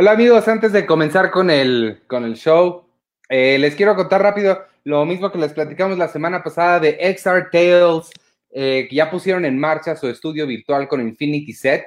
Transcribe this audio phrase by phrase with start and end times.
[0.00, 2.84] Hola amigos, antes de comenzar con el, con el show,
[3.28, 7.50] eh, les quiero contar rápido lo mismo que les platicamos la semana pasada de XR
[7.50, 8.08] Tales,
[8.50, 11.84] eh, que ya pusieron en marcha su estudio virtual con Infinity Set.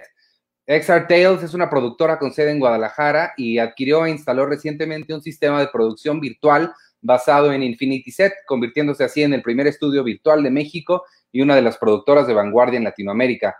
[0.67, 5.21] XR Tales es una productora con sede en Guadalajara y adquirió e instaló recientemente un
[5.21, 10.43] sistema de producción virtual basado en Infinity Set, convirtiéndose así en el primer estudio virtual
[10.43, 13.55] de México y una de las productoras de vanguardia en Latinoamérica.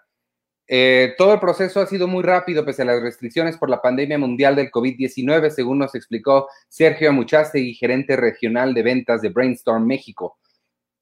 [0.73, 4.17] Eh, todo el proceso ha sido muy rápido pese a las restricciones por la pandemia
[4.17, 10.39] mundial del COVID-19, según nos explicó Sergio Amuchastegui, gerente regional de ventas de Brainstorm México.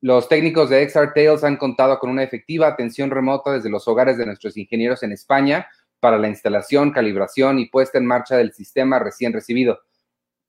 [0.01, 4.17] Los técnicos de XR Tales han contado con una efectiva atención remota desde los hogares
[4.17, 5.67] de nuestros ingenieros en España
[5.99, 9.81] para la instalación, calibración y puesta en marcha del sistema recién recibido.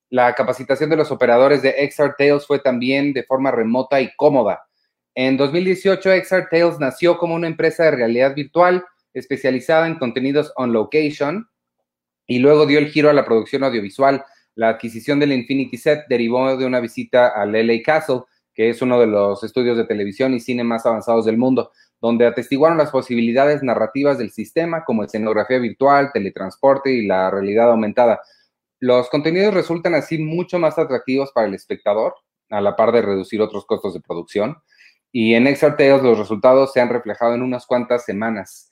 [0.09, 4.67] La capacitación de los operadores de XR Tales fue también de forma remota y cómoda.
[5.15, 8.83] En 2018, XR Tales nació como una empresa de realidad virtual
[9.15, 11.49] especializada en contenidos on location
[12.27, 14.25] y luego dio el giro a la producción audiovisual.
[14.55, 18.23] La adquisición del Infinity Set derivó de una visita al LA Castle,
[18.55, 22.27] que es uno de los estudios de televisión y cine más avanzados del mundo, donde
[22.27, 28.21] atestiguaron las posibilidades narrativas del sistema como escenografía virtual, teletransporte y la realidad aumentada.
[28.79, 32.15] Los contenidos resultan así mucho más atractivos para el espectador,
[32.49, 34.57] a la par de reducir otros costos de producción.
[35.13, 38.70] Y en Exarteos los resultados se han reflejado en unas cuantas semanas.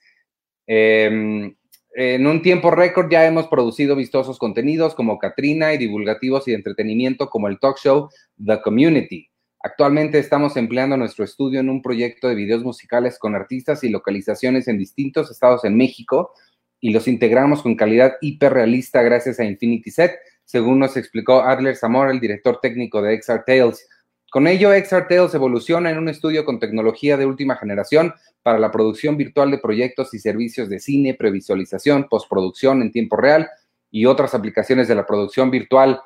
[0.70, 1.56] Em,
[1.94, 6.58] en un tiempo récord ya hemos producido vistosos contenidos como Katrina y divulgativos y de
[6.58, 8.10] entretenimiento como el talk show
[8.44, 9.30] The Community.
[9.60, 14.68] Actualmente estamos empleando nuestro estudio en un proyecto de videos musicales con artistas y localizaciones
[14.68, 16.32] en distintos estados en México
[16.80, 20.12] y los integramos con calidad hiperrealista gracias a Infinity Set,
[20.44, 23.88] según nos explicó Adler Zamora, el director técnico de XR Tales.
[24.30, 28.12] Con ello, XR Tales evoluciona en un estudio con tecnología de última generación
[28.42, 33.48] para la producción virtual de proyectos y servicios de cine, previsualización, postproducción en tiempo real
[33.90, 36.00] y otras aplicaciones de la producción virtual.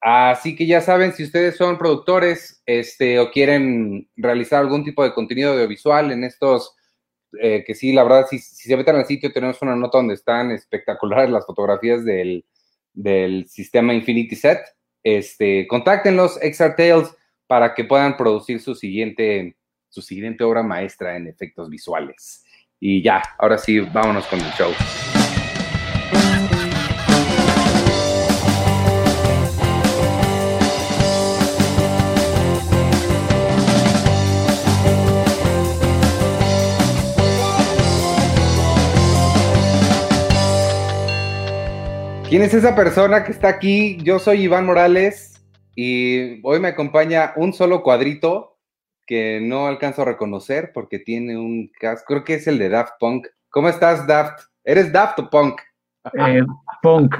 [0.00, 5.12] Así que ya saben, si ustedes son productores este, o quieren realizar algún tipo de
[5.12, 6.74] contenido audiovisual en estos,
[7.38, 10.14] eh, que sí, la verdad, si, si, se meten al sitio, tenemos una nota donde
[10.14, 12.46] están espectaculares las fotografías del,
[12.94, 14.60] del sistema Infinity Set.
[15.02, 17.14] Este, contáctenlos, XR Tales,
[17.50, 19.56] para que puedan producir su siguiente
[19.88, 22.44] su siguiente obra maestra en efectos visuales.
[22.78, 24.70] Y ya, ahora sí, vámonos con el show.
[42.28, 43.98] ¿Quién es esa persona que está aquí?
[44.04, 45.29] Yo soy Iván Morales
[45.74, 48.58] y hoy me acompaña un solo cuadrito
[49.06, 52.92] que no alcanzo a reconocer porque tiene un casco, creo que es el de Daft
[53.00, 53.26] Punk.
[53.48, 54.44] ¿Cómo estás, Daft?
[54.62, 55.60] ¿Eres Daft o Punk?
[56.14, 56.42] Eh,
[56.82, 57.16] punk.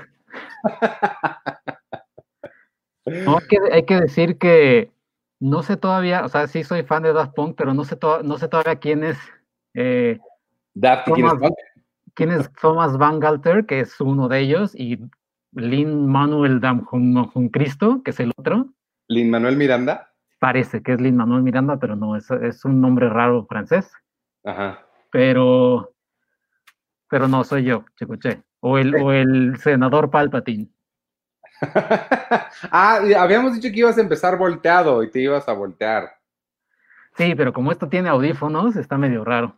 [3.72, 4.92] hay, que, decir que
[5.40, 8.38] no sé todavía, o sea, sí soy fan de Daft Punk, pero no sé, no
[8.38, 9.18] sé todavía quién es.
[9.74, 10.18] Eh,
[10.74, 11.54] Daft, ¿quién es Punk?
[12.14, 14.98] ¿Quién es Thomas Van Galter, que es uno de ellos, y
[15.52, 18.68] Lin Manuel Damjon Cristo, que es el otro?
[19.08, 23.08] Lin Manuel Miranda parece que es Lin Manuel Miranda, pero no, es, es un nombre
[23.08, 23.92] raro francés.
[24.42, 24.84] Ajá.
[25.12, 25.94] Pero,
[27.08, 28.42] pero no soy yo, Chicoche.
[28.58, 30.68] O el, o el senador Palpatine.
[32.70, 36.10] ah, habíamos dicho que ibas a empezar volteado y te ibas a voltear.
[37.16, 39.56] Sí, pero como esto tiene audífonos, está medio raro.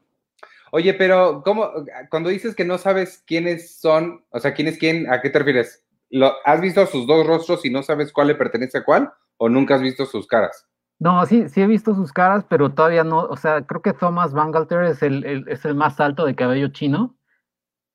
[0.73, 1.71] Oye, pero ¿cómo?
[2.11, 5.39] Cuando dices que no sabes quiénes son, o sea, quién es quién, ¿a qué te
[5.39, 5.82] refieres?
[6.13, 9.11] ¿Lo, ¿Has visto sus dos rostros y no sabes cuál le pertenece a cuál?
[9.39, 10.69] ¿O nunca has visto sus caras?
[10.99, 14.35] No, sí, sí he visto sus caras, pero todavía no, o sea, creo que Thomas
[14.35, 17.17] Bangalter es el, es el más alto de cabello chino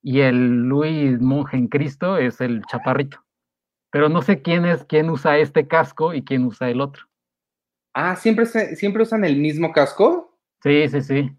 [0.02, 3.24] y el Luis Monje en Cristo es el chaparrito.
[3.92, 7.04] Pero no sé quién es, quién usa este casco y quién usa el otro.
[7.94, 10.36] Ah, ¿siempre, siempre usan el mismo casco?
[10.62, 11.32] Sí, sí, sí.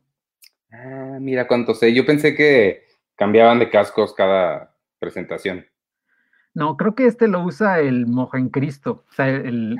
[0.71, 1.93] Ah, mira cuánto sé.
[1.93, 2.85] Yo pensé que
[3.15, 5.65] cambiaban de cascos cada presentación.
[6.59, 9.05] No, creo que este lo usa el en Cristo.
[9.09, 9.77] O sea, el,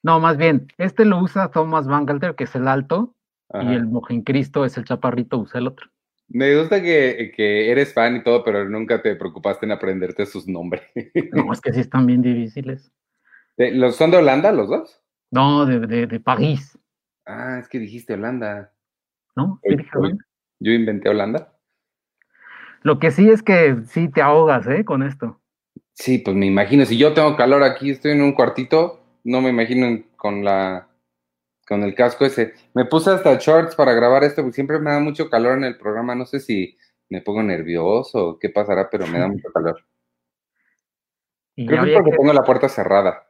[0.00, 3.16] no, más bien, este lo usa Thomas Bangalter, que es el alto,
[3.52, 3.90] y el
[4.24, 5.90] Cristo es el chaparrito, usa el otro.
[6.28, 7.32] Me gusta que,
[7.72, 10.82] eres fan y todo, pero nunca te preocupaste en aprenderte sus nombres.
[11.32, 12.92] No, es que sí están bien difíciles.
[13.56, 15.02] ¿Los son de Holanda los dos?
[15.32, 16.78] No, de, de, París.
[17.26, 18.72] Ah, es que dijiste Holanda.
[19.34, 19.60] ¿No?
[20.60, 21.58] Yo inventé Holanda.
[22.82, 24.84] Lo que sí es que sí te ahogas, ¿eh?
[24.84, 25.39] Con esto.
[26.00, 26.86] Sí, pues me imagino.
[26.86, 30.86] Si yo tengo calor aquí, estoy en un cuartito, no me imagino con la
[31.68, 32.54] con el casco ese.
[32.74, 35.76] Me puse hasta shorts para grabar esto, porque siempre me da mucho calor en el
[35.76, 36.14] programa.
[36.14, 36.78] No sé si
[37.10, 39.84] me pongo nervioso o qué pasará, pero me da mucho calor.
[41.54, 43.28] Y Creo que es porque que- tengo la puerta cerrada.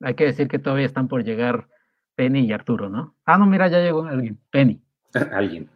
[0.00, 1.68] hay que decir que todavía están por llegar
[2.14, 3.16] Penny y Arturo, ¿no?
[3.26, 4.38] Ah, no, mira, ya llegó alguien.
[4.50, 4.80] Penny.
[5.32, 5.68] Alguien.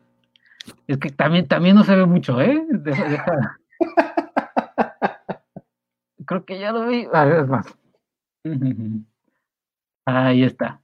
[0.86, 2.64] Es que también, también no se ve mucho, ¿eh?
[2.70, 3.58] Deja- deja.
[6.32, 7.06] Creo que ya lo vi.
[7.12, 7.66] A ver, es más.
[10.06, 10.80] Ahí está.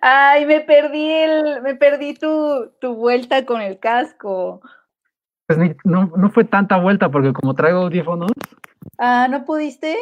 [0.00, 4.60] Ay, me perdí el, me perdí tu, tu vuelta con el casco.
[5.46, 8.30] Pues ni- no, no fue tanta vuelta porque como traigo audífonos,
[8.98, 9.96] Ah, ¿no pudiste?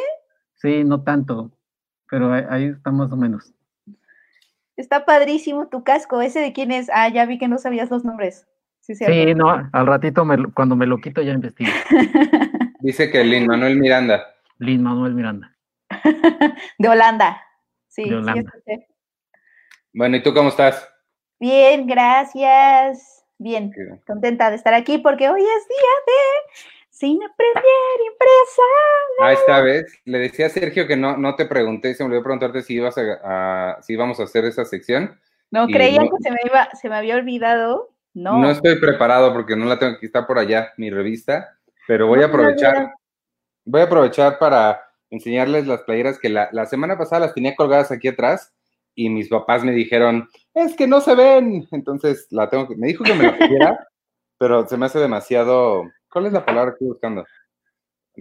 [0.55, 1.51] sí, no tanto.
[2.09, 3.53] Pero ahí, ahí está más o menos.
[4.77, 6.21] Está padrísimo tu casco.
[6.21, 6.89] ¿Ese de quién es?
[6.93, 8.47] Ah, ya vi que no sabías los nombres.
[8.81, 8.95] Sí.
[8.95, 11.71] Sí, no, al ratito me cuando me lo quito ya investigo.
[12.83, 14.35] Dice que Lin Manuel Miranda.
[14.59, 15.55] Lin Manuel Miranda.
[16.77, 17.41] de Holanda.
[17.87, 18.51] Sí, De sí, Holanda.
[18.53, 18.87] escuché.
[19.93, 20.89] Bueno, ¿y tú cómo estás?
[21.39, 23.23] Bien, gracias.
[23.37, 23.71] Bien,
[24.05, 28.61] contenta de estar aquí porque hoy es día de Cine Premier Impresa.
[29.21, 32.23] Ah, esta vez le decía a Sergio que no, no te pregunté, se me olvidó
[32.23, 35.19] preguntarte si ibas a, a- si íbamos a hacer esa sección.
[35.51, 37.89] No creía no- que se me iba, se me había olvidado.
[38.13, 38.39] No.
[38.39, 41.57] No estoy preparado porque no la tengo que estar por allá, mi revista,
[41.87, 42.93] pero voy a aprovechar,
[43.65, 47.91] voy a aprovechar para enseñarles las playeras que la, la semana pasada las tenía colgadas
[47.91, 48.53] aquí atrás
[48.95, 52.87] y mis papás me dijeron, es que no se ven, entonces la tengo que, me
[52.87, 53.87] dijo que me la pusiera,
[54.37, 57.25] pero se me hace demasiado, ¿cuál es la palabra que estoy buscando?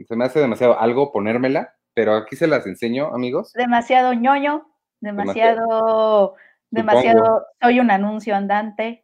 [0.06, 3.52] Se me hace demasiado algo ponérmela, pero aquí se las enseño, amigos.
[3.52, 4.66] Demasiado ñoño,
[5.00, 6.34] demasiado,
[6.70, 9.01] demasiado, soy un anuncio andante.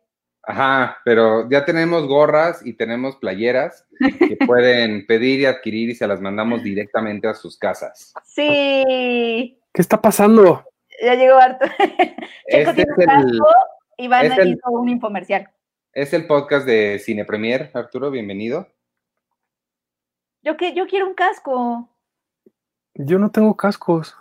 [0.51, 3.87] Ajá, pero ya tenemos gorras y tenemos playeras
[4.19, 8.15] que pueden pedir y adquirir y se las mandamos directamente a sus casas.
[8.25, 10.65] Sí, ¿Qué está pasando?
[11.03, 11.71] ya llegó Arturo.
[11.79, 13.47] Checo Este tiene es un el, casco
[13.99, 15.51] y Van es el- hizo un infomercial.
[15.93, 18.69] es el podcast de Cine Premier, Arturo, bienvenido.
[20.43, 21.89] Yo, que, yo quiero un casco.
[22.95, 24.17] Yo no tengo cascos.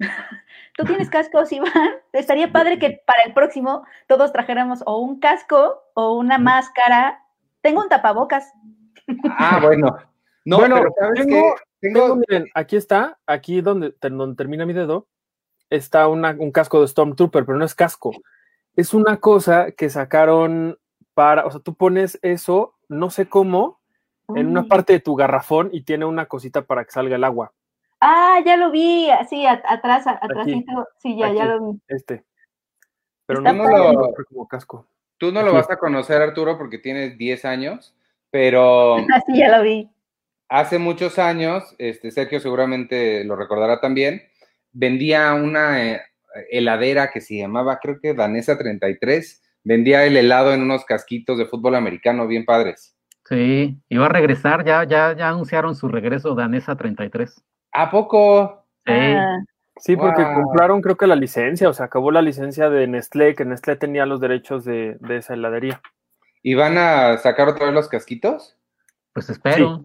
[0.76, 1.70] ¿Tú tienes cascos, Iván?
[2.12, 7.22] Estaría padre que para el próximo todos trajéramos o un casco o una máscara.
[7.60, 8.52] Tengo un tapabocas.
[9.38, 9.96] Ah, bueno.
[10.46, 11.62] No, Bueno, pero ¿sabes tengo- qué?
[11.82, 15.06] Tengo, Tengo, miren, aquí está, aquí donde, ter- donde termina mi dedo,
[15.68, 18.10] está una- un casco de Stormtrooper, pero no es casco.
[18.74, 20.78] Es una cosa que sacaron
[21.12, 23.80] para, o sea, tú pones eso, no sé cómo,
[24.34, 27.52] en una parte de tu garrafón y tiene una cosita para que salga el agua.
[28.00, 30.88] Ah, ya lo vi, así a- atrás, a- atrásito.
[30.98, 31.80] Sí, ya, ya lo vi.
[31.88, 32.24] Este.
[33.26, 34.86] Pero Está no, no fue como casco.
[35.18, 37.94] tú no lo vas a conocer, Arturo, porque tienes 10 años,
[38.30, 39.88] pero Así ya lo vi.
[40.48, 44.22] hace muchos años, este, Sergio seguramente lo recordará también,
[44.72, 46.00] vendía una eh,
[46.50, 51.46] heladera que se llamaba, creo que Danesa 33, vendía el helado en unos casquitos de
[51.46, 52.96] fútbol americano bien padres.
[53.28, 57.44] Sí, iba a regresar, ya, ya, ya anunciaron su regreso Danesa 33.
[57.72, 58.64] ¿A poco?
[58.86, 59.38] Sí, Ah,
[59.78, 60.34] Sí, porque Wow.
[60.34, 64.04] compraron creo que la licencia, o sea, acabó la licencia de Nestlé, que Nestlé tenía
[64.04, 65.80] los derechos de, de esa heladería.
[66.42, 68.56] ¿Y van a sacar otra vez los casquitos?
[69.14, 69.84] pues espero,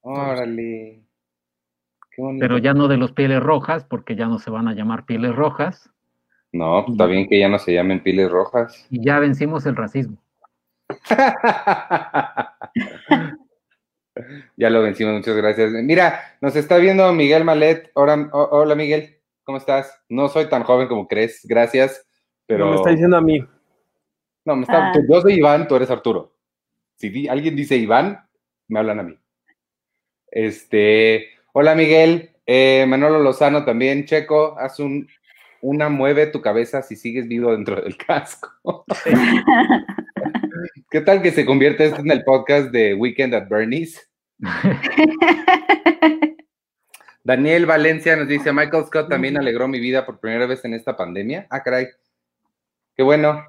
[0.00, 1.04] Órale.
[2.10, 2.44] Qué bonito.
[2.44, 5.34] pero ya no de los pieles rojas, porque ya no se van a llamar pieles
[5.36, 5.88] rojas,
[6.52, 8.86] No, pues está bien que ya no se llamen piles rojas.
[8.90, 10.16] y ya vencimos el racismo.
[14.56, 15.70] ya lo vencimos, muchas gracias.
[15.72, 17.90] Mira, nos está viendo Miguel Malet.
[17.94, 19.92] Hola, ho- hola Miguel, ¿cómo estás?
[20.08, 22.06] No soy tan joven como crees, gracias,
[22.46, 22.66] pero...
[22.66, 23.44] No me está diciendo a mí.
[24.44, 24.92] No, me está- Ah.
[24.92, 26.34] tú- yo soy Iván, tú eres Arturo.
[26.96, 28.20] Si di- alguien dice Iván,
[28.68, 29.18] me hablan a mí.
[30.30, 35.06] Este, hola Miguel, eh, Manolo Lozano también, Checo, haz un,
[35.60, 38.84] una mueve tu cabeza si sigues vivo dentro del casco.
[40.90, 44.08] ¿Qué tal que se convierte esto en el podcast de Weekend at Bernie's?
[47.24, 50.96] Daniel Valencia nos dice, Michael Scott también alegró mi vida por primera vez en esta
[50.96, 51.46] pandemia.
[51.50, 51.86] Ah, caray.
[52.96, 53.44] Qué bueno.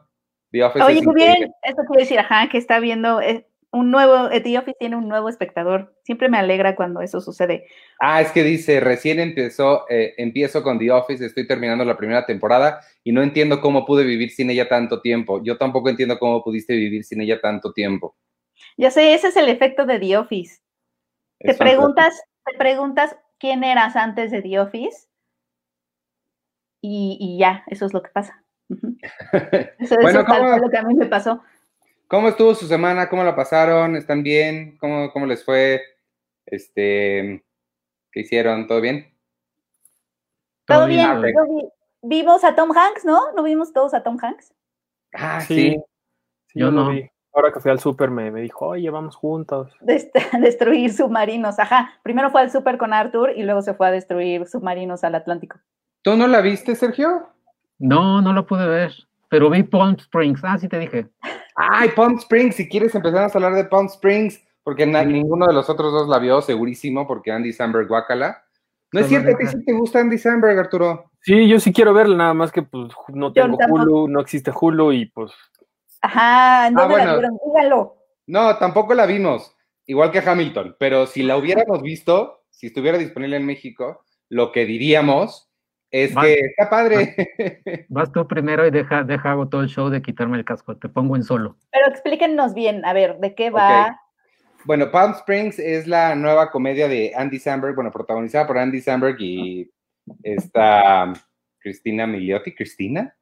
[0.52, 1.52] The Office Oye, qué bien.
[1.64, 5.08] Eso quiere decir, ajá, que está viendo eh, un nuevo, eh, The Office tiene un
[5.08, 5.96] nuevo espectador.
[6.04, 7.66] Siempre me alegra cuando eso sucede.
[8.00, 12.28] Ah, es que dice, recién empezó, eh, empiezo con The Office, estoy terminando la primera
[12.28, 15.44] temporada y no entiendo cómo pude vivir sin ella tanto tiempo.
[15.44, 18.16] Yo tampoco entiendo cómo pudiste vivir sin ella tanto tiempo.
[18.78, 20.62] Ya sé, ese es el efecto de The Office.
[21.44, 25.08] Te preguntas, te preguntas quién eras antes de The Office
[26.82, 28.44] y, y ya, eso es lo que pasa.
[29.80, 31.42] Eso, Bueno, eso es tal ¿cómo- cual lo que a mí me pasó.
[32.08, 33.10] ¿Cómo estuvo su semana?
[33.10, 33.96] ¿Cómo la pasaron?
[33.96, 34.78] ¿Están bien?
[34.78, 35.82] ¿Cómo, cómo les fue?
[36.46, 37.44] Este,
[38.12, 38.68] ¿qué hicieron?
[38.68, 39.18] ¿Todo bien?
[40.66, 41.70] Todo bien, vi-
[42.02, 43.32] vimos a Tom Hanks, ¿no?
[43.34, 44.54] ¿No vimos todos a Tom Hanks?
[45.14, 45.56] Ah, Sí.
[45.56, 45.84] sí.
[46.48, 46.90] Sí, Yo lo no.
[46.92, 47.10] vi.
[47.34, 49.72] Ahora que fui al súper me, me dijo, oye, vamos juntos.
[49.82, 50.12] Dest-
[50.42, 51.58] destruir submarinos.
[51.60, 51.92] Ajá.
[52.04, 55.58] Primero fue al súper con Arthur y luego se fue a destruir submarinos al Atlántico.
[56.04, 57.30] ¿Tú no la viste, Sergio?
[57.80, 58.94] No, no lo pude ver,
[59.30, 60.42] pero vi Palm Springs.
[60.44, 61.08] Ah, sí te dije.
[61.56, 65.54] Ay, Palm Springs, si quieres empezamos a hablar de Palm Springs, porque na- ninguno de
[65.54, 68.44] los otros dos la vio, segurísimo, porque Andy Samberg, guácala.
[68.92, 71.10] No es cierto, ¿a ti sí te gusta Andy Samberg, Arturo?
[71.22, 73.58] Sí, yo sí quiero verla, nada más que pues no tengo.
[73.70, 75.32] Hulu, no existe Hulu y pues
[76.04, 77.40] Ajá, ¿en Ah, dónde la vieron?
[77.46, 77.96] Dígalo.
[78.28, 79.56] No, tampoco la vimos,
[79.86, 84.66] igual que Hamilton, pero si la hubiéramos visto, si estuviera disponible en México, lo que
[84.66, 85.50] diríamos
[85.92, 87.16] es que está padre.
[87.88, 90.76] Vas tú primero y deja, deja hago todo el show de quitarme el casco.
[90.76, 91.56] Te pongo en solo.
[91.72, 94.00] Pero explíquenos bien, a ver, ¿de qué va?
[94.66, 99.18] Bueno, Palm Springs es la nueva comedia de Andy Samberg, bueno, protagonizada por Andy Samberg
[99.22, 99.72] y
[100.24, 101.14] esta
[101.60, 102.54] Cristina Milioti.
[102.56, 103.16] ¿Cristina?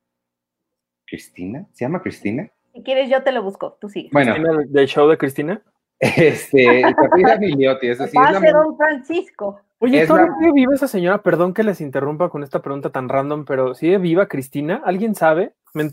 [1.06, 1.68] ¿Cristina?
[1.74, 2.50] ¿Se llama Cristina?
[2.74, 3.78] Si quieres, yo te lo busco.
[3.80, 4.10] Tú sigue.
[4.12, 5.62] Bueno, ¿Cristina del show de Cristina.
[6.00, 9.62] este, Cristina Milioti, eso sí, es la, don Francisco.
[9.80, 11.22] Oye, Es ¿todavía la- viva esa señora?
[11.24, 14.82] Perdón que les interrumpa con esta pregunta tan random, pero ¿sigue viva Cristina?
[14.86, 15.54] ¿Alguien sabe?
[15.74, 15.92] Me-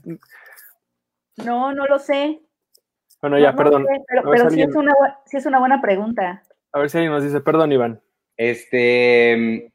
[1.45, 2.41] No, no lo sé.
[3.21, 3.87] Bueno, No, ya, no perdón.
[3.87, 4.95] sé, pero si sí, es una,
[5.27, 6.43] sí es una buena pregunta.
[6.73, 8.01] A ver si alguien nos dice, perdón, Iván.
[8.37, 9.73] este,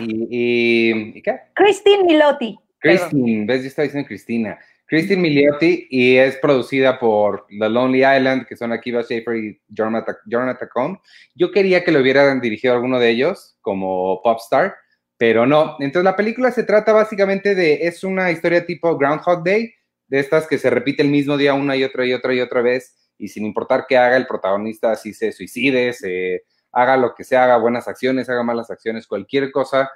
[0.00, 1.40] y, y, ¿y qué?
[1.54, 2.58] Christine Milotti.
[2.80, 4.58] Christine, ves, yo estaba diciendo Cristina.
[4.88, 10.58] Christine Milioti y es producida por The Lonely Island, que son Akiva Schaffer y Jonathan
[10.58, 10.98] Tacón.
[11.34, 14.74] Yo quería que lo hubieran dirigido alguno de ellos como Popstar,
[15.18, 15.76] pero no.
[15.80, 19.74] Entonces la película se trata básicamente de, es una historia tipo Groundhog Day,
[20.06, 22.62] de estas que se repite el mismo día una y otra y otra y otra
[22.62, 27.24] vez, y sin importar qué haga el protagonista, si se suicide, se haga lo que
[27.24, 29.90] se haga, buenas acciones, haga malas acciones, cualquier cosa,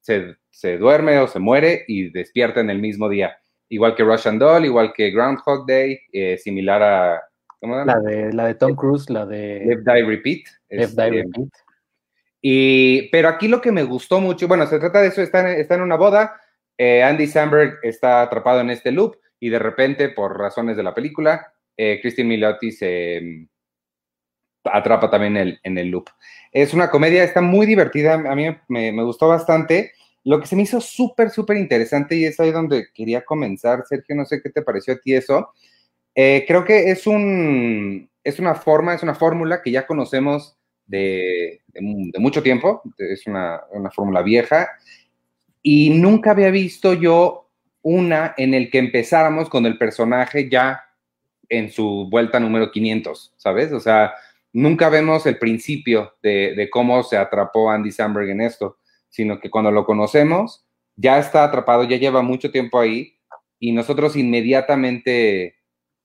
[0.00, 3.36] se, se duerme o se muere y despierta en el mismo día.
[3.72, 7.22] Igual que Russian Doll, igual que Groundhog Day, eh, similar a
[7.58, 7.82] ¿cómo?
[7.84, 10.40] La de, la de Tom Cruise, la de Live, Die, Repeat.
[10.68, 11.48] Live, Este, Die, Repeat.
[12.42, 15.58] y, pero aquí lo que me gustó mucho, bueno, se trata de eso, está en,
[15.60, 16.38] está en una boda,
[16.76, 20.94] eh, Andy Samberg está atrapado en este loop y de repente, por razones de la
[20.94, 23.48] película, eh, Christine Milioti se mm,
[24.64, 26.08] atrapa también el- en el loop.
[26.52, 29.92] Es una comedia, está muy divertida, a mí me, me gustó bastante.
[30.24, 34.14] Lo que se me hizo súper, súper interesante y es ahí donde quería comenzar, Sergio,
[34.14, 35.50] no sé qué te pareció a ti eso.
[36.14, 41.62] Eh, creo que es, un, es una forma, es una fórmula que ya conocemos de,
[41.68, 44.68] de mu- de mucho tiempo, es una, una fórmula vieja,
[45.62, 47.50] y nunca había visto yo
[47.82, 50.82] una en el que empezáramos con el personaje ya
[51.48, 53.72] en su vuelta número 500, ¿sabes?
[53.72, 54.14] O sea,
[54.52, 58.78] nunca vemos el principio de cómo se atrapó Andy Samberg en esto,
[59.12, 60.66] sino que cuando lo conocemos,
[60.96, 63.14] ya está atrapado, ya lleva mucho tiempo ahí,
[63.60, 65.56] y nosotros inmediatamente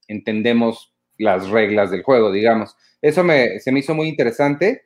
[0.08, 2.76] entendemos las reglas del juego, digamos.
[3.02, 4.84] Eso me, se me hizo muy interesante.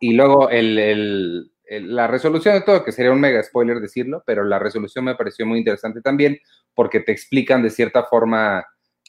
[0.00, 4.44] Y luego el, el- la resolución de todo, que sería un mega spoiler decirlo, pero
[4.44, 6.38] la resolución me pareció muy interesante también
[6.74, 8.64] porque te explican de cierta forma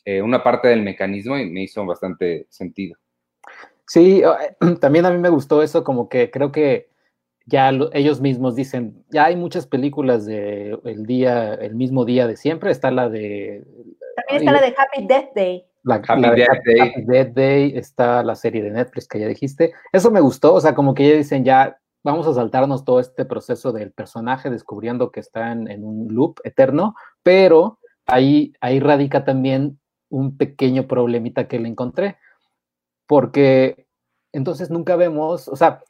[0.05, 2.97] eh, una parte del mecanismo y me hizo bastante sentido.
[3.87, 4.23] Sí,
[4.81, 6.89] también a mí me gustó eso, como que creo que
[7.45, 12.27] ya lo- ellos mismos dicen, ya hay muchas películas de el día, el mismo día
[12.27, 13.63] de siempre, está la de
[14.15, 15.65] También está la de Happy Death Day.
[15.83, 16.79] la, Happy la de Death Happy- Day.
[16.89, 19.73] Happy Death Day, está la serie de Netflix que ya dijiste.
[19.93, 23.25] Eso me gustó, o sea, como que ya dicen, ya vamos a saltarnos todo este
[23.25, 29.23] proceso del personaje descubriendo que está en, en un loop eterno, pero ahí, ahí radica
[29.25, 32.17] también un pequeño problemita que le encontré,
[33.07, 33.85] porque
[34.33, 35.81] entonces nunca vemos, o sea,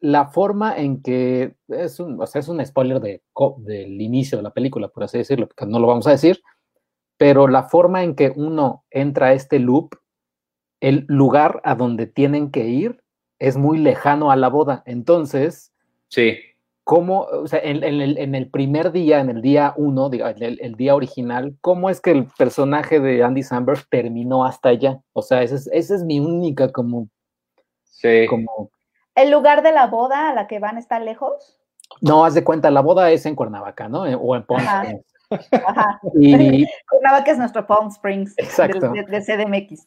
[0.00, 3.22] la forma en que es un, o sea, es un spoiler de,
[3.58, 6.42] del inicio de la película, por así decirlo, porque no lo vamos a decir,
[7.16, 9.94] pero la forma en que uno entra a este loop,
[10.80, 13.02] el lugar a donde tienen que ir
[13.38, 14.82] es muy lejano a la boda.
[14.86, 15.72] Entonces,
[16.08, 16.36] Sí,
[16.84, 20.58] ¿cómo, o sea, en, en el, en el primer día, en el día uno, el-
[20.60, 25.00] el día original, cómo es que el personaje de Andy Samberg terminó hasta allá?
[25.12, 27.08] O sea, esa es, esa es mi única como,
[27.84, 28.26] sí.
[28.28, 28.70] como,
[29.14, 31.58] ¿El lugar de la boda a la que van está lejos?
[32.00, 34.06] no, haz de cuenta, la boda es en Cuernavaca, ¿no?
[34.06, 34.60] Eh, O en Palm.
[34.60, 35.04] Springs.
[35.66, 36.00] Ajá.
[36.18, 38.90] Y, Cuernavaca es nuestro Palm Springs Exacto.
[38.90, 39.86] de, de CDMX.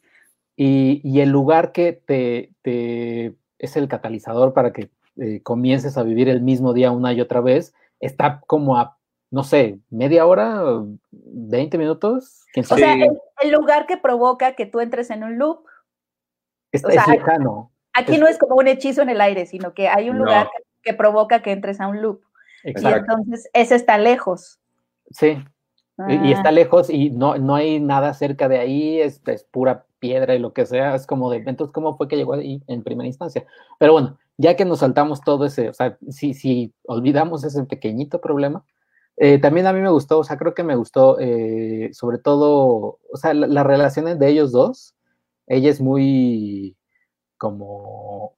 [0.56, 6.02] y, y el lugar que te, te- es el catalizador para que eh, comiences a
[6.04, 8.96] vivir el mismo día una y otra vez, está como a,
[9.30, 10.62] no sé, media hora,
[11.10, 12.82] 20 minutos, quién O sabe.
[12.82, 13.02] sea, Sí.
[13.02, 15.64] el, el lugar que provoca que tú entres en un loop.
[16.72, 17.72] es, o sea, es lejano.
[17.98, 20.48] Aquí no es como un hechizo en el aire, sino que hay un lugar
[20.82, 22.20] que, que provoca que entres a un loop.
[22.64, 22.98] Y Exacto.
[23.12, 24.58] entonces ese está lejos.
[25.10, 25.38] Sí.
[26.08, 29.42] Y- Y Ah, está lejos y no, no hay nada cerca de ahí, es, es
[29.44, 32.62] pura piedra y lo que sea, es como de, entonces, ¿cómo fue que llegó ahí
[32.68, 33.44] en primera instancia?
[33.80, 38.20] Pero bueno, ya que nos saltamos todo ese, o sea, si, si olvidamos ese pequeñito
[38.20, 38.64] problema,
[39.16, 43.00] eh, también a mí me gustó, o sea, creo que me gustó, eh, sobre todo,
[43.12, 44.94] o sea, la- las relaciones de ellos dos,
[45.48, 46.76] ella es muy
[47.38, 48.34] como,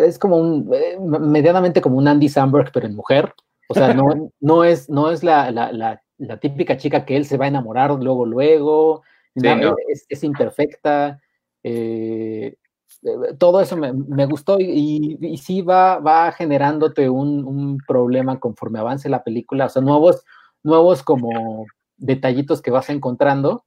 [0.00, 3.34] es como un, eh, medianamente como un Andy Samberg, pero en mujer,
[3.68, 7.24] o sea, no, no es, no es la, la, la, la típica chica que él
[7.26, 9.02] se va a enamorar luego, luego,
[9.36, 9.74] Sí, na- no.
[9.88, 11.20] es, es imperfecta,
[11.64, 12.54] eh,
[13.02, 17.78] eh, todo eso me, me gustó y, y- y sí va, va generándote un, un
[17.86, 20.24] problema conforme avance la película, o sea, nuevos,
[20.62, 21.66] nuevos como
[21.96, 23.64] detallitos que vas encontrando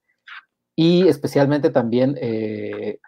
[0.76, 3.00] y especialmente también eh,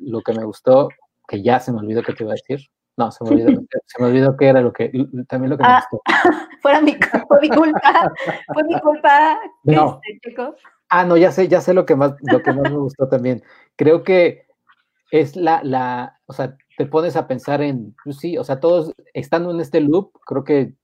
[0.00, 0.88] lo que me gustó,
[1.28, 3.48] que ya se me olvidó que te iba a decir, no, se me olvidó,
[3.86, 4.90] se me olvidó que era lo que,
[5.28, 6.02] también lo que me Ah, gustó.
[6.62, 6.96] fuera mi,
[7.28, 8.12] fue mi culpa,
[8.52, 9.38] fue mi culpa.
[9.64, 10.00] No.
[10.02, 10.34] este.
[10.88, 13.42] Ah, no, ya sé, ya sé lo que más, lo que más me gustó también.
[13.76, 14.46] Creo que
[15.10, 18.92] es la, la, o sea, te pones a pensar en, pues sí, o sea, todos
[19.12, 20.74] estando en este loop, creo que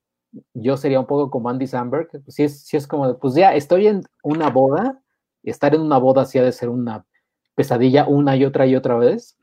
[0.53, 3.53] yo sería un poco como Andy Samberg, pues sí es, sí es como, pues ya,
[3.53, 5.01] estoy en una boda,
[5.43, 7.05] y estar en una boda sí ha de ser una
[7.61, 9.37] pesadilla una y otra y otra vez,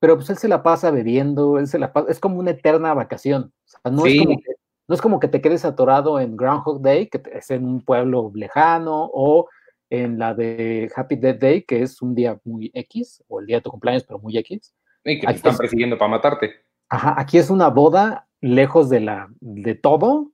[0.00, 2.94] pero pues él se la pasa bebiendo, él se la pasa, es como una eterna
[2.94, 4.18] vacación, o sea, no, Sí.
[4.18, 4.52] es, como que,
[4.88, 8.30] no es como que te quedes atorado en Groundhog Day, que es en un pueblo
[8.34, 9.48] lejano, o
[9.90, 13.56] en la de Happy Death Day, que es un día muy X, o el día
[13.58, 14.72] de tu cumpleaños, pero muy X.
[15.04, 16.52] Y que te están es- persiguiendo para matarte.
[16.88, 20.30] Ajá, aquí es una boda lejos de la de todo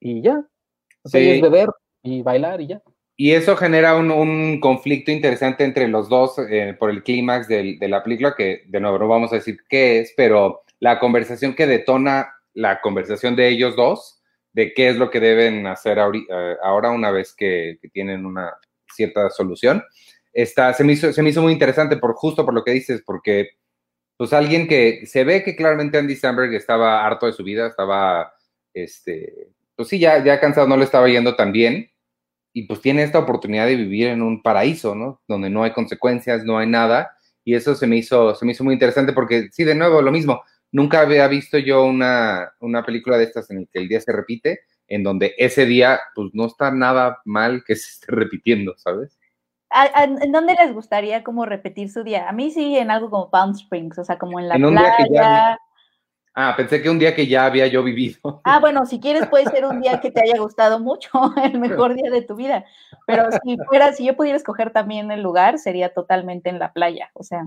[0.00, 0.46] y ya.
[1.02, 1.30] O sea, Sí.
[1.30, 1.68] es beber
[2.02, 2.82] y bailar y ya.
[3.16, 7.78] Y eso genera un, un conflicto interesante entre los dos eh, por el clímax de
[7.80, 11.66] la película, que de nuevo no vamos a decir qué es, pero la conversación que
[11.66, 16.90] detona la conversación de ellos dos, de qué es lo que deben hacer eh, ahora
[16.90, 18.54] una vez que, que tienen una
[18.88, 19.84] cierta solución,
[20.32, 23.02] está, se, me hizo, se me hizo muy interesante por justo por lo que dices,
[23.04, 23.50] porque
[24.16, 28.32] pues alguien que se ve que claramente Andy Samberg estaba harto de su vida, estaba,
[28.72, 31.90] este, pues sí, ya, ya cansado, no le estaba yendo tan bien,
[32.54, 35.20] y pues tiene esta oportunidad de vivir en un paraíso, ¿no?
[35.28, 37.10] Donde no hay consecuencias, no hay nada,
[37.44, 40.10] y eso se me hizo, se me hizo muy interesante porque, sí, de nuevo, lo
[40.12, 44.00] mismo, nunca había visto yo una, una película de estas en el que el día
[44.00, 48.74] se repite, en donde ese día, pues no está nada mal que se esté repitiendo,
[48.78, 49.18] ¿sabes?
[49.70, 52.28] ¿A- a- ¿En dónde les gustaría como repetir su día?
[52.28, 54.76] A mí sí, en algo como Palm Springs, o sea, como en la En un
[54.76, 55.58] día que ya- playa.
[56.34, 58.18] Ah, pensé que un día que ya había yo vivido.
[58.44, 61.10] Ah, bueno, si quieres puede ser un día que te haya gustado mucho,
[61.42, 62.64] el mejor día de tu vida.
[63.06, 67.10] Pero si fuera, si yo pudiera escoger también el lugar, sería totalmente en la playa,
[67.14, 67.46] o sea,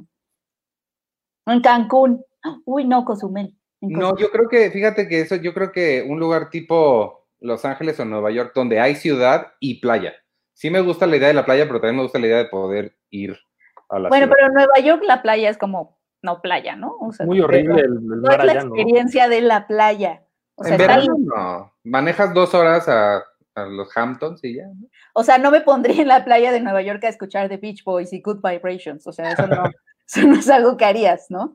[1.46, 2.24] en Cancún.
[2.66, 3.56] Uy, no, Cozumel.
[3.82, 8.00] No, yo creo que, fíjate que eso, yo creo que un lugar tipo Los Ángeles
[8.00, 10.14] o Nueva York, donde hay ciudad y playa.
[10.54, 12.46] Sí me gusta la idea de la playa, pero también me gusta la idea de
[12.46, 13.38] poder ir
[13.90, 14.36] a la Bueno, ciudad.
[14.36, 15.97] pero en Nueva York la playa es como,
[16.28, 16.98] no playa, ¿no?
[17.00, 18.76] O sea, Muy horrible el, el No es la allá, ¿no?
[18.76, 20.24] experiencia de la playa.
[20.56, 21.74] O sea, en verano no.
[21.84, 23.24] Manejas dos horas a,
[23.56, 24.68] a los Hamptons y ya.
[24.68, 24.88] ¿no?
[25.14, 27.84] O sea, no me pondría en la playa de Nueva York a escuchar The Beach
[27.86, 29.08] Boys y Good Vibrations.
[29.08, 29.64] O sea, eso no,
[30.08, 31.54] eso no es algo que harías, ¿no?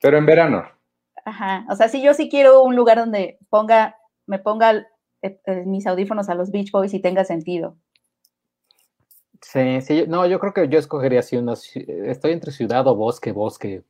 [0.00, 0.64] Pero en verano.
[1.24, 1.66] Ajá.
[1.68, 4.86] O sea, si yo sí quiero un lugar donde ponga, me ponga
[5.22, 7.76] eh, eh, mis audífonos a los Beach Boys y tenga sentido.
[9.44, 12.96] Sí, sí, yo- no, yo creo que yo escogería así una, estoy entre ciudad o
[12.96, 13.84] bosque, bosque,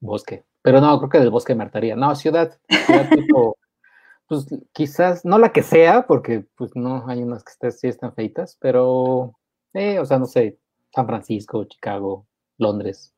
[0.00, 0.44] bosque.
[0.62, 1.96] Pero no, creo que del bosque me hartaría.
[1.96, 3.08] No, ciudad, ciudad
[3.46, 3.56] tipo,
[4.28, 8.14] pues quizás, no la que sea, porque pues no, hay unas que están- sí están
[8.14, 9.32] feitas, pero,
[9.72, 10.58] eh, o sea, no sé,
[10.94, 12.26] San Francisco, Chicago,
[12.58, 13.14] Londres.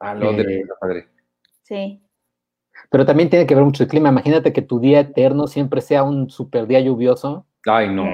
[0.00, 1.08] Ah, Londres, Eh, padre.
[1.62, 2.02] Sí.
[2.90, 4.10] Pero también tiene que ver mucho el clima.
[4.10, 7.46] Imagínate que tu día eterno siempre sea un super día lluvioso.
[7.66, 8.04] Ay, no.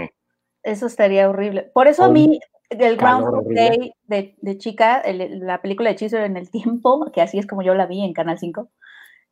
[0.62, 1.70] Eso estaría horrible.
[1.74, 2.38] Por eso a mí,
[2.70, 3.54] el calor Groundhog.
[3.54, 7.46] Day de, de chica, el- la película de Hechizo en el tiempo, que así es
[7.46, 8.68] como yo la vi en Canal 5,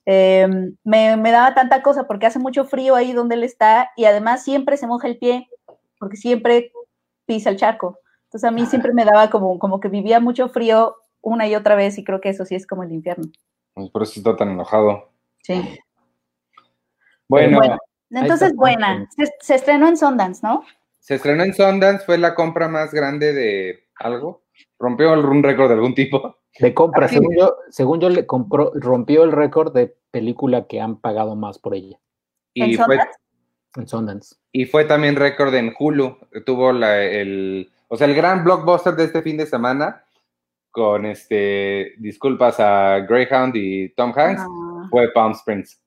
[0.07, 0.47] eh,
[0.85, 4.43] me, me daba tanta cosa porque hace mucho frío ahí donde él está y además
[4.43, 5.49] siempre se moja el pie
[5.99, 6.73] porque siempre
[7.27, 7.99] pisa el charco.
[8.25, 11.75] Entonces a mí siempre me daba como, como que vivía mucho frío una y otra
[11.75, 13.25] vez y creo que eso sí es como el infierno.
[13.75, 15.11] Pues por eso está tan enojado.
[15.43, 15.79] Sí.
[17.29, 17.79] Bueno, Bueno,
[18.11, 19.07] Entonces, buena.
[19.17, 20.65] Se, se estrenó en Sundance, ¿no?
[21.09, 24.43] Se estrenó en Sundance, fue la compra más grande de algo.
[24.79, 26.37] Rompió el- un récord de algún tipo.
[26.59, 30.81] De compra, Así según yo, según yo le compró, rompió el récord de película que
[30.83, 31.99] han pagado más por ella
[32.55, 33.11] ¿En Y fue, Sundance?
[33.77, 34.37] en Sundance.
[34.53, 36.19] y fue también récord en Hulu.
[36.45, 40.05] Tuvo la, el, o sea, el gran blockbuster de este fin de semana
[40.71, 45.81] con este, disculpas a Greyhound y Tom Hanks, Ah, fue Palm Springs.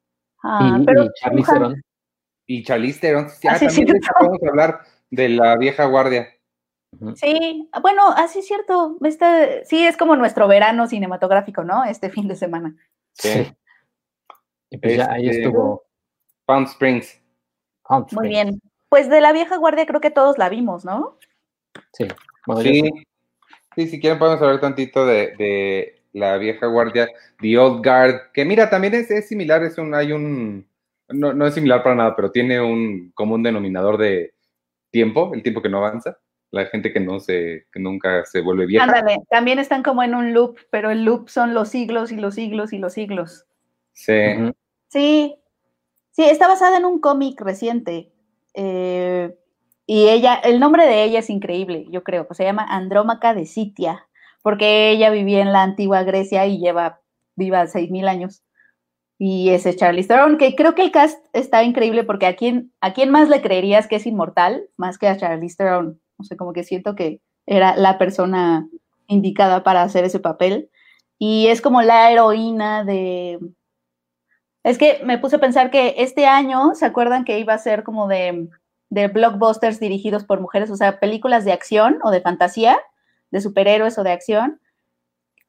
[0.44, 1.82] ah, y, pero y Charlize Theron.
[2.48, 3.94] Y Charlize Theron, sí, Ah, ah, sí, de cierto.
[3.98, 4.82] esa podemos hablar.
[5.12, 6.30] De la vieja guardia.
[7.16, 8.98] Sí, bueno, así es cierto.
[9.04, 11.86] Este, sí, es como nuestro verano cinematográfico, ¿no?
[11.86, 12.76] Este fin de semana.
[13.14, 13.54] Sí.
[14.70, 15.84] Y pues ya ahí Este, estuvo.
[16.46, 17.22] Palm Springs.
[17.88, 18.30] Palm Muy Springs.
[18.30, 18.62] bien.
[18.90, 21.18] Pues de la vieja guardia creo que todos la vimos, ¿no?
[21.94, 22.08] Sí.
[22.46, 22.82] Bueno, yo Sí.
[22.82, 22.90] sí.
[23.76, 27.08] Sí, si quieren podemos hablar tantito de, de la vieja guardia,
[27.40, 30.68] The Old Guard, que mira, también es, es similar, es un, hay un,
[31.08, 34.34] no, no es similar para nada, pero tiene un común denominador de
[34.92, 36.18] tiempo, el tiempo que no avanza,
[36.52, 38.84] la gente que no se, que nunca se vuelve vieja.
[38.84, 42.36] Ándale, también están como en un loop, pero el loop son los siglos y los
[42.36, 43.46] siglos y los siglos.
[43.94, 44.14] Sí.
[44.90, 45.36] Sí,
[46.12, 48.12] sí, está basada en un cómic reciente.
[48.54, 49.36] eh,
[49.88, 52.26] y ella, el nombre de ella es increíble, yo creo.
[52.32, 54.08] Se llama Andrómaca de Sitia,
[54.42, 57.02] porque ella vivía en la antigua Grecia y lleva
[57.36, 58.42] viva 6.000 años.
[59.24, 62.74] Y ese es Charlize Theron, que creo que el cast está increíble porque a quién,
[62.82, 66.02] a quién más le creerías que es inmortal, más que a Charlize Theron.
[66.18, 68.68] O sea, como que siento que era la persona
[69.06, 70.72] indicada para hacer ese papel.
[71.20, 73.38] Y es como la heroína de,
[74.64, 77.84] es que me puse a pensar que este año, ¿se acuerdan que iba a ser
[77.84, 78.50] como de,
[78.90, 80.72] de blockbusters dirigidos por mujeres?
[80.72, 82.80] O sea, películas de acción o de fantasía,
[83.30, 84.60] de superhéroes o de acción,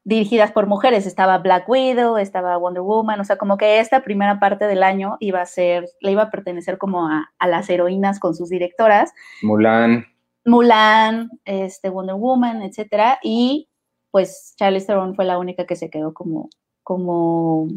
[0.03, 1.05] dirigidas por mujeres.
[1.05, 5.17] Estaba Black Widow, estaba Wonder Woman, o sea, como que esta primera parte del año
[5.19, 9.13] iba a ser, le iba a pertenecer como a, a las heroínas con sus directoras.
[9.41, 10.05] Mulan.
[10.45, 13.69] Mulan, este, Wonder Woman, etcétera, y
[14.11, 16.49] pues Charlize Theron fue la única que se quedó como,
[16.83, 17.67] como,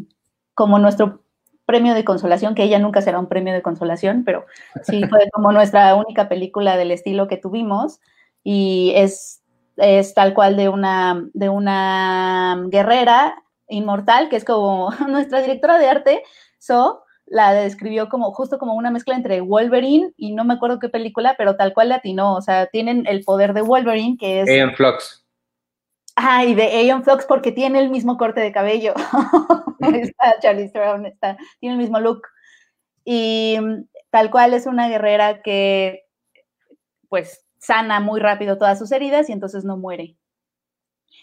[0.53, 1.23] como nuestro
[1.65, 4.45] premio de consolación, que ella nunca será un premio de consolación, pero
[4.83, 7.99] sí fue como nuestra única película del estilo que tuvimos,
[8.43, 9.41] y es,
[9.77, 15.87] es tal cual de una, de una guerrera inmortal, que es como nuestra directora de
[15.87, 16.23] arte,
[16.59, 20.89] So, la describió como justo como una mezcla entre Wolverine y no me acuerdo qué
[20.89, 22.35] película, pero tal cual le atinó.
[22.35, 24.49] O sea, tienen el poder de Wolverine, que es.
[24.49, 25.25] Aeon Flux.
[26.15, 28.93] Ah, y de Aeon Flux porque tiene el mismo corte de cabello.
[29.79, 32.21] está Charlize Theron, está, tiene el mismo look.
[33.05, 36.05] Y mm, tal cual es una guerrera que,
[37.07, 40.17] pues, sana muy rápido todas sus heridas y entonces no muere.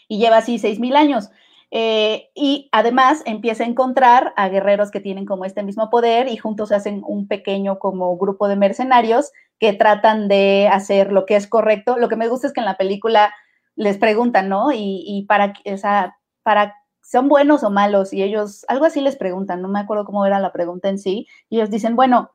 [0.09, 1.31] Y lleva así seis mil años.
[1.71, 6.37] Eh, y además empieza a encontrar a guerreros que tienen como este mismo poder y
[6.37, 11.49] juntos hacen un pequeño como grupo de mercenarios que tratan de hacer lo que es
[11.49, 11.97] correcto.
[11.99, 13.35] Lo que me gusta es que en la película
[13.77, 14.71] les preguntan, ¿no?
[14.73, 18.13] Y, y para, o sea, para, ¿son buenos o malos?
[18.13, 21.27] Y ellos, algo así les preguntan, no me acuerdo cómo era la pregunta en sí.
[21.49, 22.31] Y ellos dicen, bueno,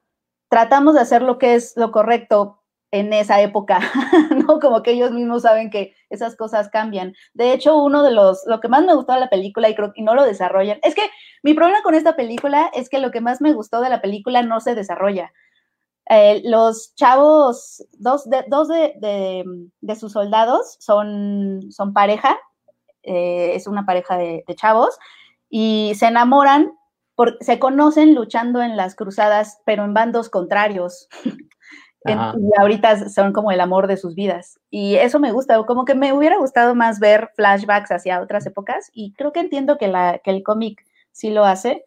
[0.50, 2.59] tratamos de hacer lo que es lo correcto
[2.92, 3.80] en esa época,
[4.48, 4.60] ¿no?
[4.60, 7.14] Como que ellos mismos saben que esas cosas cambian.
[7.34, 9.94] De hecho, uno de los, lo que más me gustó de la película y creo
[9.94, 11.10] que no lo desarrollan, es que
[11.44, 14.42] mi problema con esta película es que lo que más me gustó de la película
[14.42, 15.32] no se desarrolla.
[16.10, 18.94] Eh, los chavos, dos, de, dos de,
[19.80, 22.36] de, sus soldados son, son pareja,
[23.04, 24.98] eh, es una pareja de, de, chavos,
[25.52, 26.72] y se enamoran,
[27.14, 31.08] por, se conocen luchando en las cruzadas, pero en bandos contrarios.
[32.06, 32.12] Y
[32.58, 34.60] ahorita son como el amor de sus vidas.
[34.70, 38.90] Y eso me gusta, como que me hubiera gustado más ver flashbacks hacia otras épocas
[38.94, 41.84] y creo que entiendo que, la, que el cómic sí lo hace,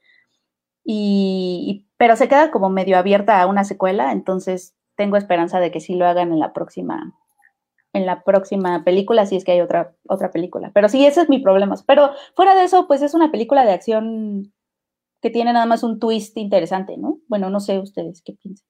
[0.85, 5.71] y, y, pero se queda como medio abierta a una secuela, entonces tengo esperanza de
[5.71, 7.15] que sí lo hagan en la próxima
[7.93, 10.71] en la próxima película, si es que hay otra, otra película.
[10.75, 11.75] Pero sí, ese es mi problema.
[11.87, 14.53] Pero fuera de eso, pues es una película de acción
[15.21, 17.19] que tiene nada más un twist interesante, ¿no?
[17.29, 18.67] Bueno, no sé ustedes qué piensan.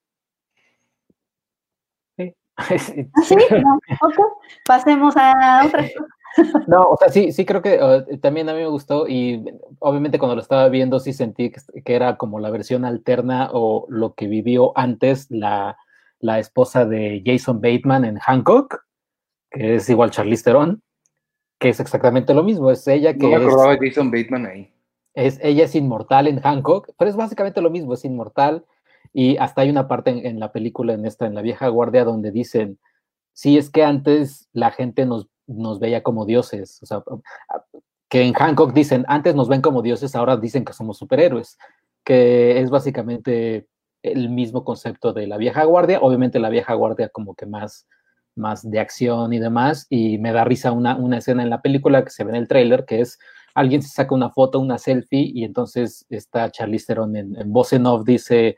[2.78, 3.10] Sí.
[3.24, 3.36] ¿Sí?
[3.50, 3.78] No.
[4.00, 4.24] Okay.
[4.66, 5.88] Pasemos a otra.
[6.66, 9.44] No, o sea, sí, sí creo que uh, también a mí me gustó y
[9.80, 13.86] obviamente cuando lo estaba viendo sí sentí que, que era como la versión alterna o
[13.90, 15.76] lo que vivió antes la,
[16.20, 18.82] la, esposa de Jason Bateman en Hancock,
[19.50, 20.82] que es igual Charlize Theron,
[21.58, 23.28] que es exactamente lo mismo, es ella que...
[23.28, 24.72] No me acordaba es, de Jason Bateman ahí.
[25.14, 28.64] Es, ella es inmortal en Hancock, pero es básicamente lo mismo, es inmortal
[29.12, 32.30] y hasta hay una parte en, la película, en esta, en La Vieja Guardia, donde
[32.30, 32.78] dicen,
[33.32, 36.82] sí, es que antes la gente nos, nos veía como dioses.
[36.82, 37.02] O sea,
[38.08, 41.58] que en Hancock dicen, antes nos ven como dioses, ahora dicen que somos superhéroes.
[42.04, 43.68] Que es básicamente
[44.02, 46.00] el mismo concepto de La Vieja Guardia.
[46.00, 47.86] Obviamente La Vieja Guardia como que más,
[48.34, 49.86] más de acción y demás.
[49.90, 52.48] Y me da risa una, una escena en la película que se ve en el
[52.48, 53.18] tráiler, que es
[53.54, 57.74] alguien se saca una foto, una selfie, y entonces está Charlize Theron en, en voz
[57.74, 58.56] en off, dice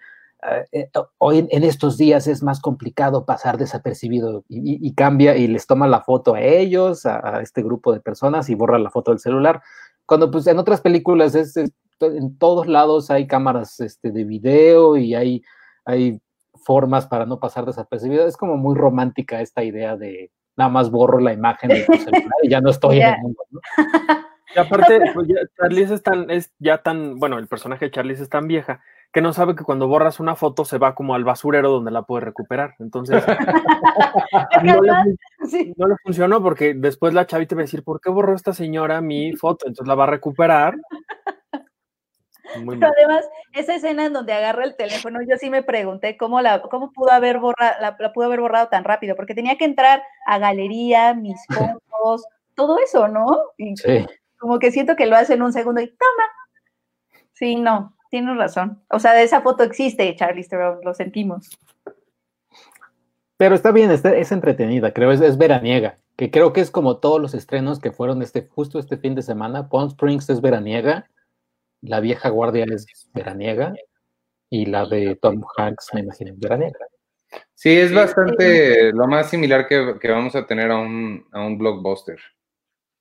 [1.18, 5.66] hoy en estos días es más complicado pasar desapercibido y, y, y, cambia y les
[5.66, 9.10] toma la foto a ellos, a, a, este grupo de personas y borra la foto
[9.10, 9.62] del celular.
[10.06, 14.96] Cuando pues en otras películas es, es en todos lados hay cámaras este, de video
[14.96, 15.42] y hay,
[15.84, 16.20] hay
[16.54, 18.26] formas para no pasar desapercibido.
[18.26, 22.38] Es como muy romántica esta idea de nada más borro la imagen de tu celular
[22.42, 23.42] y ya no estoy en el mundo.
[23.50, 23.60] ¿no?
[24.54, 28.22] Y aparte, pues ya, Charlize es tan, es ya tan, bueno, el personaje de Charlize
[28.22, 28.82] es tan vieja
[29.14, 32.02] que no sabe que cuando borras una foto se va como al basurero donde la
[32.02, 32.74] puede recuperar.
[32.80, 33.24] Entonces,
[34.64, 34.92] no, le,
[35.48, 35.72] Sí.
[35.76, 39.00] no le funcionó porque después la chavita va a decir, ¿por qué borró esta señora
[39.00, 39.66] mi foto?
[39.66, 40.74] Entonces la va a recuperar.
[42.56, 42.92] Muy Pero mal.
[42.98, 46.92] además, esa escena en donde agarra el teléfono, yo sí me pregunté cómo la, cómo
[46.92, 50.38] pudo haber borrado, la, la pudo haber borrado tan rápido, porque tenía que entrar a
[50.38, 51.40] galería, mis
[51.80, 53.26] fotos, todo eso, ¿no?
[53.56, 54.06] Y Sí.
[54.38, 57.22] como que siento que lo hace en un segundo y toma.
[57.32, 58.80] Sí, no, tienes razón.
[58.90, 61.50] O sea, de esa foto existe, Charlie Theron, lo sentimos.
[63.36, 66.98] Pero está bien, está- es entretenida, creo, es, es veraniega, que creo que es como
[66.98, 69.68] todos los estrenos que fueron este, justo este fin de semana.
[69.68, 71.10] Palm Springs es veraniega,
[71.80, 73.74] La Vieja Guardia es veraniega,
[74.48, 76.78] y la de Tom Hanks, me imagino, es veraniega.
[77.54, 81.58] Sí, es bastante lo más similar que, que vamos a tener a un, a un
[81.58, 82.20] blockbuster.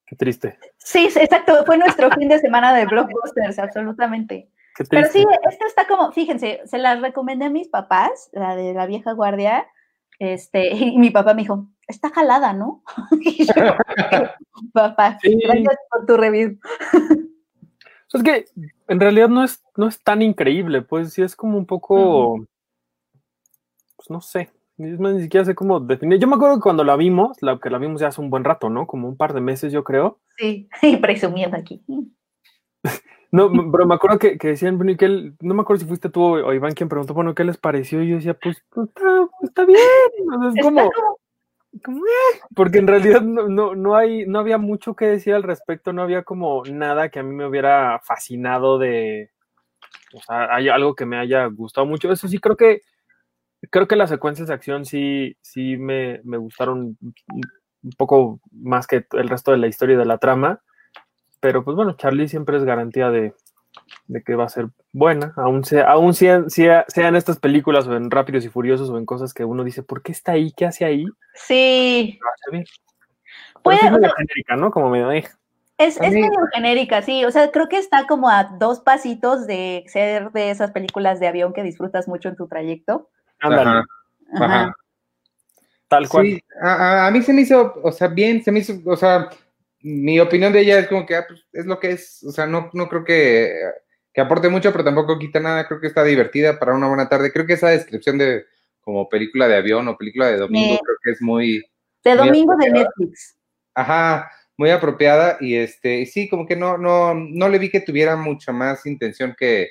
[0.07, 0.57] Qué triste.
[0.77, 4.49] Sí, sí, exacto, fue nuestro fin de semana de blockbusters, absolutamente.
[4.89, 8.85] Pero sí, esta está como, fíjense, se las recomendé a mis papás, la de la
[8.85, 9.67] vieja guardia,
[10.19, 12.83] este, y mi papá me dijo, está jalada, ¿no?
[13.21, 13.53] Y yo,
[14.73, 15.37] papá, Sí.
[15.43, 16.59] gracias por tu review.
[18.13, 18.45] Es que
[18.87, 22.45] en realidad no es, no es tan increíble, pues sí es como un poco,
[23.95, 26.19] pues no sé, ni siquiera sé cómo definir.
[26.19, 28.43] Yo me acuerdo que cuando la vimos, la que la vimos ya hace un buen
[28.43, 28.85] rato, ¿no?
[28.85, 30.19] Como un par de meses, yo creo.
[30.37, 31.83] Sí, y presumiendo aquí.
[33.33, 35.87] No, pero me acuerdo que, que decían, bueno, y que él- no me acuerdo si
[35.87, 38.03] fuiste tú o, Iván quien preguntó, bueno, ¿qué les pareció?
[38.03, 39.79] Y yo decía, pues, pues, está, pues, está bien.
[40.31, 40.91] o sea, es Está como,
[41.83, 45.41] como- eh, porque en realidad no, no, no hay, no había mucho que decir al
[45.41, 49.31] respecto, no había como nada que a mí me hubiera fascinado de,
[50.13, 52.11] o sea, hay algo que me haya gustado mucho.
[52.11, 52.83] Eso sí, creo que,
[53.71, 57.41] creo que las secuencias de acción sí, sí me, me gustaron un
[57.85, 60.61] un poco más que el resto de la historia y de la trama.
[61.43, 63.33] Pero pues bueno, Charlie siempre es garantía de,
[64.07, 67.97] de que va a ser buena, aún, sea, aún sean, sea- sean estas películas o
[67.97, 70.53] en Rápidos y Furiosos o en cosas que uno dice, ¿por qué está ahí?
[70.55, 71.05] ¿Qué hace ahí?
[71.33, 72.17] Sí,
[73.61, 74.71] Puede- es o medio sea- genérica, ¿no?
[74.71, 75.25] Como medio, eh.
[75.77, 80.31] es, medio genérica, sí, o sea, creo que está como a dos pasitos de ser
[80.31, 83.09] de esas películas de avión que disfrutas mucho en tu trayecto.
[83.41, 83.83] Ándale, Ajá,
[84.35, 84.45] Ajá.
[84.45, 84.75] ajá.
[85.89, 86.25] tal cual.
[86.25, 89.29] Sí, a mí se me hizo, o sea, bien, se me hizo, o sea,
[89.83, 92.47] mi opinión de ella es como que ah, pues, es lo que es, o sea,
[92.47, 93.53] no, no creo que,
[94.13, 97.31] que aporte mucho, pero tampoco quita nada, creo que está divertida para una buena tarde.
[97.31, 98.45] Creo que esa descripción de
[98.81, 101.63] como película de avión o película de domingo, creo que es muy,
[102.03, 102.69] De Muy domingo de.
[102.71, 103.37] Netflix.
[103.75, 107.81] ajá, muy apropiada y este, y sí, como que no, no, no le vi que
[107.81, 109.69] tuviera mucha más intención que,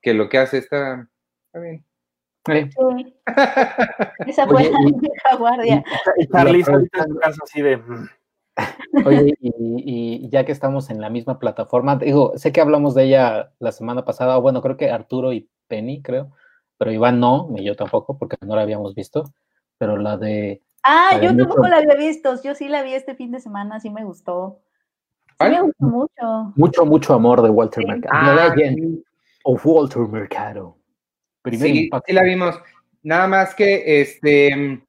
[0.00, 1.08] que lo que hace esta,
[1.46, 1.76] está bien.
[1.76, 1.84] Eh,
[2.46, 3.14] Sí.
[4.26, 4.72] Esa fue Oye,
[5.24, 5.84] la guardia.
[6.16, 7.82] Y Charlie Y ahorita en su casa así de.
[9.04, 9.52] Oye, y,
[10.24, 13.72] y ya que estamos en la misma plataforma, digo, sé que hablamos de ella la
[13.72, 16.32] semana pasada, o bueno, creo que Arturo y Penny, creo,
[16.78, 19.24] pero Iván no, ni yo tampoco, porque no la habíamos visto,
[19.78, 22.40] pero la de Ah, La de yo tampoco Mucho- la había visto.
[22.42, 24.60] Yo sí la vi este fin de semana, sí me gustó.
[25.26, 25.50] Sí ¿Cuál?
[25.50, 26.52] me gustó mucho.
[26.56, 27.88] Mucho, mucho amor de Walter Sí.
[27.88, 28.14] Mercado.
[28.16, 29.04] Ah, sí.
[29.44, 30.76] of Walter Mercado.
[31.42, 32.04] Primer Sí, impacto.
[32.06, 32.54] sí la vimos.
[33.02, 34.80] Nada más que este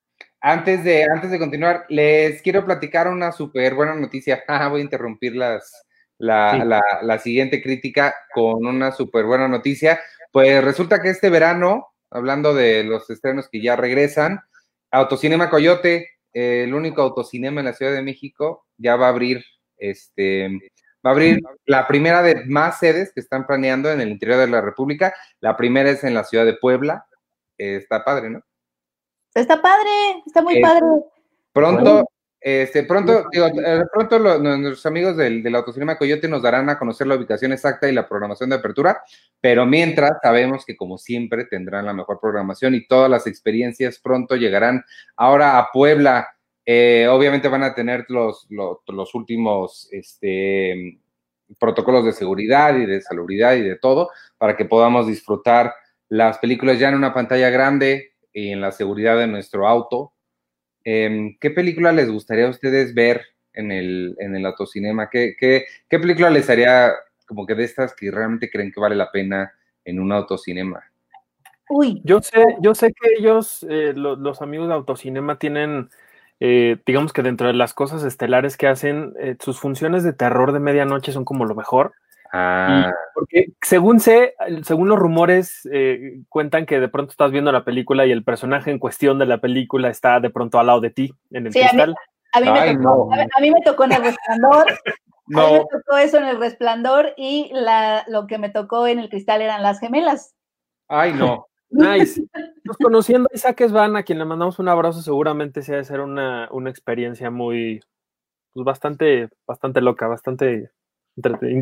[0.41, 4.43] antes de antes de continuar, les quiero platicar una súper buena noticia.
[4.47, 5.85] Ah, voy a interrumpir las,
[6.17, 6.67] la, Sí.
[6.67, 9.99] la, la siguiente crítica con una súper buena noticia.
[10.31, 14.39] Pues resulta que este verano, hablando de los estrenos que ya regresan,
[14.91, 19.43] Autocinema Coyote, eh, el único autocinema en la Ciudad de México, ya va a abrir
[19.77, 20.47] este
[21.05, 24.47] va a abrir la primera de más sedes que están planeando en el interior de
[24.47, 25.13] la República.
[25.39, 27.05] La primera es en la ciudad de Puebla.
[27.57, 28.41] Eh, está padre, ¿no?
[29.33, 29.89] Está padre,
[30.25, 30.81] está muy Eh, padre.
[31.53, 32.09] Pronto,
[32.41, 36.79] este, pronto, digo, eh, pronto lo- nuestros amigos del, del Autocinema Coyote nos darán a
[36.79, 39.01] conocer la ubicación exacta y la programación de apertura,
[39.41, 44.35] pero mientras sabemos que como siempre tendrán la mejor programación y todas las experiencias pronto
[44.35, 44.83] llegarán
[45.15, 46.27] ahora a Puebla.
[46.65, 50.99] Eh, obviamente van a tener los, los, los últimos este,
[51.59, 55.73] protocolos de seguridad y de salubridad y de todo para que podamos disfrutar
[56.09, 58.13] las películas ya en una pantalla grande
[58.47, 60.13] en la seguridad de nuestro auto.
[60.85, 63.21] Em, ¿Qué película les gustaría a ustedes ver
[63.53, 65.09] en el, en el autocinema?
[65.09, 66.93] ¿Qué, qué, qué película les haría
[67.27, 69.51] como que de estas que realmente creen que vale la pena
[69.83, 70.81] en un autocinema?
[71.69, 75.89] Uy, Yo sé, yo sé que ellos, eh, lo- los amigos de Autocinema, tienen,
[76.39, 80.51] eh, digamos que dentro de las cosas estelares que hacen, eh, sus funciones de terror
[80.51, 81.93] de medianoche son como lo mejor.
[82.31, 87.63] Ah, Porque según sé, según los rumores, eh, cuentan que de pronto estás viendo la
[87.65, 90.91] película y el personaje en cuestión de la película está de pronto al lado de
[90.91, 91.95] ti en el Sí, a mí- cristal.
[92.33, 93.13] A mí, Ay, me tocó, no.
[93.13, 94.65] a, mí- a mí me tocó en el resplandor.
[95.31, 98.87] A mí no, me tocó eso en el resplandor y la, lo que me tocó
[98.87, 100.33] en el cristal eran las gemelas.
[100.87, 101.45] ay, no.
[101.71, 102.23] Nice.
[102.65, 105.83] Pues conociendo a Isaac Esban, a quien le mandamos un abrazo, seguramente sí ha de
[105.83, 107.79] ser una, una experiencia muy,
[108.53, 110.71] pues bastante, bastante loca, bastante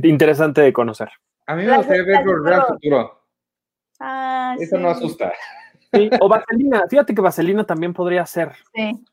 [0.03, 1.09] interesante de conocer.
[1.45, 3.21] A mí me gustaría ver Volver al futuro.
[3.99, 5.33] Ah, Eso no asusta.
[5.93, 8.53] Sí, O Vaselina, fíjate que Vaselina también podría ser.
[8.73, 9.05] Sí.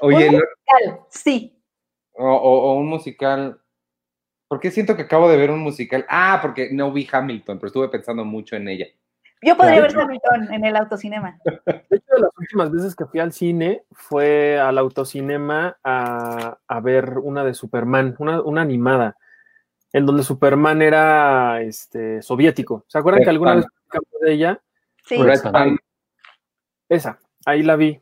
[0.00, 1.62] Oye, Un musical, sí.
[2.12, 3.60] o, o- o un musical.
[4.48, 6.04] ¿Por qué siento que acabo de ver un musical?
[6.08, 8.86] Ah, porque no vi Hamilton, pero estuve pensando mucho en ella.
[9.42, 9.96] Yo podría ver.
[9.98, 11.38] Hamilton en el autocinema.
[11.44, 16.80] De hecho, de las últimas veces que fui al cine fue al autocinema a, a
[16.80, 19.16] ver una de Superman, una, una animada,
[19.94, 22.84] en donde Superman era este, soviético.
[22.88, 24.60] ¿Se acuerdan que alguna vez platicamos de ella?
[25.06, 25.22] Sí.
[25.22, 25.36] Red.
[25.38, 25.78] Sun.
[26.88, 28.00] Esa, ahí la vi.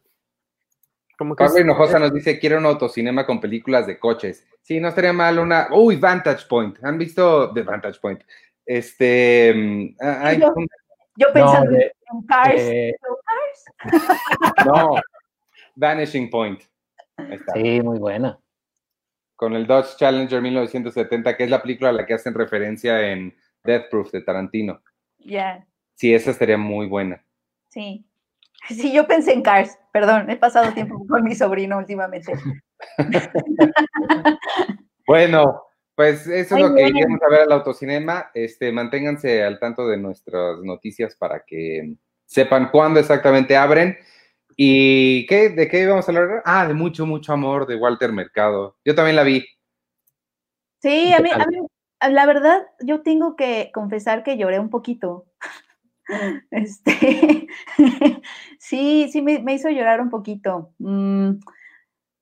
[1.18, 4.44] Como que Pablo es- Hinojosa nos dice, quiero un autocinema con películas de coches.
[4.62, 5.68] Sí, no estaría mal una...
[5.70, 6.82] Uy, Vantage Point.
[6.82, 8.22] ¿Han visto The Vantage Point?
[8.64, 9.52] Este...
[9.54, 10.66] mm, ah, Yo- un-
[11.16, 12.54] Yo No, pensando de- en Cars.
[12.56, 12.94] eh,
[14.66, 14.94] no,
[15.76, 16.62] Vanishing Point.
[17.18, 17.52] Ahí está.
[17.52, 18.38] sí, muy buena.
[19.42, 23.34] Con el Dodge Challenger 1970, que es la película a la que hacen referencia en
[23.64, 24.80] Death Proof de Tarantino.
[25.18, 27.24] Ya, Sí, esa estaría muy buena.
[27.68, 28.06] sí.
[28.68, 29.76] Sí, yo pensé en Cars.
[29.92, 32.34] Perdón, he pasado tiempo con mi sobrino últimamente.
[35.08, 35.64] Bueno,
[35.96, 36.96] pues eso Muy es lo que bien.
[36.98, 38.30] iremos a ver al autocinema.
[38.34, 43.98] Este, manténganse al tanto de nuestras noticias para que sepan cuándo exactamente abren.
[44.56, 45.50] ¿Y qué?
[45.50, 46.42] ¿De qué íbamos a hablar?
[46.44, 48.76] Ah, de mucho, mucho amor de Walter Mercado.
[48.84, 49.44] Yo también la vi.
[50.80, 51.58] Sí, a ¿Qué mí, a mí,
[52.12, 55.26] la verdad, yo tengo que confesar que lloré un poquito.
[56.50, 57.46] Este,
[58.58, 60.72] sí, sí, me, me hizo llorar un poquito.
[60.78, 61.34] Mm,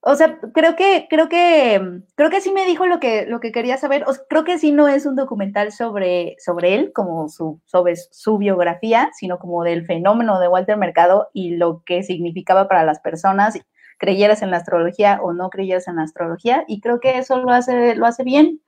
[0.03, 3.41] o sea, creo que, creo que, mm, creo que sí me dijo lo que, lo
[3.41, 4.05] que quería saber.
[4.29, 9.11] Creo que sí no es un documental sobre, sobre él, como su, sobre su biografía,
[9.19, 13.59] sino como del fenómeno de Walter Mercado y lo que significaba para las personas,
[13.99, 16.65] creyeras en la astrología o no creyeras en la astrología.
[16.67, 18.61] Y creo que eso lo hace, lo hace bien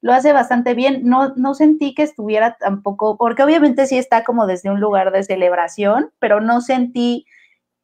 [0.00, 1.02] lo hace bastante bien.
[1.04, 5.24] No, no sentí que estuviera tampoco, porque obviamente sí está como desde un lugar de
[5.24, 7.26] celebración, pero no sentí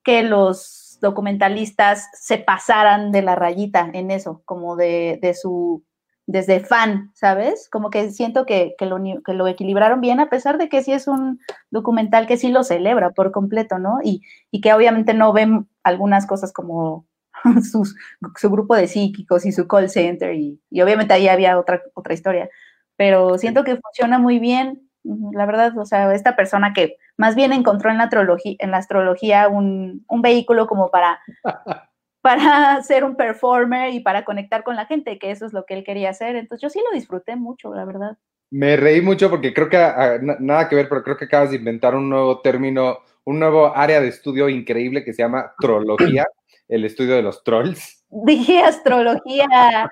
[0.04, 5.84] que los documentalistas se pasaran de la rayita en eso, como de, de su,
[6.26, 7.68] desde fan, ¿sabes?
[7.70, 10.92] Como que siento que, que, lo, que lo equilibraron bien, a pesar de que sí
[10.92, 11.38] es un
[11.70, 13.98] documental que sí lo celebra por completo, ¿no?
[14.02, 17.06] Y, y que obviamente no ven algunas cosas como
[17.70, 17.94] sus,
[18.36, 22.14] su grupo de psíquicos y su call center y, y obviamente ahí había otra, otra
[22.14, 22.48] historia,
[22.96, 27.52] pero siento que funciona muy bien, la verdad, o sea, esta persona que más bien
[27.52, 31.20] encontró en la, astrología, en la astrología un, un vehículo como para,
[32.22, 35.74] para ser un performer y para conectar con la gente, que eso es lo que
[35.74, 38.16] él quería hacer, entonces yo sí lo disfruté mucho, la verdad.
[38.50, 41.50] Me reí mucho porque creo que ah, na- nada que ver, pero creo que acabas
[41.50, 46.24] de inventar un nuevo término, un nuevo área de estudio increíble que se llama trología,
[46.68, 48.03] el estudio de los trolls.
[48.24, 49.90] Dije astrología.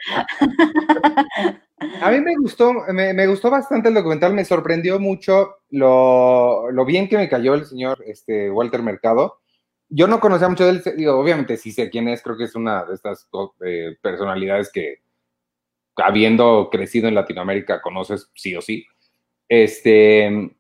[2.01, 6.85] A mí me gustó, me, me gustó bastante el documental, me sorprendió mucho lo, lo
[6.85, 9.41] bien que me cayó el señor este, Walter Mercado.
[9.89, 12.55] Yo no conocía mucho de él, digo, obviamente sí sé quién es, creo que es
[12.55, 13.29] una de estas
[13.65, 15.03] eh, personalidades que
[15.97, 18.87] habiendo crecido en Latinoamérica conoces sí o sí.
[19.49, 20.57] Este,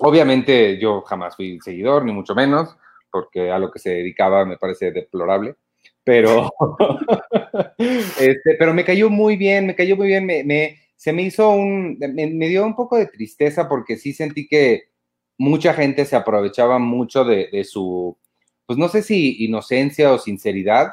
[0.00, 2.76] obviamente yo jamás fui seguidor, ni mucho menos,
[3.10, 5.56] porque a lo que se dedicaba me parece deplorable,
[6.04, 6.50] pero,
[7.78, 11.50] este, pero me cayó muy bien, me cayó muy bien, me, me- se me hizo
[11.50, 14.84] un, me, me dio un poco de tristeza porque sí sentí que
[15.36, 18.16] mucha gente se aprovechaba mucho de, de su,
[18.66, 20.92] pues no sé si inocencia o sinceridad,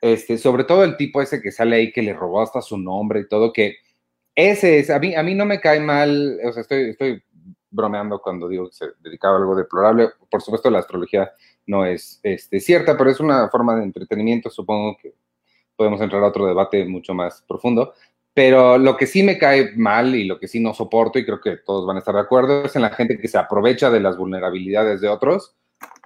[0.00, 3.20] este, sobre todo el tipo ese que sale ahí que le robó hasta su nombre
[3.20, 3.76] y todo, que
[4.34, 7.22] ese es, a mí, a mí no me cae mal, o sea, estoy, estoy
[7.70, 11.30] bromeando cuando digo que se dedicaba a algo deplorable, por supuesto la astrología
[11.66, 15.14] no es este, cierta, pero es una forma de entretenimiento, supongo que
[15.76, 17.94] podemos entrar a otro debate mucho más profundo,
[18.34, 21.40] pero lo que sí me cae mal y lo que sí no soporto, y creo
[21.40, 24.00] que todos van a estar de acuerdo, es en la gente que se aprovecha de
[24.00, 25.54] las vulnerabilidades de otros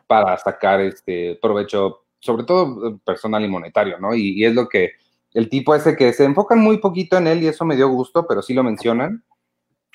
[0.06, 4.14] para sacar este provecho, sobre todo eh, personal y monetario, ¿no?
[4.14, 4.92] Y, es lo que
[5.34, 8.26] el tipo ese que se enfocan muy poquito en él y eso me dio gusto,
[8.26, 9.22] pero sí lo mencionan.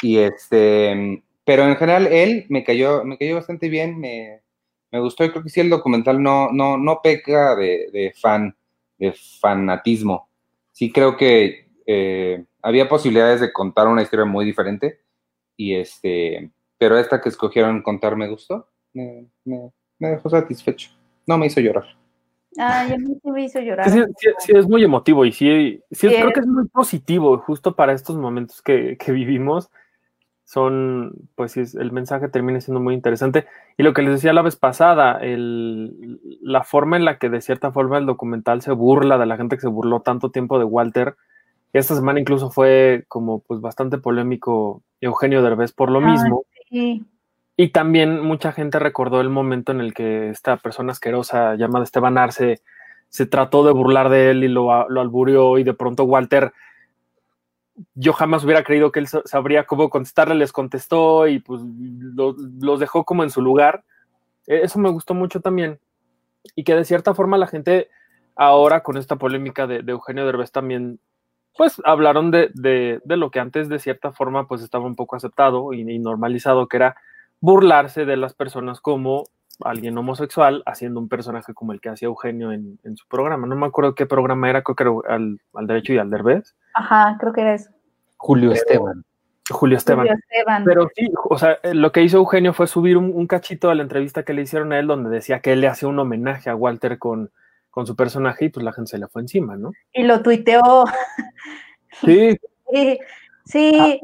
[0.01, 3.99] Y este, pero en general él me cayó, me cayó bastante bien,
[4.91, 8.55] me gustó y creo que sí el documental no, no, no peca de, de fan,
[8.97, 10.27] de fanatismo.
[10.71, 14.99] Sí creo que eh, había posibilidades de contar una historia muy diferente.
[15.57, 18.67] Y este, pero esta que escogieron contar me gustó.
[18.93, 20.89] Me, me, me dejó satisfecho.
[21.27, 21.85] No me hizo llorar.
[22.57, 23.89] Ay, a mí sí me hizo llorar.
[23.89, 26.67] Sí, sí, sí, es muy emotivo y sí, sí, Sí, creo es- que es muy
[26.67, 29.69] positivo justo para estos momentos que, que vivimos.
[30.51, 33.47] Son, pues el mensaje termina siendo muy interesante.
[33.77, 37.39] Y lo que les decía la vez pasada, el, la forma en la que de
[37.39, 40.65] cierta forma el documental se burla de la gente que se burló tanto tiempo de
[40.65, 41.15] Walter.
[41.71, 46.43] Esta semana incluso fue como pues bastante polémico Eugenio Derbez por lo Ay, mismo.
[46.69, 47.05] Sí.
[47.55, 52.17] Y también mucha gente recordó el momento en el que esta persona asquerosa llamada Esteban
[52.17, 52.59] Arce
[53.07, 56.51] se trató de burlar de él y lo, lo alburió y de pronto Walter,
[57.95, 62.35] yo jamás hubiera creído que él sa- sabría cómo contestarle, les contestó y pues lo-
[62.61, 63.83] los dejó como en su lugar.
[64.47, 65.79] E- Eso me gustó mucho también.
[66.55, 67.89] Y que de cierta forma la gente
[68.35, 70.99] ahora con esta polémica de, Eugenio Derbez también,
[71.57, 75.15] pues hablaron de, de- de lo que antes de cierta forma pues estaba un poco
[75.15, 76.95] aceptado y, y normalizado, que era
[77.39, 79.25] burlarse de las personas como
[79.63, 83.47] alguien homosexual haciendo un personaje como el que hacía Eugenio en, en su programa.
[83.47, 86.55] No me acuerdo qué programa era, creo que era al, al derecho y al derbez.
[86.73, 87.71] Ajá, creo que era eso.
[88.17, 89.03] Julio Esteban.
[89.49, 90.07] Julio Esteban.
[90.07, 90.63] Julio Esteban.
[90.63, 93.75] Pero sí, o sea, eh, lo que hizo Eugenio fue subir un, un cachito a
[93.75, 96.49] la entrevista que le hicieron a él donde decía que él le hacía un homenaje
[96.49, 97.31] a Walter con,
[97.69, 99.71] con su personaje y pues la gente se le fue encima, ¿no?
[99.93, 100.61] Y lo tuiteó.
[102.05, 102.37] Sí,
[102.71, 102.99] Sí,
[103.45, 104.01] sí,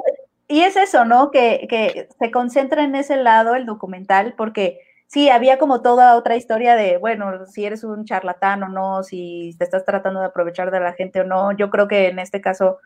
[0.48, 1.32] y es eso, ¿no?
[1.32, 6.36] Que, que se concentra en ese lado el documental, porque sí, había como toda otra
[6.36, 10.72] historia de, bueno, si eres un charlatán o no, si te estás tratando de aprovechar
[10.72, 11.52] de la gente o no.
[11.54, 12.78] Yo creo que en este caso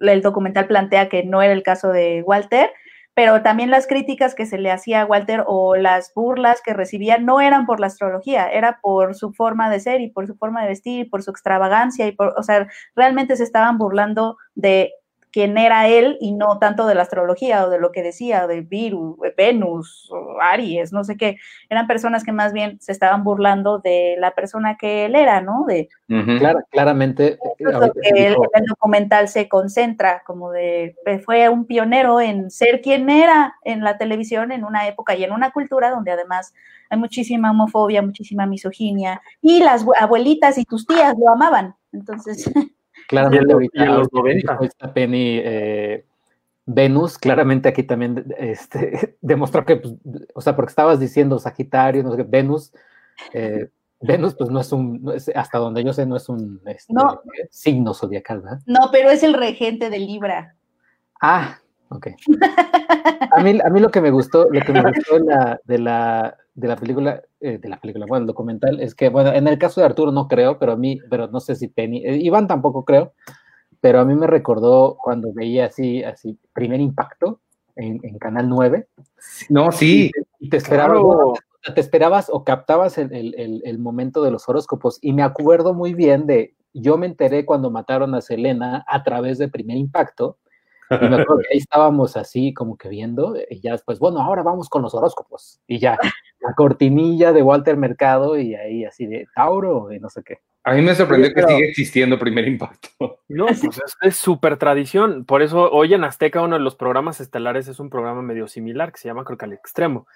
[0.00, 2.70] el documental plantea que no era el caso de Walter,
[3.14, 7.18] pero también las críticas que se le hacía a Walter o las burlas que recibía
[7.18, 10.62] no eran por la astrología, era por su forma de ser y por su forma
[10.62, 14.92] de vestir y por su extravagancia y por, o sea, realmente se estaban burlando de
[15.32, 18.62] quién era él y no tanto de la astrología o de lo que decía, de
[18.62, 21.36] Virus, Venus, o Aries, no sé qué.
[21.68, 25.64] Eran personas que más bien se estaban burlando de la persona que él era, ¿no?
[25.66, 26.38] De Ujú.
[26.38, 27.34] Clara- claramente.
[27.34, 31.64] eso es lo ahorita que el, el documental se concentra, como de eh, fue un
[31.66, 35.90] pionero en ser quien era en la televisión en una época y en una cultura
[35.90, 36.52] donde además
[36.88, 41.76] hay muchísima homofobia, muchísima misoginia y las abue- abuelitas y tus tías lo amaban.
[41.92, 42.50] Entonces,
[43.10, 44.52] Claramente Y ahorita, y en los ahorita 90.
[44.52, 46.04] dijo esta Penny eh,
[46.66, 49.94] Venus, claramente aquí también este, demostró que, pues,
[50.34, 52.72] o sea, porque estabas diciendo Sagitario, no sé qué, Venus,
[53.32, 53.68] eh,
[54.00, 56.92] Venus pues no es un, no es- hasta donde yo sé, no es un este,
[56.94, 57.20] No.
[57.50, 58.60] signo zodiacal, ¿verdad?
[58.66, 60.54] no, pero es el regente de Libra.
[61.20, 61.58] Ah,
[61.90, 62.06] ok.
[63.32, 65.78] A mí, a mí lo que me gustó, lo que me gustó de la, de
[65.78, 69.46] la, de la película, eh, de la película, bueno, el documental, es que, bueno, en
[69.46, 72.16] el caso de Arturo no creo, pero a mí, pero no sé si Penny, eh,
[72.16, 73.12] Iván tampoco creo,
[73.80, 77.40] pero a mí me recordó cuando veía así, así, primer impacto
[77.76, 78.88] en, en Canal 9,
[79.48, 80.10] No, sí.
[80.38, 81.34] y te esperabas, Claro.
[81.74, 85.72] te- esperabas o captabas el, el- el- el momento de los horóscopos, y me acuerdo
[85.72, 90.38] muy bien de, yo me enteré cuando mataron a Selena a través de primer impacto,
[90.90, 94.42] y me acuerdo que ahí estábamos así como que viendo, y ya después, bueno, ahora
[94.42, 95.60] vamos con los horóscopos.
[95.66, 95.98] Y ya,
[96.40, 100.38] la cortinilla de Walter Mercado y ahí así de Tauro y no sé qué.
[100.64, 102.88] A mí me sorprendió que sigue existiendo Primer Impacto.
[103.28, 105.24] No, pues es- es súper tradición.
[105.24, 108.90] Por eso hoy en Azteca uno de los programas estelares es un programa medio similar
[108.92, 110.06] que se llama creo que al extremo.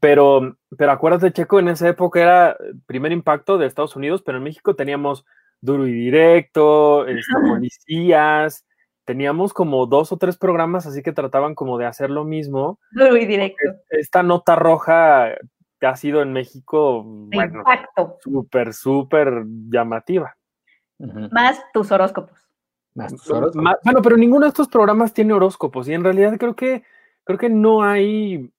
[0.00, 2.56] Pero, pero acuérdate, Checo, en esa época era
[2.86, 5.24] primer impacto de Estados Unidos, pero en México teníamos
[5.62, 8.64] duro y directo, este, policías,
[9.08, 12.78] teníamos como dos o tres programas así que trataban como de hacer lo mismo.
[12.90, 13.64] Duro y directo.
[13.88, 15.30] Esta nota roja
[15.80, 18.18] que ha sido en México, de bueno, impacto.
[18.20, 20.36] súper, súper llamativa.
[20.98, 22.38] Más tus horóscopos.
[22.94, 23.76] Más tus horóscopos.
[23.82, 26.82] Bueno, pero ninguno de estos programas tiene horóscopos y en realidad creo que
[27.24, 28.52] creo que no hay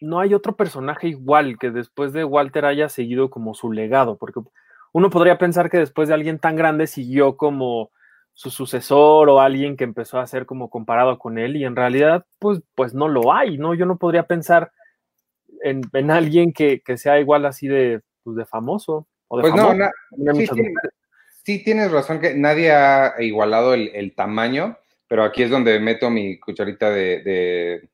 [0.00, 4.42] no hay otro personaje igual que después de Walter haya seguido como su legado, porque
[4.92, 7.90] uno podría pensar que después de alguien tan grande siguió como
[8.38, 12.24] su sucesor o alguien que empezó a ser como comparado con él y en realidad
[12.38, 13.74] pues pues no lo hay, ¿no?
[13.74, 14.70] Yo no podría pensar
[15.64, 19.54] en, en alguien que, que sea igual así de, pues, de famoso o de Pues
[19.54, 19.90] no, famoso.
[20.24, 20.62] También hay sí,
[21.42, 24.78] sí tienes razón que nadie ha igualado el, el tamaño,
[25.08, 27.88] pero aquí es donde meto mi cucharita de, de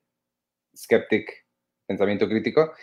[0.76, 1.46] skeptic,
[1.86, 2.74] pensamiento crítico.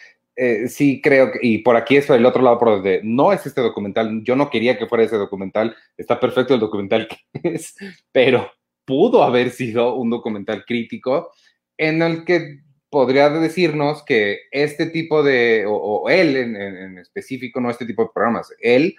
[0.43, 3.45] Eh, sí creo que, y por aquí es el otro lado, por donde no es
[3.45, 7.17] este documental, yo no quería que fuera ese documental, está perfecto el documental que
[7.55, 7.75] es,
[8.11, 8.51] pero
[8.83, 11.29] pudo haber sido un documental crítico
[11.77, 17.85] en el que podría decirnos que este tipo de, o, él en específico, no este
[17.85, 18.95] tipo de programas, él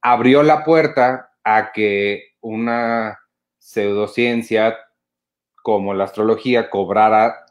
[0.00, 3.18] abrió la puerta a que una
[3.58, 4.78] pseudociencia
[5.64, 7.45] como la astrología cobrara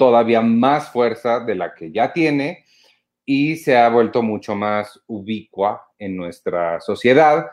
[0.00, 2.64] todavía más fuerza de la que ya tiene
[3.26, 7.48] y se ha vuelto mucho más ubicua en nuestra sociedad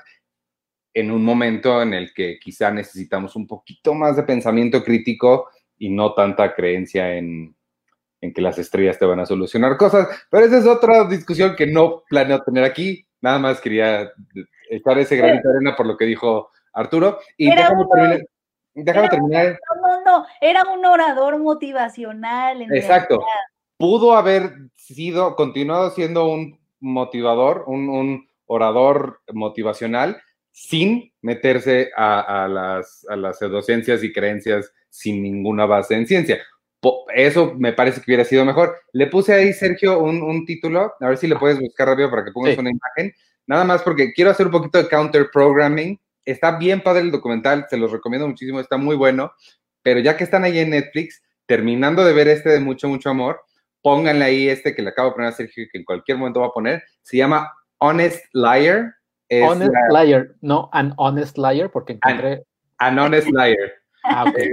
[0.93, 5.89] en un momento en el que quizá necesitamos un poquito más de pensamiento crítico y
[5.89, 7.53] no tanta creencia en,
[8.21, 10.07] en que las estrellas te van a solucionar cosas.
[10.31, 13.05] Pero esa es otra discusión que no planeo tener aquí.
[13.19, 14.09] Nada más quería
[14.69, 17.19] echar ese granito de arena por lo que dijo Arturo.
[17.35, 18.21] Y déjame terminar.
[18.73, 19.59] Déjame terminar.
[20.19, 22.61] No, era un orador motivacional.
[22.61, 23.17] en Exacto.
[23.17, 23.39] realidad.
[23.77, 32.47] Pudo haber sido, continuado siendo un motivador, un, un orador motivacional, sin meterse a, a
[32.47, 36.39] las, a las pseudociencias y creencias sin ninguna base en ciencia.
[37.13, 38.75] Eso me parece que hubiera sido mejor.
[38.93, 42.23] Le puse ahí, Sergio, un, un título, a ver si le puedes buscar rápido para
[42.25, 42.59] que pongas Sí.
[42.59, 43.13] una imagen.
[43.45, 45.99] Nada más porque quiero hacer un poquito de counter programming.
[46.25, 49.31] Está bien padre el documental, se los recomiendo muchísimo, está muy bueno.
[49.87, 53.39] Pero ya que están ahí en Netflix, terminando de ver este de mucho, mucho amor,
[53.81, 56.41] pónganle ahí este que le acabo de poner a Sergio y que en cualquier momento
[56.41, 56.83] va a poner.
[57.03, 58.93] Se llama Honest Liar.
[59.29, 62.43] Es honest la- liar, no an honest liar, porque encontré.
[62.79, 63.55] An Honest Liar.
[64.03, 64.37] Ah, ok.
[64.37, 64.51] Eh,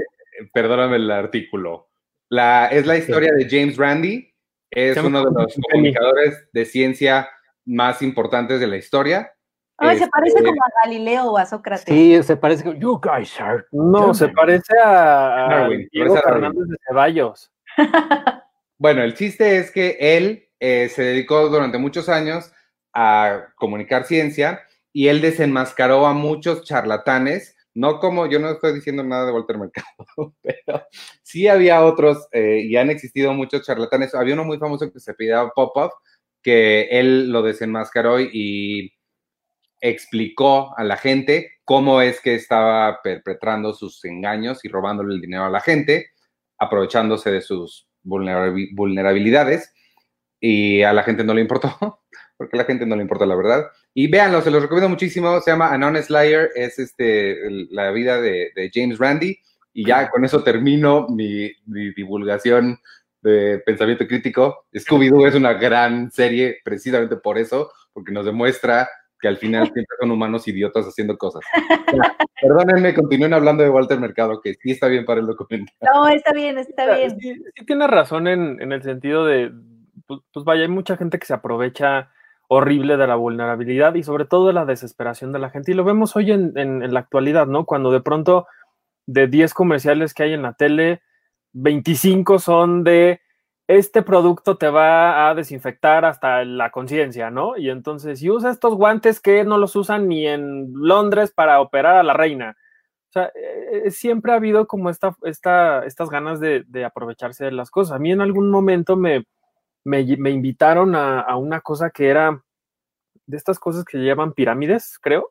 [0.53, 1.89] perdóname el artículo.
[2.29, 4.33] La, es la historia de James Randi.
[4.71, 7.29] Es uno de los comunicadores de ciencia
[7.65, 9.33] más importantes de la historia.
[9.79, 11.85] Ay, se parece Este, como a Galileo o a Sócrates.
[11.87, 13.65] Sí, se parece que you guys are.
[13.73, 14.35] No, se German".
[14.37, 16.51] parece a, a Darwin, Diego parece a Darwin.
[16.53, 17.53] Fernández de Ceballos.
[18.77, 22.53] Bueno, el chiste es que él eh, se dedicó durante muchos años
[22.93, 24.61] a comunicar ciencia
[24.93, 29.59] y él desenmascaró a muchos charlatanes, no como, yo no estoy diciendo nada de Walter
[29.59, 30.83] Mercado, pero
[31.23, 34.15] sí había otros eh, y han existido muchos charlatanes.
[34.15, 35.91] Había uno muy famoso que se pedía Popov,
[36.43, 38.93] que él lo desenmascaró y
[39.85, 45.45] explicó a la gente cómo es que estaba perpetrando sus engaños y robándole el dinero
[45.45, 46.07] a la gente,
[46.59, 49.75] aprovechándose de sus vulnerabi- vulnerabilidades
[50.41, 52.01] y a la gente no le importó,
[52.39, 53.67] porque a la gente no le importa la verdad.
[53.93, 57.37] Y véanlo, se los recomiendo muchísimo, se llama An Honest Liar, es este,
[57.71, 59.39] la vida de, de James Randi
[59.75, 62.81] y ya con eso termino mi, mi divulgación
[63.21, 64.65] de pensamiento crítico.
[64.73, 68.89] Scooby-Doo es una gran serie precisamente por eso, porque nos demuestra
[69.25, 71.41] que al final siempre son humanos idiotas haciendo cosas.
[72.43, 75.75] Perdónenme, continúen hablando de Walter Mercado, que sí está bien para el documental.
[75.81, 77.19] No, está bien, está bien.
[77.19, 79.51] Sí, sí tienes razón en, en el sentido de,
[80.07, 82.11] pues, pues vaya, hay mucha gente que se aprovecha
[82.49, 85.73] horrible de la vulnerabilidad y sobre todo de la desesperación de la gente.
[85.73, 87.65] Y lo vemos hoy en, en- en la actualidad, ¿no?
[87.65, 88.47] Cuando de pronto
[89.07, 91.01] de 10 comerciales que hay en la tele,
[91.55, 93.21] 25 son de
[93.69, 97.57] este producto te va a desinfectar hasta la conciencia, ¿no?
[97.57, 101.97] Y entonces, si usa estos guantes que no los usan ni en Londres para operar
[101.97, 102.57] a la reina.
[103.11, 107.53] O sea, eh, siempre ha habido como esta, esta, estas ganas de, de aprovecharse de
[107.53, 107.97] las cosas.
[107.97, 109.25] A mí en algún momento me,
[109.85, 112.43] me, me invitaron a, a una cosa que era
[113.27, 115.31] de estas cosas que se llaman pirámides, creo,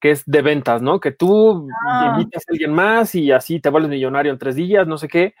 [0.00, 1.00] que es de ventas, ¿no?
[1.00, 2.14] Que tú Ah.
[2.18, 5.34] invitas a alguien más y así te vuelves millonario en tres días, no sé qué.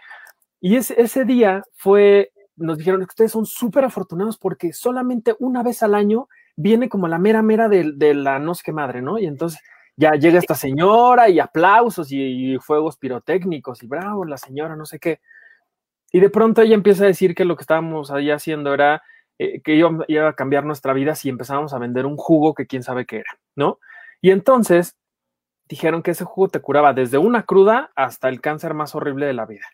[0.60, 5.82] Y ese, día fue, nos dijeron que ustedes son súper afortunados porque solamente una vez
[5.82, 9.18] al año viene como la mera mera de, de la no sé qué madre, ¿no?
[9.18, 9.60] Y entonces
[9.96, 14.84] ya llega esta señora y aplausos y, y fuegos pirotécnicos y bravo, la señora, no
[14.84, 15.20] sé qué.
[16.12, 19.02] Y de pronto ella empieza a decir que lo que estábamos ahí haciendo era
[19.38, 22.66] eh, que iba, iba a cambiar nuestra vida si empezábamos a vender un jugo que
[22.66, 23.78] quién sabe qué era, ¿no?
[24.20, 24.98] Y entonces
[25.66, 29.32] dijeron que ese jugo te curaba desde una cruda hasta el cáncer más horrible de
[29.32, 29.64] la vida.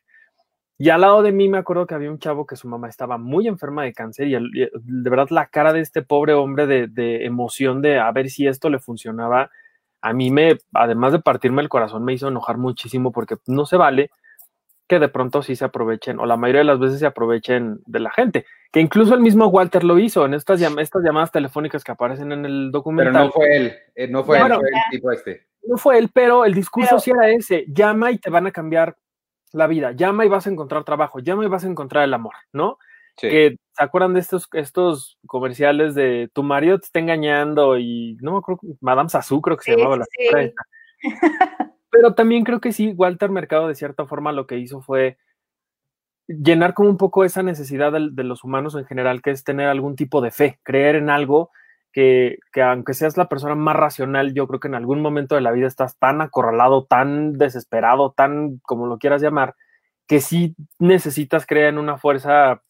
[0.79, 3.16] Y al lado de mí me acuerdo que había un chavo que su mamá estaba
[3.16, 6.66] muy enferma de cáncer y, el- y de verdad la cara de este pobre hombre
[6.66, 9.51] de, de emoción de a ver si esto le funcionaba,
[10.03, 13.77] a mí me, además de partirme el corazón, me hizo enojar muchísimo porque no se
[13.77, 14.11] vale
[14.89, 17.99] que de pronto sí se aprovechen, o la mayoría de las veces se aprovechen de
[17.99, 21.83] la gente, que incluso el mismo Walter lo hizo en estas, llam- estas llamadas telefónicas
[21.83, 23.27] que aparecen en el Pero documental.
[23.27, 25.47] no fue él, eh, no fue Bueno, él, fue el tipo este.
[25.66, 28.53] no fue él, pero el discurso Pero- sí era ese, llama y te van a
[28.53, 28.95] cambiar
[29.57, 32.34] la vida, llama y vas a encontrar trabajo, llama y vas a encontrar el amor,
[32.52, 32.78] ¿no?
[33.16, 33.28] Sí.
[33.28, 38.32] Que se acuerdan de estos, estos comerciales de tu marido te está engañando y no
[38.32, 40.52] me acuerdo, Madame Sassou creo que se Sí, llamaba sí, la.
[41.90, 45.16] Pero también creo que sí, Walter Mercado de cierta forma lo que hizo fue
[46.28, 49.68] llenar como un poco esa necesidad del- de, los humanos en general, que es tener
[49.68, 51.50] algún tipo de fe, creer en algo
[51.97, 55.40] que, que aunque seas la persona más racional, yo creo que en algún momento de
[55.40, 59.55] la vida estás tan acorralado, tan desesperado, tan como lo quieras llamar,
[60.07, 62.61] que sí necesitas creer en una fuerza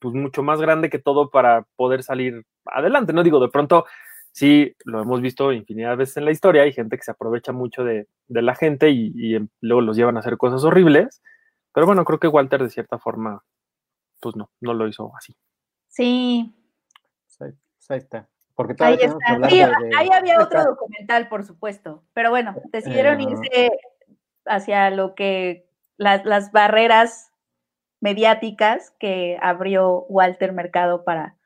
[0.00, 3.22] pues mucho más grande que todo para poder salir adelante, ¿no?
[3.22, 3.86] Digo, de pronto
[4.32, 7.52] sí, lo hemos visto infinidad de veces en la historia, hay gente que se aprovecha
[7.52, 11.22] mucho de, de la gente y, y luego los llevan a hacer cosas horribles,
[11.72, 13.44] pero bueno, creo que Walter de cierta forma,
[14.20, 15.36] pues no, no lo hizo así.
[15.86, 17.54] Sí,
[18.18, 18.41] Pues
[18.80, 19.16] ahí, ahí está.
[19.28, 22.02] Porque ahí Sí, de- de- ahí había otro documental, por supuesto.
[22.14, 23.70] Pero bueno, decidieron Eh, irse
[24.46, 27.30] hacia lo que las, las barreras
[28.00, 31.36] mediáticas que abrió Walter Mercado para,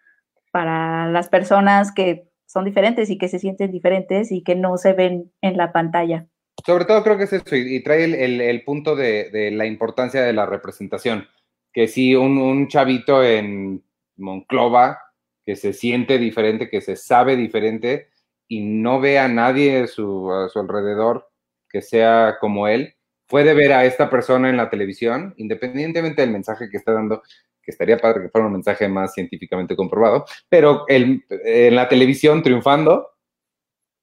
[0.50, 4.92] para las personas que son diferentes y que se sienten diferentes y que no se
[4.92, 6.26] ven en la pantalla.
[6.64, 9.50] Sobre todo creo que es eso, y, y trae el, el- el punto de, de
[9.50, 11.26] la importancia de la representación.
[11.72, 13.84] Que si un, un chavito en
[14.16, 14.98] Monclova
[15.46, 18.08] que se siente diferente, que se sabe diferente
[18.48, 21.30] y no ve a nadie a su, alrededor
[21.68, 22.94] que sea como él,
[23.28, 27.22] puede ver a esta persona en la televisión, independientemente del mensaje que está dando,
[27.62, 32.42] que estaría padre que fuera un mensaje más científicamente comprobado, pero el- en la televisión
[32.42, 33.08] triunfando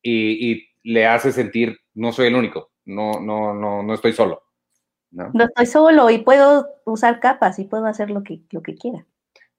[0.01, 4.43] y, y le hace sentir, no soy el único, no, no, no, no estoy solo.
[5.11, 5.29] ¿no?
[5.33, 9.05] No estoy solo y puedo usar capas y puedo hacer lo que, lo que quiera.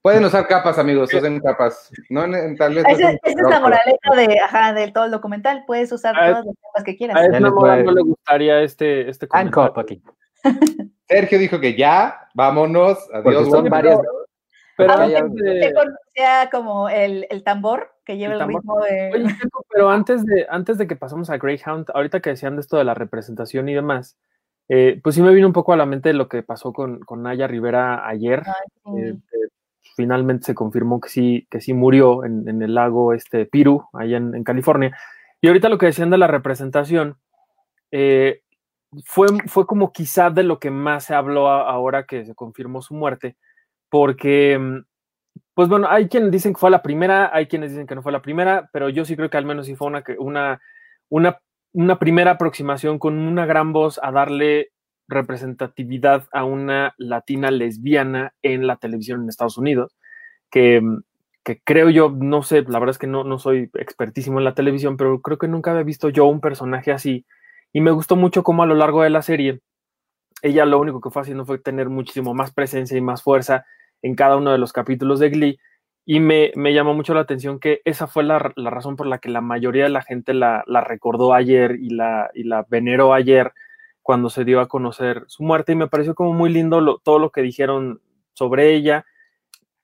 [0.05, 1.89] Pueden usar capas, amigos, usen capas.
[2.11, 5.63] No, en- tal vez Esa es la moraleja de, ajá, de todo el documental.
[5.65, 7.17] Puedes usar Ah, todas las capas que quieras.
[7.17, 9.73] A esta no le gustaría este, este comentario.
[9.79, 10.03] aquí.
[11.09, 13.49] Sergio dijo que ya, vámonos, adiós.
[13.49, 13.97] son varias.
[14.77, 15.73] Pero Ah, antes de,
[16.13, 19.11] sea como el, el tambor que lleva El el, ritmo de...
[19.11, 19.35] Oye,
[19.71, 22.83] pero antes de, antes de que pasamos a Greyhound, ahorita que decían de esto de
[22.83, 24.19] la representación y demás,
[24.69, 27.23] eh, pues sí me vino un poco a la mente lo que pasó con, con
[27.23, 28.43] Naya Rivera ayer.
[28.45, 29.21] Ay, eh, sí.
[29.31, 29.54] que
[29.95, 34.17] finalmente se confirmó que sí, que sí murió en, en el lago este Piru, allá
[34.17, 34.97] en, California.
[35.41, 37.17] Y ahorita lo que decían de la representación,
[37.91, 38.41] eh,
[39.03, 42.93] fue, fue como quizá de lo que más se habló ahora que se confirmó su
[42.93, 43.37] muerte,
[43.89, 44.85] porque, mm,
[45.53, 48.11] pues bueno, hay quienes dicen que fue la primera, hay quienes dicen que no fue
[48.11, 50.61] la primera, pero yo sí creo que al menos sí fue una, una,
[51.09, 51.39] una,
[51.73, 54.71] una primera aproximación con una gran voz a darle
[55.07, 59.95] representatividad a una latina lesbiana en la televisión en Estados Unidos,
[60.49, 61.03] que, mm,
[61.43, 64.55] que creo yo, no sé, la verdad es que no, no soy expertísimo en la
[64.55, 67.25] televisión, pero creo que nunca había visto yo un personaje así.
[67.71, 69.61] Y me gustó mucho cómo a lo largo de la serie,
[70.41, 73.65] ella lo único que fue haciendo fue tener muchísimo más presencia y más fuerza
[74.01, 75.59] en cada uno de los capítulos de Glee.
[76.05, 79.17] Y me, me llamó mucho la atención que esa fue la, la razón por la
[79.19, 83.13] que la mayoría de la gente la, la recordó ayer y la, y la veneró
[83.13, 83.53] ayer
[84.05, 85.71] cuando se dio a conocer su muerte.
[85.71, 88.01] Y me pareció como muy lindo todo lo que dijeron
[88.33, 89.03] sobre ella.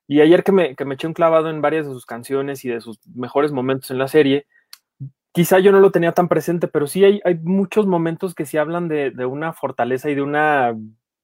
[0.06, 2.70] Y ayer que me, que me eché un clavado en varias de sus canciones y
[2.70, 4.46] de sus mejores momentos en la serie,
[5.32, 8.58] quizá yo no lo tenía tan presente, pero sí hay, hay muchos momentos que sí
[8.58, 10.78] hablan de, de una fortaleza y de una,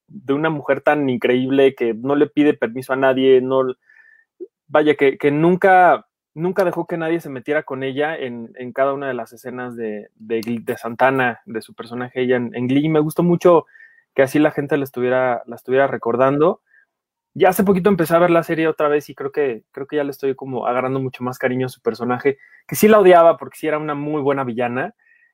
[0.07, 3.75] de una mujer tan increíble que no le pide permiso a nadie, no,
[4.65, 6.06] vaya, que, que nunca,
[6.37, 9.75] nunca dejó que nadie se metiera con ella en, en cada una de las escenas
[9.75, 12.85] de, de, Santana, de su personaje ella en, en Glee.
[12.85, 13.65] Y Me gustó mucho
[14.13, 16.61] que así la gente la estuviera, la estuviera recordando.
[17.33, 19.95] Ya hace poquito empecé a ver la serie otra vez y creo que, creo que
[19.97, 23.37] ya le estoy como agarrando mucho más cariño a su personaje, que sí la odiaba
[23.37, 24.93] porque sí era una muy buena villana.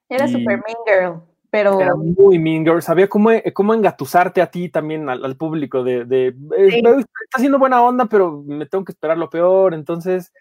[0.10, 4.70] Era super mean girl, pero Era muy mean girl, sabía cómo, cómo engatusarte a ti
[4.70, 6.28] también, al, al público, de, de
[6.58, 6.82] eh, Sí.
[6.84, 10.34] "Veo, está haciendo buena onda, pero me tengo que esperar lo peor, entonces,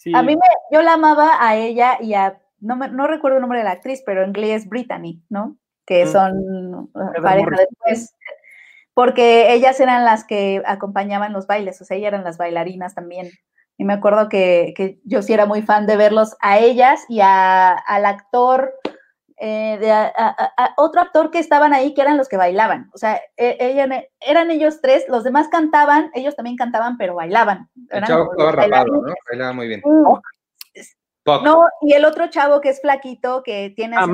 [0.00, 0.12] sí.
[0.14, 0.42] a mí me,
[0.72, 3.72] yo la amaba a ella y a, no, me, no recuerdo el nombre de la
[3.72, 5.56] actriz, pero en inglés es Brittany, ¿no?
[5.86, 6.08] Que Mm.
[6.08, 8.14] son Heather pareja después,
[8.94, 13.30] porque ellas eran las que acompañaban los bailes, o sea, ellas eran las bailarinas también.
[13.76, 17.20] Y me acuerdo que, que yo sí era muy fan de verlos a ellas y
[17.20, 18.74] a, al actor,
[19.40, 22.90] eh, de, a, a- a otro actor que estaban ahí, que eran los que bailaban.
[22.92, 27.68] O sea, e- ella- eran ellos tres, los demás cantaban, ellos también cantaban, pero bailaban.
[27.88, 29.14] El chavo estaba rapado, ¿no?
[29.30, 29.80] Bailaba muy bien.
[29.84, 30.18] Mm.
[31.44, 34.06] No, y el otro chavo que es flaquito, que tiene Ah,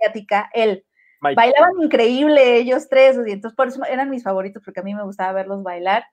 [0.00, 0.84] asiática, él.
[1.20, 1.36] Mike.
[1.36, 5.04] Bailaban increíble ellos tres, y entonces por eso eran mis favoritos, porque a mí me
[5.04, 6.04] gustaba verlos bailar.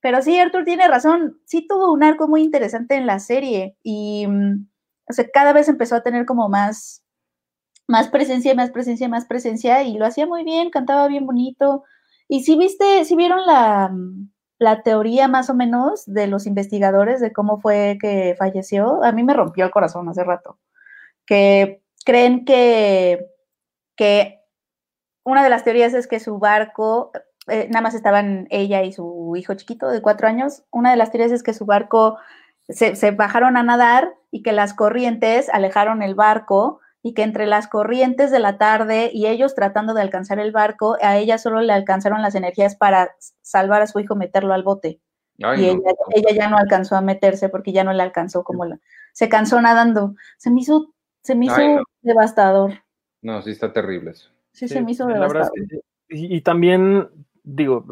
[0.00, 4.26] Pero sí, Arthur tiene razón, sí tuvo un arco muy interesante en la serie y
[4.26, 4.66] mm,
[5.08, 7.04] o sea, cada vez empezó a tener como más,
[7.90, 11.84] más presencia, más presencia, más presencia y lo hacía muy bien, cantaba bien bonito.
[12.28, 13.92] Y si viste, si vieron la,
[14.58, 19.24] la teoría más o menos de los investigadores de cómo fue que falleció, a mí
[19.24, 20.60] me rompió el corazón hace rato,
[21.26, 23.26] que creen que,
[23.96, 24.38] que
[25.24, 27.10] una de las teorías es que su barco,
[27.48, 31.10] eh, nada más estaban ella y su hijo chiquito de cuatro años, una de las
[31.10, 32.18] teorías es que su barco
[32.68, 37.46] se, se bajaron a nadar y que las corrientes alejaron el barco y que entre
[37.46, 41.60] las corrientes de la tarde y ellos tratando de alcanzar el barco, a ella solo
[41.60, 45.00] le alcanzaron las energías para salvar a su hijo, meterlo al bote.
[45.38, 45.78] y ella,
[46.14, 48.78] ella, ya no alcanzó a meterse porque ya no le alcanzó como la...
[49.12, 50.14] Se cansó nadando.
[50.36, 52.72] Se me hizo, se me hizo devastador.
[53.22, 54.30] No, sí está terrible eso.
[54.52, 55.52] Sí, se me hizo devastador.
[56.08, 57.08] y, también,
[57.42, 57.86] digo,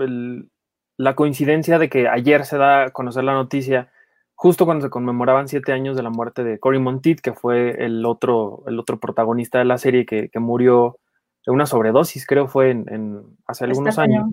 [0.98, 3.90] la coincidencia de que ayer se da a conocer la noticia,
[4.38, 8.06] justo cuando se conmemoraban siete años de la muerte de Cory Monteith, que fue el
[8.06, 11.00] otro, el otro protagonista de la serie que, que murió
[11.44, 14.30] de una sobredosis, creo fue en, hace algunos años.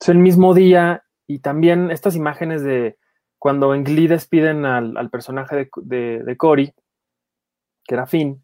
[0.00, 2.96] Es el mismo día y también estas imágenes de
[3.40, 6.72] cuando en Glee despiden al, personaje de, de, Cory,
[7.82, 8.40] que era Finn,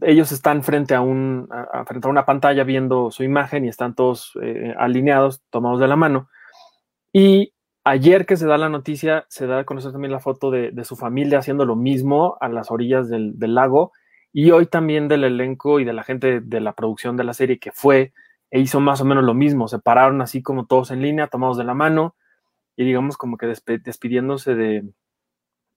[0.00, 1.48] ellos están frente a, un,
[1.86, 5.94] frente a una pantalla viendo su imagen y están todos eh, alineados, tomados de la
[5.94, 6.28] mano.
[7.12, 7.52] Y
[7.88, 10.96] ayer que se da la noticia, se da a conocer también la foto de, su
[10.96, 13.92] familia haciendo lo mismo a las orillas del, lago.
[14.32, 17.58] Y hoy también del elenco y de la gente de la producción de la serie
[17.58, 18.12] que fue
[18.50, 19.68] e hizo más o menos lo mismo.
[19.68, 22.14] Se pararon así como todos en línea, tomados de la mano
[22.76, 24.84] y digamos como que despidiéndose de,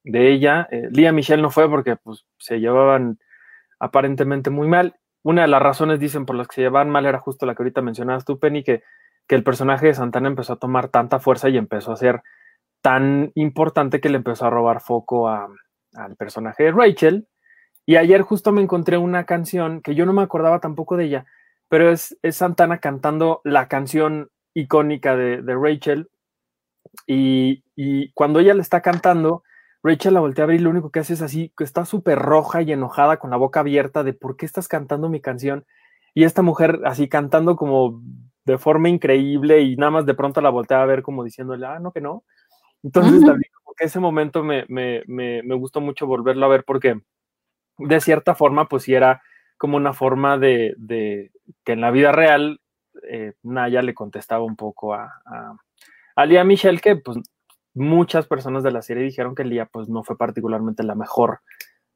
[0.04, 0.68] ella.
[0.72, 3.20] Eh, Lía Michelle no fue porque pues, se llevaban
[3.80, 4.96] aparentemente muy mal.
[5.24, 7.64] Una de las razones, dicen, por las que se llevaban mal era justo la que
[7.64, 8.84] ahorita mencionabas tú, Penny, que,
[9.28, 12.22] que el personaje de Santana empezó a tomar tanta fuerza y empezó a ser
[12.82, 17.28] tan importante que le empezó a robar foco al personaje de Rachel.
[17.86, 21.26] Y ayer justo me encontré una canción que yo no me acordaba tampoco de ella,
[21.68, 26.10] pero es, Santana cantando la canción icónica de, Rachel.
[27.08, 27.64] Y,
[28.14, 29.44] cuando ella le está cantando,
[29.84, 32.20] Rachel la voltea a ver y lo único que hace es así, que está súper
[32.20, 35.66] roja y enojada con la boca abierta de por qué estás cantando mi canción.
[36.14, 38.02] Y esta mujer así cantando como
[38.46, 41.80] de forma increíble y nada más de pronto la voltea a ver como diciéndole, ah,
[41.80, 42.24] no, que no.
[42.84, 46.64] Entonces también como que ese momento me, me, me, me, gustó mucho volverlo a ver
[46.64, 47.00] porque
[47.78, 49.22] de cierta forma pues sí era
[49.58, 50.76] como una forma de,
[51.64, 52.62] que en la vida real
[53.08, 55.22] eh, Naya le contestaba un poco a,
[56.16, 57.20] a, Lía Michelle, que pues
[57.76, 61.42] muchas personas de la serie dijeron que Lía pues no fue particularmente la mejor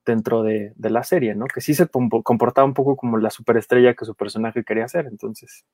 [0.06, 1.48] dentro de, la serie, ¿no?
[1.48, 5.66] Que sí se comportaba un poco como la superestrella que su personaje quería ser, entonces.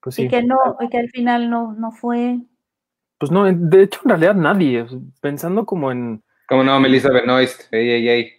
[0.00, 0.24] Pues sí.
[0.24, 2.38] Y que no, y que al final no, no fue.
[3.18, 4.86] Pues no, de hecho en realidad nadie,
[5.20, 6.22] pensando como en...
[6.48, 8.32] Como no, Melissa Benoist, ey, ey, ey.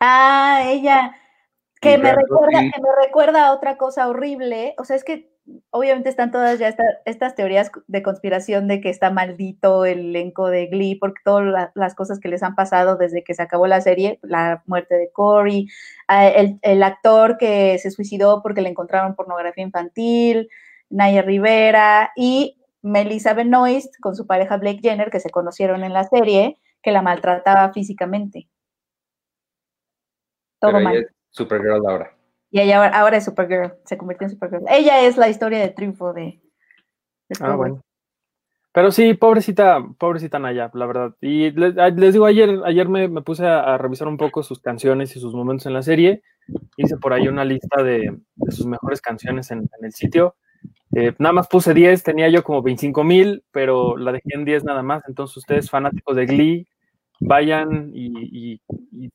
[0.00, 1.16] Ah, ella,
[1.80, 4.74] que me, recuerda, que me recuerda a otra cosa horrible.
[4.78, 5.30] O sea, es que
[5.70, 6.74] obviamente están todas ya
[7.04, 11.94] estas teorías de conspiración de que está maldito el elenco de Glee porque todas las
[11.94, 15.68] cosas que les han pasado desde que se acabó la serie, la muerte de Corey,
[16.08, 20.48] el, el, actor que se suicidó porque le encontraron pornografía infantil,
[20.90, 26.04] Naya Rivera y Melissa Benoist con su pareja Blake Jenner que se conocieron en la
[26.04, 28.48] serie que la maltrataba físicamente.
[30.60, 31.08] Todo mal.
[31.30, 32.16] Supergirl ahora.
[32.50, 34.64] Y ella ahora, es Supergirl, se convirtió en Supergirl.
[34.68, 36.40] Ella es la historia de triunfo de.
[37.40, 37.82] ah, bueno.
[38.76, 41.14] Pero sí, pobrecita, pobrecita Naya, la verdad.
[41.22, 45.34] Y les, digo, ayer, ayer me, puse a, revisar un poco sus canciones y sus
[45.34, 46.22] momentos en la serie.
[46.76, 48.14] Hice por ahí una lista de,
[48.50, 50.36] sus mejores canciones en, el sitio.
[50.98, 54.64] Eh, nada más puse 10, tenía yo como 25 mil, pero la dejé en 10
[54.64, 55.02] nada más.
[55.06, 56.68] Entonces, ustedes fanáticos de Glee,
[57.20, 58.62] vayan y,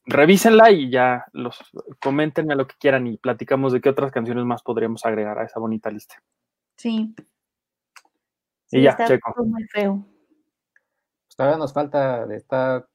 [0.05, 1.59] revísenla y ya los
[1.99, 5.45] comenten a lo que quieran y platicamos de qué otras canciones más podríamos agregar a
[5.45, 6.21] esa bonita lista.
[6.77, 7.15] Sí.
[8.69, 9.43] y ya, checo.
[9.43, 10.05] Muy feo.
[11.25, 12.87] Pues todavía nos falta de estar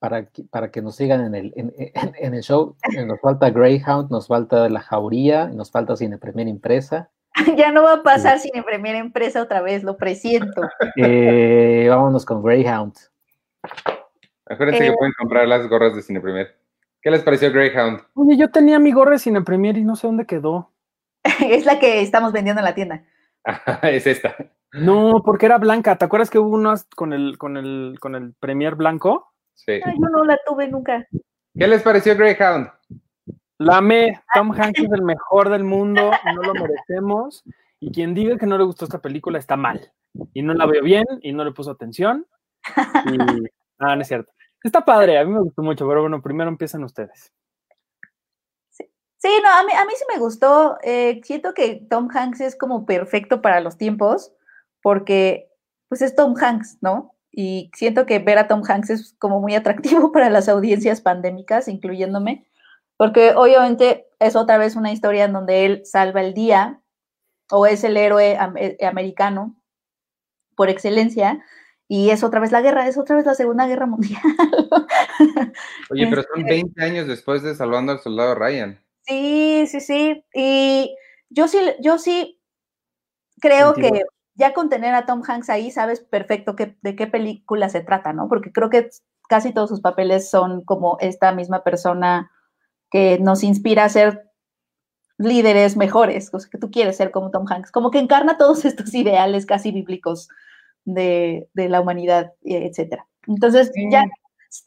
[0.00, 2.74] para que, para que nos sigan en el, en, el show.
[3.06, 7.12] Nos falta Greyhound, nos falta La Jauría, nos falta Cine Premier Impresa.
[7.56, 10.62] ya no va a pasar Cine Premier Impresa otra vez, lo presiento.
[10.96, 12.94] Eh, vámonos con Greyhound.
[14.46, 16.56] Acuérdense que eh, pueden comprar las gorras de Cine Premier.
[17.02, 18.00] ¿Qué les pareció Greyhound?
[18.14, 20.72] Oye, yo tenía mi gorra de Cine Premier y no sé dónde quedó.
[21.50, 23.04] es la que estamos vendiendo en la tienda.
[23.82, 24.36] es esta.
[24.72, 25.96] No, porque era blanca.
[25.96, 29.32] ¿Te acuerdas que hubo unas con el, con el, con el Premier blanco?
[29.54, 29.80] Sí.
[29.84, 31.06] yo no la tuve nunca.
[31.58, 32.68] ¿Qué les pareció Greyhound?
[33.58, 34.20] La me.
[34.34, 37.44] Tom Hanks es el mejor del mundo, no lo merecemos.
[37.80, 39.92] Y quien diga que no le gustó esta película está mal.
[40.32, 42.26] Y no la veo bien y no le puso atención.
[43.06, 43.18] Y...
[43.78, 44.32] Ah, no es cierto.
[44.64, 47.30] Está padre, a mí me gustó mucho, pero bueno, primero empiezan ustedes.
[48.70, 50.78] Sí, no, a mí, a mí sí me gustó.
[50.82, 54.32] Eh, siento que Tom Hanks es como perfecto para los tiempos,
[54.82, 55.50] porque
[55.88, 57.14] pues es Tom Hanks, ¿no?
[57.30, 61.68] Y siento que ver a Tom Hanks es como muy atractivo para las audiencias pandémicas,
[61.68, 62.46] incluyéndome,
[62.96, 66.80] porque obviamente es otra vez una historia en donde él salva el día
[67.50, 69.56] o es el héroe eh, americano
[70.56, 71.44] por excelencia,
[71.88, 74.20] y es otra vez la guerra, es otra vez la Segunda Guerra Mundial.
[75.90, 78.80] Oye, pero son 20 este años después de Salvando al Soldado Ryan.
[79.06, 80.24] Sí, sí, sí.
[80.34, 80.96] Y
[81.30, 82.40] yo sí, yo sí
[83.40, 84.02] creo que
[84.34, 88.28] ya con tener a Tom Hanks ahí sabes perfecto de qué película se trata, ¿no?
[88.28, 88.90] Porque creo que
[89.28, 92.32] casi todos sus papeles son como esta misma persona
[92.90, 94.30] que nos inspira a ser
[95.18, 98.92] líderes mejores, o que tú quieres ser como Tom Hanks, como que encarna todos estos
[98.94, 100.28] ideales casi bíblicos
[100.84, 103.06] de, la humanidad, etcétera.
[103.26, 104.04] Entonces, ya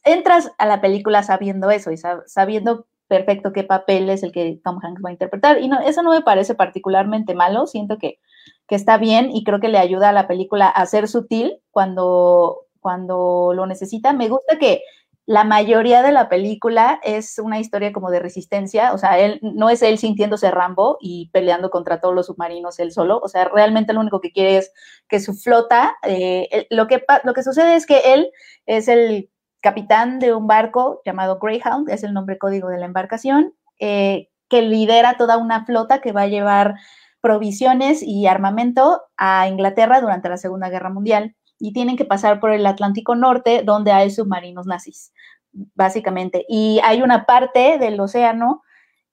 [0.04, 1.96] entras a la película sabiendo eso y
[2.26, 5.60] sabiendo perfecto qué papel es el que Tom Hanks va a interpretar.
[5.60, 8.20] Y no, eso no me parece particularmente malo, siento que,
[8.68, 12.66] que está bien y creo que le ayuda a la película a ser sutil cuando,
[12.80, 14.12] cuando lo necesita.
[14.12, 14.82] Me gusta que
[15.30, 19.70] la mayoría de la película es una historia como de resistencia, o sea, él no
[19.70, 23.92] es él sintiéndose Rambo y peleando contra todos los submarinos él solo, o sea, realmente
[23.92, 24.72] lo único que quiere es
[25.08, 28.28] que su flota, eh, lo, que, lo que sucede es que él
[28.66, 33.54] es el capitán de un barco llamado Greyhound, es el nombre código de la embarcación,
[33.78, 36.74] eh, que lidera toda una flota que va a llevar
[37.20, 42.50] provisiones y armamento a Inglaterra durante la Segunda Guerra Mundial y tienen que pasar por
[42.50, 45.12] el Atlántico Norte donde hay submarinos nazis,
[45.52, 46.44] básicamente.
[46.48, 48.62] Y hay una parte del océano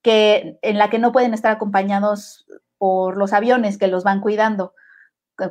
[0.01, 4.73] que, en la que no pueden estar acompañados por los aviones que los van cuidando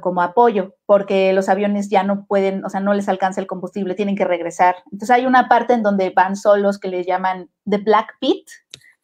[0.00, 3.94] como apoyo, porque los aviones ya no pueden, o sea, no les alcanza el combustible,
[3.94, 4.76] tienen que regresar.
[4.86, 8.48] Entonces hay una parte en donde van solos que les llaman The Black Pit,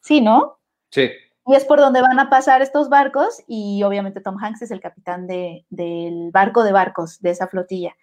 [0.01, 0.59] ¿sí, no?
[0.91, 1.09] Sí.
[1.47, 4.81] Y es por donde van a pasar estos barcos y obviamente Tom Hanks es el
[4.81, 7.95] capitán de, del barco de barcos de esa flotilla.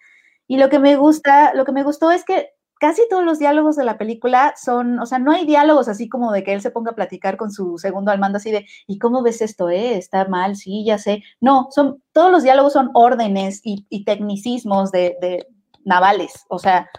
[0.46, 3.76] Y lo que me gusta, lo que me gustó es que casi todos los diálogos
[3.76, 6.70] de la película son, o sea, no hay diálogos así como de que él se
[6.70, 9.70] ponga a platicar con su segundo al mando así de, ¿y cómo ves esto?
[9.70, 9.96] Eh?
[9.96, 10.56] ¿Está mal?
[10.56, 11.22] Sí, ya sé.
[11.40, 15.46] No, son, todos los diálogos son órdenes y, tecnicismos de, de
[15.84, 16.90] navales, o sea,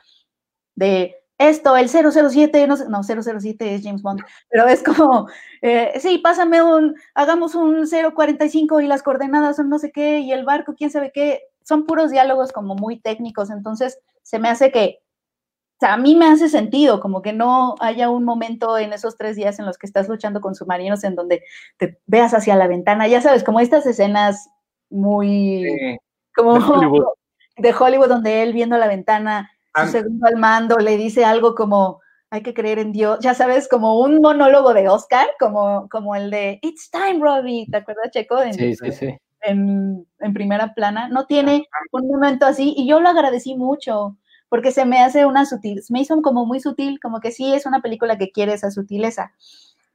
[0.76, 5.28] de, esto, el 007, no, no 007 es James Bond, pero es como,
[5.62, 10.32] eh, sí, pásame un, hagamos un 045 y las coordenadas son no sé qué, y
[10.32, 14.72] el barco, quién sabe qué, son puros diálogos como muy técnicos, entonces se me hace
[14.72, 18.94] que, o sea, a mí me hace sentido, como que no haya un momento en
[18.94, 21.44] esos tres días en los que estás luchando con submarinos en donde
[21.78, 24.50] te veas hacia la ventana, ya sabes, como estas escenas
[24.90, 25.98] muy,
[26.36, 26.54] como
[27.58, 32.02] de Hollywood, donde él viendo la ventana su segundo al mando le dice algo como,
[32.32, 36.32] hay que creer en Dios, ya sabes, como un monólogo de Oscar, como, como el
[36.32, 38.42] de It's time, Robbie, ¿te acuerdas, Checo?
[38.42, 39.18] En, sí, sí, sí.
[39.42, 44.18] En, primera plana, no tiene un momento así y yo lo agradecí mucho
[44.48, 47.66] porque se me hace una sutil, me hizo como muy sutil, como que sí es
[47.66, 49.34] una película que quiere esa sutileza.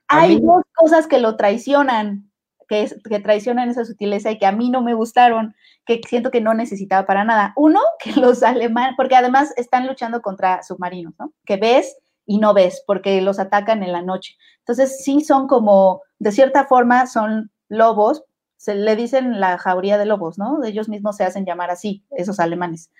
[0.09, 2.26] Hay dos cosas que lo traicionan,
[2.67, 5.55] que, traicionan esa sutileza y que a mí no me gustaron,
[5.85, 7.53] que siento que no necesitaba para nada.
[7.57, 11.33] Uno, que los alemanes, porque además están luchando contra submarinos, ¿no?
[11.45, 11.97] Que ves
[12.27, 14.37] y no ves, porque los atacan en la noche.
[14.59, 18.25] Entonces, sí son como, de cierta forma, son lobos,
[18.57, 20.65] se le dicen la jauría de lobos, ¿no?
[20.65, 22.91] Ellos mismos se hacen llamar así, esos alemanes.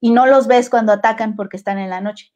[0.00, 2.32] Y no los ves cuando atacan porque están en la noche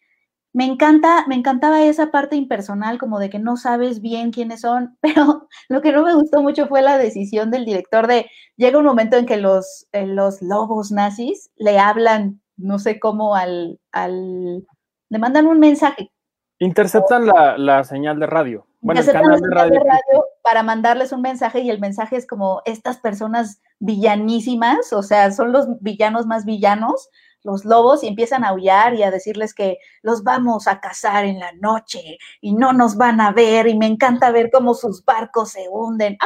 [0.53, 4.97] me encanta, me encantaba esa parte impersonal, como de que no sabes bien quiénes son,
[5.01, 8.85] pero lo que no me gustó mucho fue la decisión del director de, llega un
[8.85, 14.67] momento en que los, eh, los lobos nazis le hablan, no sé cómo, al, al,
[15.09, 16.13] le mandan un mensaje.
[16.59, 18.67] Interceptan la, la señal de radio.
[18.83, 19.73] Bueno, el canal de radio.
[19.73, 20.25] de radio.
[20.43, 25.53] para mandarles un mensaje y el mensaje es como estas personas villanísimas, o sea, son
[25.53, 27.09] los villanos más villanos,
[27.45, 31.39] los lobos y empiezan a aullar y a decirles que los vamos a cazar en
[31.39, 35.53] la noche y no nos van a ver y me encanta ver cómo sus barcos
[35.53, 36.17] se hunden.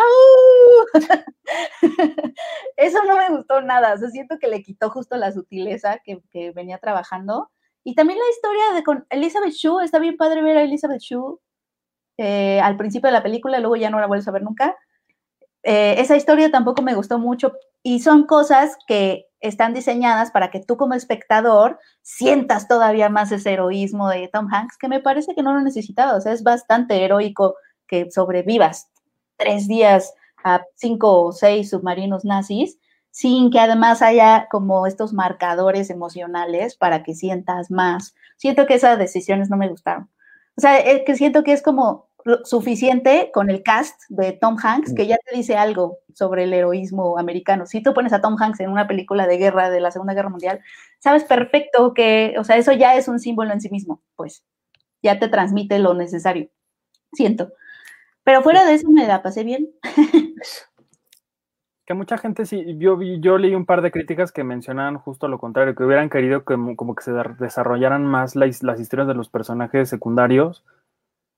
[2.76, 6.20] Eso no me gustó nada, o siento que le quitó justo la sutileza que,
[6.52, 7.50] venía trabajando.
[7.84, 11.38] Y también la historia de con Elizabeth Shue, está bien padre ver a Elizabeth Shue
[12.18, 14.76] eh, al principio de la película, luego ya no la vuelves a ver nunca.
[15.62, 17.52] Eh, esa historia tampoco me gustó mucho
[17.86, 23.52] y son cosas que están diseñadas para que tú como espectador sientas todavía más ese
[23.52, 27.04] heroísmo de Tom Hanks, que me parece que no lo necesitaba, o sea, es bastante
[27.04, 27.54] heroico
[27.86, 28.88] que sobrevivas
[29.36, 30.12] tres días
[30.42, 32.76] a cinco o seis submarinos nazis,
[33.12, 38.16] sin que además haya como estos marcadores emocionales para que sientas más.
[38.36, 40.10] Siento que esas decisiones no me gustaron.
[40.56, 42.08] O sea, es que siento que es como
[42.44, 47.18] suficiente con el cast de Tom Hanks que ya te dice algo sobre el heroísmo
[47.18, 47.66] americano.
[47.66, 50.28] Si tú pones a Tom Hanks en una película de guerra de la Segunda Guerra
[50.28, 50.60] Mundial,
[50.98, 54.44] sabes perfecto que, o sea, eso ya es un símbolo en sí mismo, pues
[55.02, 56.48] ya te transmite lo necesario.
[57.12, 57.52] Siento.
[58.24, 59.70] Pero fuera de eso me la pasé bien.
[61.86, 65.38] que mucha gente sí, yo, yo leí un par de críticas que mencionaban justo lo
[65.38, 69.28] contrario, que hubieran querido que como que se desarrollaran más las, las historias de los
[69.28, 70.64] personajes secundarios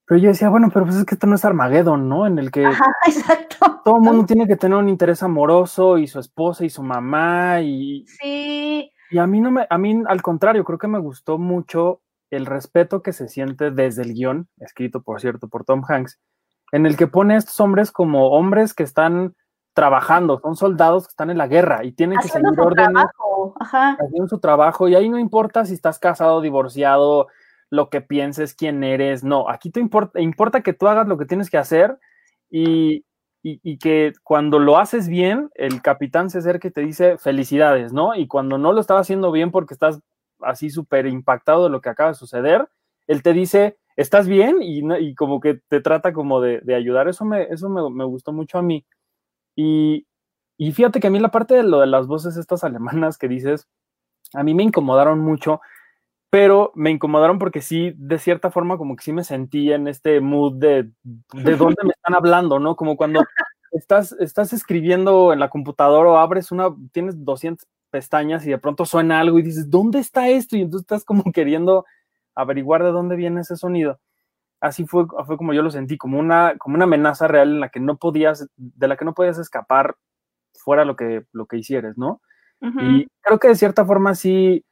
[0.09, 2.26] Pero yo decía, bueno, pero pues es que esto no es Armageddon, ¿no?
[2.26, 3.82] En el que Ajá, exacto.
[3.84, 7.61] todo el mundo tiene que tener un interés amoroso y su esposa y su mamá
[7.61, 11.38] y, Sí, y a mí no me, a mí al contrario, creo que me gustó
[11.38, 12.00] mucho
[12.30, 16.18] el respeto que se siente desde el guion, escrito por cierto por Tom Hanks,
[16.72, 19.34] en el que pone a estos hombres como hombres que están
[19.74, 23.54] trabajando, son soldados que están en la guerra y tienen que seguir su órdenes trabajo.
[23.61, 23.96] Ajá.
[24.00, 27.28] haciendo su trabajo y ahí no importa si estás casado, divorciado,
[27.71, 31.27] lo que pienses, quién eres, no, aquí te importa, importa que tú hagas lo que
[31.27, 31.99] tienes que hacer
[32.51, 33.05] y,
[33.43, 37.93] y- y que cuando lo haces bien, el capitán se acerca y te dice felicidades,
[37.93, 38.14] ¿no?
[38.14, 40.01] Y cuando no lo estás haciendo bien porque estás
[40.41, 42.69] así súper impactado de lo que acaba de suceder,
[43.07, 44.57] él te dice, ¿estás bien?
[44.62, 48.05] Y, y como que te trata como de, de ayudar, eso, me, eso me, me
[48.05, 48.85] gustó mucho a mí.
[49.57, 50.07] Y,
[50.59, 53.29] y fíjate que a mí la parte de lo de las voces estas alemanas que
[53.29, 53.69] dices,
[54.35, 55.61] a mí me incomodaron mucho,
[56.31, 60.20] pero me incomodaron porque sí, de cierta forma, como que sí me sentí en este
[60.20, 62.76] mood de, de dónde me están hablando, ¿no?
[62.76, 63.20] Como cuando
[63.72, 68.85] estás, estás escribiendo en la computadora o abres una, tienes 200 pestañas y de pronto
[68.85, 70.57] suena algo y dices, ¿dónde está esto?
[70.57, 71.87] Y entonces estás como queriendo
[72.35, 73.99] averiguar de dónde viene ese sonido.
[74.61, 77.68] Así fue, fue como yo lo sentí, como una, como una amenaza real en la
[77.70, 79.97] que no podías, de la que no podías escapar
[80.53, 82.20] fuera lo que, lo que hicieres, ¿no?
[82.61, 84.64] Y creo que de cierta forma sí,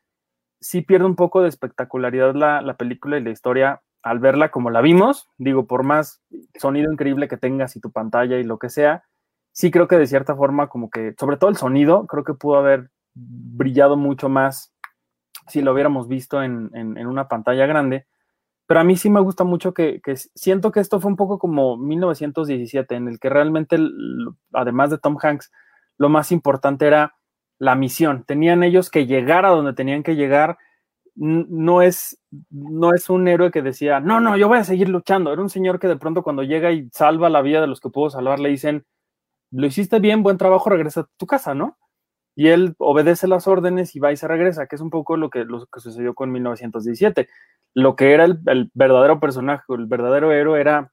[0.61, 4.71] sí pierde un poco de espectacularidad la, la película y la historia al verla como
[4.71, 5.29] la vimos.
[5.39, 6.23] Digo, por más
[6.57, 9.05] sonido increíble que tengas y tu pantalla y lo que sea,
[9.53, 12.57] sí creo que de cierta forma como que, sobre todo el sonido, creo que pudo
[12.57, 14.73] haber brillado mucho más
[15.49, 18.07] si lo hubiéramos visto en, en- una pantalla grande.
[18.67, 21.39] Pero a mí sí me gusta mucho que, que siento que esto fue un poco
[21.39, 23.79] como 1917, en el que realmente,
[24.53, 25.53] además de Tom Hanks,
[25.99, 27.16] lo más importante era
[27.59, 28.25] la misión.
[28.25, 30.59] Tenían ellos que llegar a donde tenían que llegar.
[31.15, 32.19] No es,
[32.51, 35.33] no es un héroe que decía, no, no, yo voy a seguir luchando.
[35.33, 37.91] Era un señor que de pronto cuando llega y salva la vida de los que
[37.91, 38.85] pudo salvar, le dicen,
[39.51, 41.79] lo hiciste bien, buen trabajo, regresa a tu casa, ¿no?
[42.37, 45.31] Y él obedece las órdenes y va y se regresa, que es un poco lo
[45.31, 47.29] que, lo que sucedió con 1917.
[47.75, 50.93] Lo que era el, el verdadero personaje, el verdadero héroe era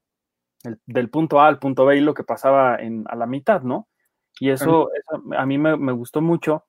[0.64, 3.62] el- del punto A al punto B y lo que pasaba en, a la mitad,
[3.62, 3.88] ¿no?
[4.40, 6.64] Y eso, eso a mí me, me gustó mucho.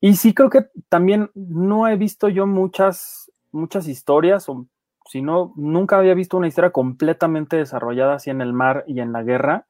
[0.00, 4.66] Y sí creo que también no he visto yo muchas, muchas historias, o
[5.06, 9.12] si no, nunca había visto una historia completamente desarrollada así en el mar y en
[9.12, 9.66] la guerra.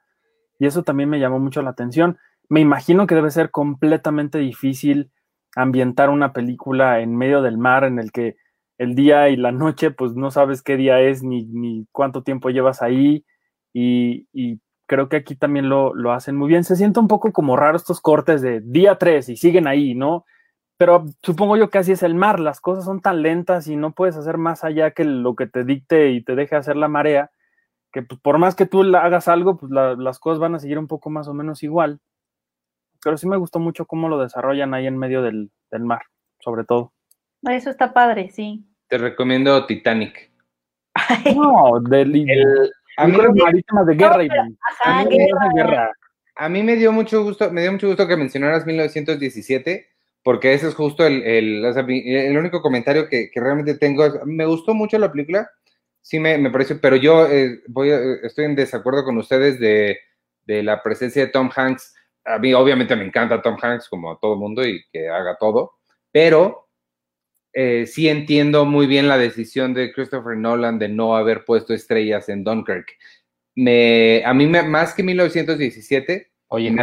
[0.59, 2.19] Y eso también me llamó mucho la atención.
[2.49, 5.11] Me imagino que debe ser completamente difícil
[5.57, 8.37] ambientar una película en medio del mar en el que
[8.79, 12.51] el día y la noche, pues no sabes qué día es ni, ni cuánto tiempo
[12.51, 13.25] llevas ahí.
[13.73, 14.61] Y, y
[14.93, 16.65] creo que aquí también lo, lo, hacen muy bien.
[16.65, 20.27] Se siente un poco como raro estos cortes de día 3 y siguen ahí, ¿no?
[20.77, 23.93] Pero supongo yo que así es el mar, las cosas son tan lentas y no
[23.93, 27.31] puedes hacer más allá que lo que te dicte y te deje hacer la marea,
[27.91, 30.79] que pues, por más que tú hagas algo, pues la, las cosas van a seguir
[30.79, 31.99] un poco más o menos igual.
[33.03, 36.03] Pero sí me gustó mucho cómo lo desarrollan ahí en medio del, del mar,
[36.39, 36.93] sobre todo.
[37.45, 38.67] Eso está padre, sí.
[38.89, 40.31] Te recomiendo Titanic.
[41.35, 45.49] No, del, El, a mí marítimas de guerra, no, pero, ajá, a, mí guerra.
[45.49, 45.93] De guerra.
[46.37, 49.87] a mí me dio mucho gusto, me dio mucho gusto que mencionaras 1917,
[50.23, 54.05] porque ese es justo el, el, o sea, el único comentario que, que, realmente tengo.
[54.25, 55.51] Me gustó mucho la película,
[56.01, 57.91] sí me, me pareció, pero yo eh, voy
[58.23, 59.99] estoy en desacuerdo con ustedes de,
[60.45, 61.95] de, la presencia de Tom Hanks.
[62.25, 65.73] A mí obviamente me encanta Tom Hanks como a todo mundo y que haga todo,
[66.13, 66.69] pero
[67.53, 72.29] eh, sí entiendo muy bien la decisión de Christopher Nolan de no haber puesto estrellas
[72.29, 72.87] en Dunkirk.
[73.55, 76.31] Me, a mí me, más que 1917.
[76.49, 76.75] Oye,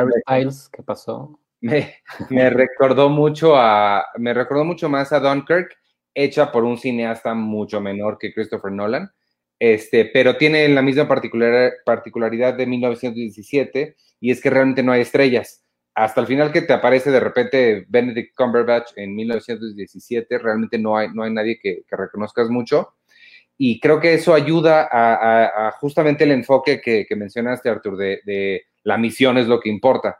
[0.72, 1.40] ¿qué pasó?
[1.62, 1.96] Me,
[2.30, 5.76] me, recordó mucho a, me recordó mucho más a Dunkirk,
[6.14, 9.12] hecha por un cineasta mucho menor que Christopher Nolan,
[9.60, 15.02] este, pero tiene la misma particular, particularidad de 1917 y es que realmente no hay
[15.02, 15.66] estrellas.
[15.96, 21.10] Hasta el final que te aparece de repente Benedict Cumberbatch en 1917, realmente no hay,
[21.14, 22.94] no hay nadie que, que reconozcas mucho.
[23.62, 28.98] Y creo que eso ayuda a, justamente el enfoque que, que mencionaste, Arthur, de, la
[28.98, 30.18] misión es lo que importa.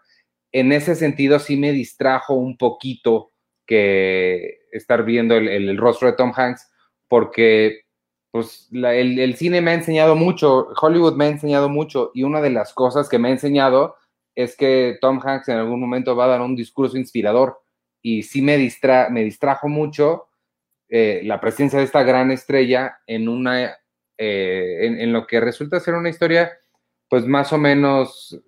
[0.52, 3.32] En ese sentido, sí me distrajo un poquito
[3.66, 6.70] que estar viendo el, el, rostro de Tom Hanks,
[7.08, 7.84] porque
[8.30, 12.42] pues el, el, cine me ha enseñado mucho, Hollywood me ha enseñado mucho, y una
[12.42, 13.96] de las cosas que me ha enseñado
[14.44, 17.62] es que Tom Hanks en algún momento va a dar un discurso inspirador,
[18.02, 20.30] y sí me, distra, me distrajo mucho
[20.88, 23.78] eh, la presencia de esta gran estrella en una,
[24.18, 26.52] eh, en, lo que resulta ser una historia,
[27.10, 28.42] pues más o menos,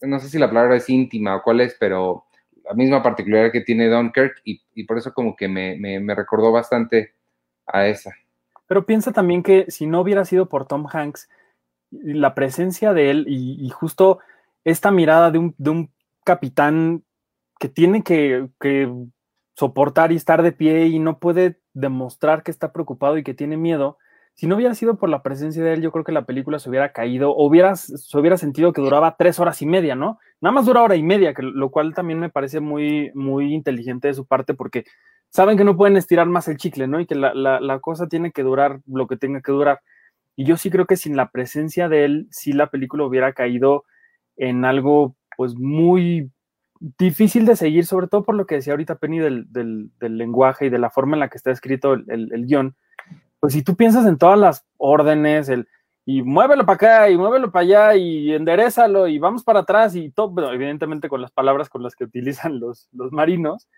[0.00, 2.26] no sé si la palabra es íntima o cuál es, pero
[2.62, 6.14] la misma particularidad que tiene Dunkirk, y, y por eso como que me, me, me
[6.14, 7.14] recordó bastante
[7.66, 8.12] a esa.
[8.68, 11.28] pero piensa también que si no hubiera sido por Tom Hanks,
[11.90, 14.20] la presencia de él y, justo
[14.66, 15.92] esta mirada de un, de un
[16.24, 17.04] capitán
[17.60, 18.92] que tiene que, que,
[19.54, 23.56] soportar y estar de pie y no puede demostrar que está preocupado y que tiene
[23.56, 23.96] miedo,
[24.34, 26.68] si no hubiera sido por la presencia de él, yo creo que la película se
[26.68, 30.18] hubiera caído, o hubiera, se hubiera sentido que duraba tres horas y media, ¿no?
[30.42, 34.14] Nada más dura hora y media, lo cual también me parece muy, muy inteligente de
[34.14, 34.84] su parte, porque
[35.30, 37.00] saben que no pueden estirar más el chicle, ¿no?
[37.00, 39.80] Y que la, la, la cosa tiene que durar lo que tenga que durar.
[40.34, 43.86] Y yo sí creo que sin la presencia de él, sí la película hubiera caído
[44.36, 46.30] en algo, pues, muy
[46.98, 50.70] difícil de seguir, sobre todo por lo que decía ahorita Penny del, del, lenguaje y
[50.70, 52.76] de la forma en la que está escrito el, el, guion
[53.40, 55.66] pues si tú piensas en todas las órdenes, el
[56.08, 60.10] y muévelo para acá y muévelo para allá y enderezalo y vamos para atrás y
[60.10, 63.68] todo, evidentemente con las palabras con las que utilizan los, los marinos,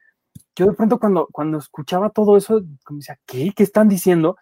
[0.54, 3.52] yo de pronto cuando, cuando escuchaba todo eso, como decía, ¿qué?
[3.56, 4.36] ¿Qué están diciendo?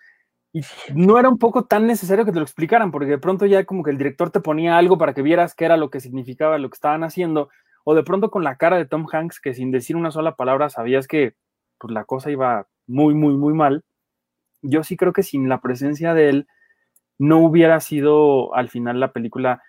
[0.56, 3.64] Y no era un poco tan necesario que te lo explicaran, porque de pronto ya
[3.64, 6.58] como que el director te ponía algo para que vieras qué era lo que significaba
[6.58, 7.48] lo que estaban haciendo,
[7.84, 10.70] o de pronto con la cara de Tom Hanks, que sin decir una sola palabra
[10.70, 11.34] sabías que
[11.78, 13.84] pues, la cosa iba muy, muy, muy mal
[14.62, 16.46] yo sí creo que sin la presencia de él
[17.18, 19.62] no hubiera sido al final la película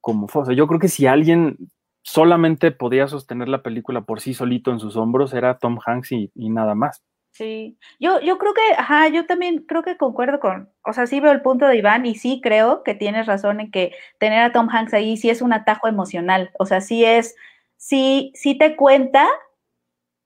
[0.00, 0.42] como fue.
[0.42, 1.58] O sea, yo creo que si alguien
[2.02, 6.30] solamente podía sostener la película por sí solito en sus hombros era Tom Hanks y,
[6.34, 7.02] y, nada más.
[7.32, 11.20] Sí, yo, yo creo que, ajá, yo también creo que concuerdo con, o sea, sí
[11.20, 14.52] veo el punto de Iván y sí creo que tienes razón en que tener a
[14.52, 17.36] Tom Hanks ahí sí es un atajo emocional, o sea, sí es,
[17.76, 19.28] sí, sí te cuenta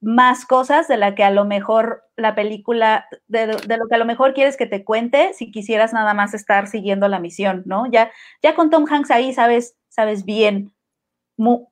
[0.00, 3.98] más cosas de la que a lo mejor la película, de, de, lo que a
[3.98, 7.86] lo mejor quieres que te cuente si quisieras nada más estar siguiendo la misión, ¿no?
[7.90, 8.10] Ya,
[8.42, 10.74] ya con Tom Hanks ahí sabes, sabes bien,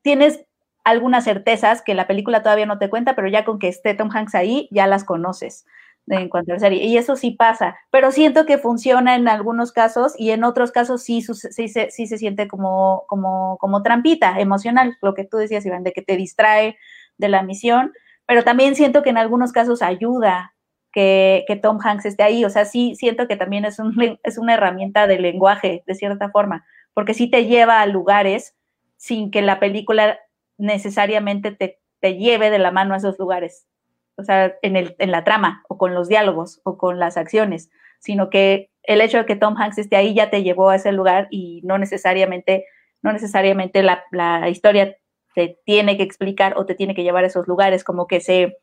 [0.02, 0.44] tienes
[0.84, 4.10] algunas certezas que la película todavía no te cuenta, pero ya con que esté Tom
[4.12, 5.64] Hanks ahí, ya las conoces
[6.08, 6.84] en cuanto a la serie.
[6.84, 11.02] Y eso sí pasa, pero siento que funciona en algunos casos y en otros casos
[11.02, 15.64] sí, sí, sí, sí se siente como, como, como trampita emocional, lo que tú decías,
[15.64, 16.76] Iván, de que te distrae
[17.18, 17.92] de la misión
[18.26, 20.54] pero también siento que en algunos casos ayuda
[20.92, 22.44] que, que, Tom Hanks esté ahí.
[22.44, 26.30] O sea, sí siento que también es, un, es una herramienta de lenguaje, de cierta
[26.30, 26.64] forma,
[26.94, 28.56] porque sí te lleva a lugares
[28.96, 30.18] sin que la película
[30.58, 33.66] necesariamente te, te lleve de la mano a esos lugares.
[34.16, 37.70] O sea, en, el, en la trama, o con los diálogos, o con las acciones,
[37.98, 40.92] sino que el hecho de que Tom Hanks esté ahí ya te llevó a ese
[40.92, 42.66] lugar y no necesariamente,
[43.00, 44.96] no necesariamente la, la historia
[45.34, 48.58] te tiene que explicar o te tiene que llevar a esos lugares, como que se,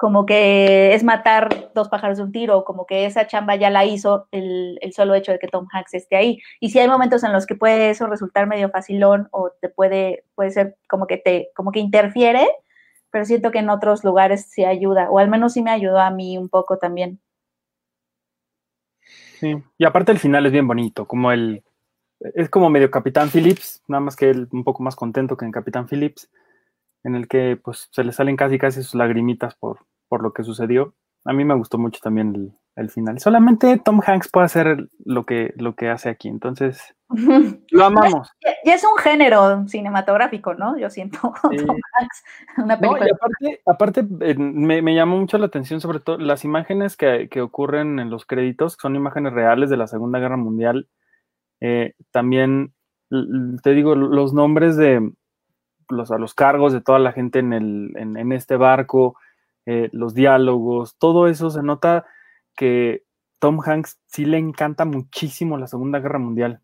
[0.00, 3.84] como que es matar dos pájaros de un tiro, como que esa chamba ya la
[3.84, 6.38] hizo el, el, solo hecho de que Tom Hanks esté ahí.
[6.58, 10.24] Y si hay momentos en los que puede eso resultar medio facilón o te puede,
[10.34, 12.48] puede ser como que te, como que interfiere,
[13.10, 16.10] pero siento que en otros lugares sí ayuda, o al menos sí me ayudó a
[16.10, 17.20] mí un poco también.
[19.38, 21.62] Sí, y aparte el final es bien bonito, como el,
[22.20, 25.52] es como medio Capitán Phillips, nada más que él un poco más contento que en
[25.52, 26.30] Capitán Phillips,
[27.04, 30.42] en el que pues se le salen casi casi sus lagrimitas por, por lo que
[30.42, 30.92] sucedió.
[31.24, 33.18] A mí me gustó mucho también el, el final.
[33.20, 36.94] Solamente Tom Hanks puede hacer lo que, lo que hace aquí, entonces
[37.70, 38.30] lo amamos.
[38.64, 40.76] Ya, es un género cinematográfico, ¿no?
[40.76, 41.18] Yo siento
[41.50, 41.64] sí.
[41.64, 42.24] Tom Hanks,
[42.58, 43.00] una película.
[43.00, 46.96] No, y aparte, aparte eh, me, me, llamó mucho la atención sobre todo las imágenes
[46.96, 50.88] que, que ocurren en los créditos, que son imágenes reales de la Segunda Guerra Mundial
[51.60, 52.72] eh, también,
[53.62, 55.12] te digo, los nombres de
[55.88, 59.16] los, a los cargos de toda la gente en, el, en, en este barco,
[59.66, 62.06] eh, los diálogos, todo eso se nota
[62.56, 63.04] que
[63.38, 66.60] Tom Hanks sí le encanta muchísimo la Segunda Guerra Mundial.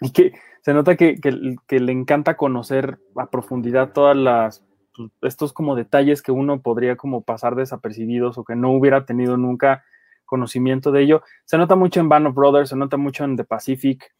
[0.00, 0.32] Y que
[0.62, 6.22] se nota que, que, le encanta conocer a profundidad todas las pues, estos como detalles
[6.22, 9.84] que uno podría como pasar desapercibidos o que no hubiera tenido nunca
[10.24, 11.22] conocimiento de ello.
[11.44, 14.14] Se nota mucho en Band of Brothers, se nota mucho en The Pacific.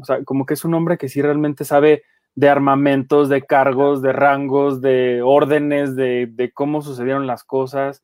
[0.00, 2.02] O sea, como que es un hombre que sí realmente sabe
[2.36, 8.02] de armamentos, de cargos, de rangos, de órdenes, de, de cómo sucedieron las cosas.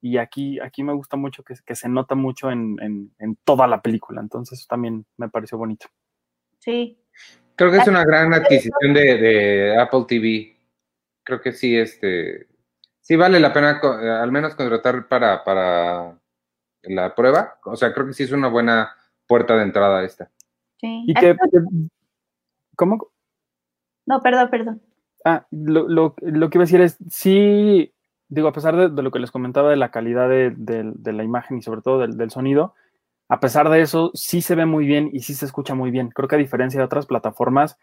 [0.00, 3.66] Y aquí, aquí me gusta mucho que, que se nota mucho en, en, en, toda
[3.66, 4.20] la película.
[4.20, 5.86] Entonces, eso también me pareció bonito.
[6.58, 6.98] Sí.
[7.54, 10.56] Creo que es una gran adquisición de, de Apple TV.
[11.22, 12.48] Creo que sí, este,
[13.00, 13.80] sí vale la pena
[14.20, 16.18] al menos contratar para, para
[16.82, 17.58] la prueba.
[17.64, 18.96] O sea, creo que sí es una buena
[19.26, 20.30] puerta de entrada esta.
[20.78, 21.04] Sí.
[21.06, 21.36] ¿Y que,
[22.74, 23.11] ¿Cómo?
[24.06, 24.82] No, perdón, perdón.
[25.24, 27.92] Ah, lo, lo, lo, que iba a decir es, sí,
[28.28, 31.22] digo, a pesar de, lo que les comentaba de la calidad de, de, de la
[31.22, 32.74] imagen y sobre todo del, del, sonido,
[33.28, 36.10] a pesar de eso, sí se ve muy bien y sí se escucha muy bien.
[36.10, 37.78] Creo que a diferencia de otras plataformas,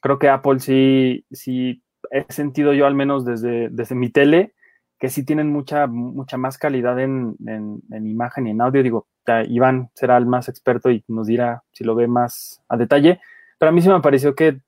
[0.00, 4.54] creo que Apple sí, sí he sentido yo al menos desde, desde mi tele,
[4.98, 8.82] que sí tienen mucha, mucha más calidad en, en, en, imagen y en audio.
[8.82, 9.06] Digo,
[9.48, 13.20] Iván será el más experto y nos dirá si lo ve más a detalle.
[13.58, 14.60] Pero a mí sí me pareció que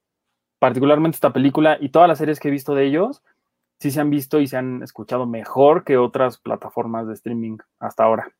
[0.58, 3.22] particularmente esta película y todas las series que he visto de ellos,
[3.78, 8.04] sí se han visto y se han escuchado mejor que otras plataformas de streaming hasta
[8.04, 8.32] ahora.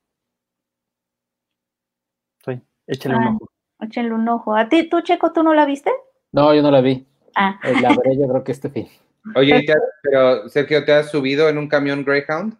[2.44, 3.30] Sí, échale un Ah.
[3.36, 3.50] ojo.
[3.80, 4.56] Échenle un ojo.
[4.56, 5.90] ¿A ti, tú, Checo, tú no la viste?
[6.32, 7.06] No, yo no la vi.
[7.36, 8.88] Ah, Eh, La veré yo creo que este fin.
[9.36, 12.56] Oye, ¿y te has- pero Sergio, ¿te has subido en un camión Greyhound?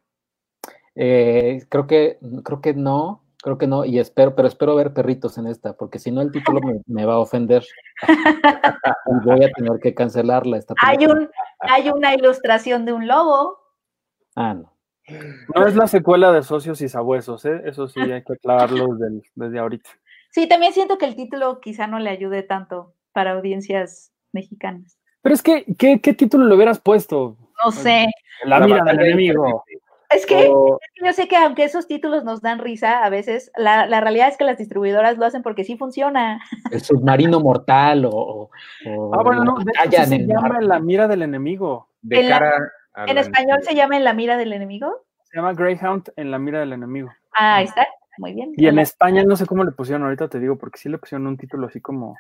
[0.94, 5.38] Eh, creo que, creo que no, creo que no, y espero, pero espero ver perritos
[5.38, 7.64] en esta, porque si no el título me, me va a ofender.
[8.08, 11.30] y voy a tener que cancelarla esta hay, un,
[11.60, 13.58] hay una ilustración de un lobo.
[14.36, 14.74] Ah, no.
[15.54, 17.62] No es la secuela de Socios y Sabuesos, ¿eh?
[17.64, 19.88] Eso sí hay que aclararlo desde, desde ahorita.
[20.30, 24.98] Sí, también siento que el título quizá no le ayude tanto para audiencias mexicanas.
[25.22, 27.38] Pero es que, ¿qué, qué título le hubieras puesto?
[27.64, 28.06] No sé.
[28.44, 29.64] La, mira del enemigo.
[30.10, 33.86] Es que O- yo sé que aunque esos títulos nos dan risa a veces, la,
[33.86, 36.40] la realidad es que las distribuidoras lo hacen porque sí funciona.
[36.70, 38.50] El submarino mortal o, o-
[38.86, 40.42] o Ah, bueno, no, de hecho, batalla sí en se el mar.
[40.52, 41.88] llama La mira del enemigo.
[42.00, 42.54] De En cara
[43.06, 45.04] En español se llama En la mira del enemigo.
[45.24, 47.10] Se llama Greyhound en la mira del enemigo.
[47.34, 47.86] Ah, ahí está.
[48.16, 48.52] Muy bien.
[48.56, 51.26] Y en España no sé cómo le pusieron, ahorita te digo, porque sí le pusieron
[51.26, 52.16] un título así como,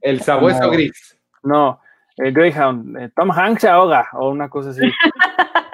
[0.00, 1.16] El sabueso Como- gris.
[1.42, 1.80] no,
[2.24, 4.80] eh, Greyhound, eh, Tom Hanks se ahoga, o una cosa así.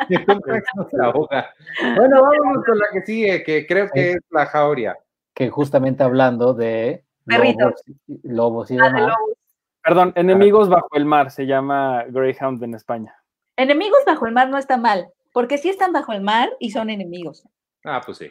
[0.08, 1.50] Se ahoga.
[1.96, 4.96] Bueno, vámonos con la que sigue, que creo que es la jauría.
[5.34, 7.74] Que justamente hablando de Perritos.
[7.84, 9.00] lobos, y- lobos y Ah, de demás.
[9.18, 9.36] lobos.
[9.82, 13.16] Perdón, Enemigos bajo el mar se llama Greyhound en España.
[13.56, 16.88] Enemigos bajo el mar no está mal, porque sí están bajo el mar y son
[16.90, 17.44] enemigos.
[17.84, 18.30] Ah, pues sí.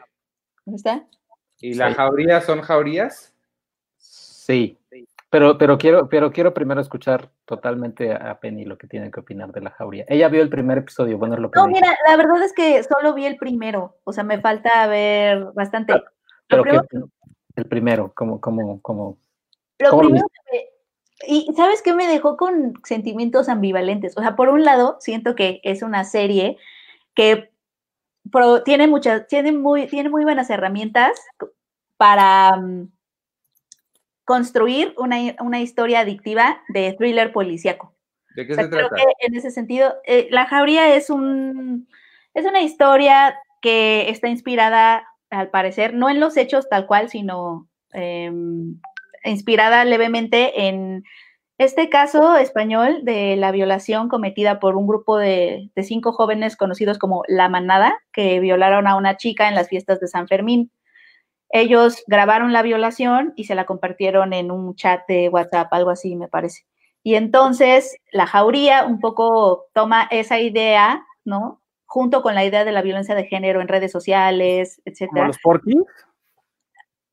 [0.65, 1.03] ¿No está?
[1.59, 1.95] ¿Y las Sí.
[1.95, 3.33] jaurías son jaurías?
[3.97, 4.77] Sí.
[5.29, 9.51] Pero, pero quiero, pero quiero primero escuchar totalmente a Penny lo que tiene que opinar
[9.51, 10.05] de la jauría.
[10.07, 12.81] Ella vio el primer episodio, bueno, es lo que No, mira, la verdad es que
[12.83, 15.93] solo vi el primero, o sea, me falta ver bastante.
[15.93, 16.01] Lo
[16.47, 16.97] Pero primero, que
[17.55, 19.17] el primero, como, como, como.
[19.79, 20.75] lo ¿cómo lo primero que
[21.27, 24.17] y sabes qué me dejó con sentimientos ambivalentes.
[24.17, 26.57] O sea, por un lado, siento que es una serie
[27.13, 27.51] que
[28.31, 31.19] pro- tiene muchas, tiene muy, tiene muy buenas herramientas
[31.97, 32.91] para mm,
[34.25, 37.93] construir una, una historia adictiva de thriller policíaco.
[38.35, 39.03] ¿De qué O sea, se creo trata?
[39.03, 41.87] que en ese sentido, eh, La Jauría es un
[42.33, 47.67] es una historia que está inspirada, al parecer, no en los hechos tal cual, sino
[47.93, 48.79] em,
[49.23, 51.03] inspirada levemente en
[51.57, 56.97] este caso español de la violación cometida por un grupo de, de cinco jóvenes conocidos
[56.97, 60.69] como La Manada, que violaron a una chica en las fiestas de San Fermín.
[61.49, 66.15] Ellos grabaron la violación y se la compartieron en un chat de WhatsApp, algo así,
[66.15, 66.65] me parece.
[67.03, 71.61] Y entonces la jauría un poco toma esa idea, ¿no?
[71.85, 75.27] Junto con la idea de la violencia de género en redes sociales, Como etcétera.
[75.27, 75.77] los Porky.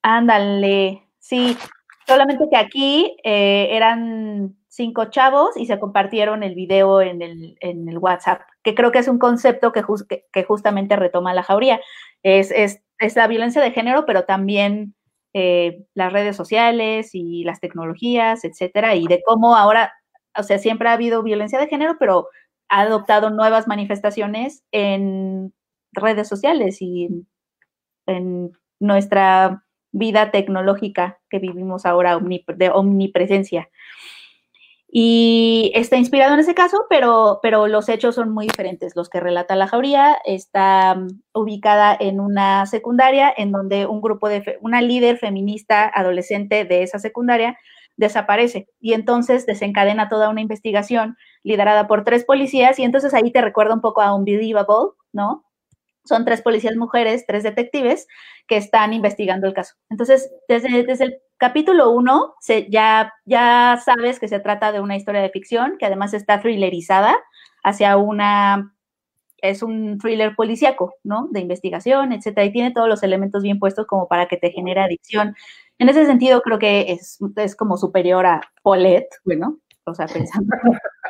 [0.02, 1.56] Ándale, sí.
[2.06, 7.88] Solamente que aquí eh, eran cinco chavos y se compartieron el video en el, en
[7.88, 9.84] el WhatsApp, que creo que es un concepto que,
[10.32, 11.80] que justamente retoma la jauría.
[12.22, 14.94] Es, es, es la violencia de género, pero también
[15.34, 19.92] eh, las redes sociales y las tecnologías, etcétera, y de cómo ahora,
[20.38, 22.28] o sea, siempre ha habido violencia de género, pero
[22.68, 25.52] ha adoptado nuevas manifestaciones en
[25.92, 27.26] redes sociales y
[28.06, 29.62] en, nuestra
[29.92, 33.70] vida tecnológica que vivimos ahora de omnipresencia.
[34.94, 38.94] Y está inspirado en ese caso, pero, pero los hechos son muy diferentes.
[38.94, 44.28] Los que relata la jauría está mm, ubicada en una secundaria en donde un grupo
[44.28, 47.56] de, una líder feminista adolescente de esa secundaria
[47.96, 53.40] desaparece y entonces desencadena toda una investigación liderada por tres policías y entonces ahí te
[53.40, 55.46] recuerda un poco a Unbelievable, ¿no?
[56.04, 58.08] Son tres policías mujeres, tres detectives
[58.46, 59.76] que están investigando el caso.
[59.88, 64.94] Entonces, desde, desde el capítulo uno, se, ya, ya sabes que se trata de una
[64.94, 67.16] historia de ficción, que además está thrillerizada
[67.64, 68.72] hacia una,
[69.38, 71.26] es un thriller policíaco, ¿no?
[71.32, 74.82] De investigación, etcétera, y tiene todos los elementos bien puestos como para que te genere
[74.82, 75.34] adicción.
[75.80, 80.54] En ese sentido, creo que es, es como superior a Paulette, bueno, o sea, pensando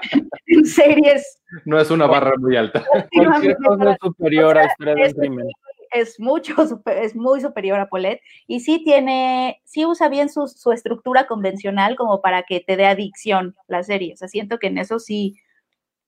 [0.47, 1.43] en series.
[1.67, 2.83] No es una barra muy alta.
[3.13, 5.47] Cualquier cosa es superior a historia de un es- crimen.
[5.93, 6.55] Es mucho,
[6.87, 11.97] es muy superior a Paulette y sí tiene, sí usa bien su, su estructura convencional
[11.97, 14.15] como para que te dé adicción la serie.
[14.21, 15.37] O siento que en eso sí,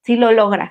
[0.02, 0.70] sí lo logra.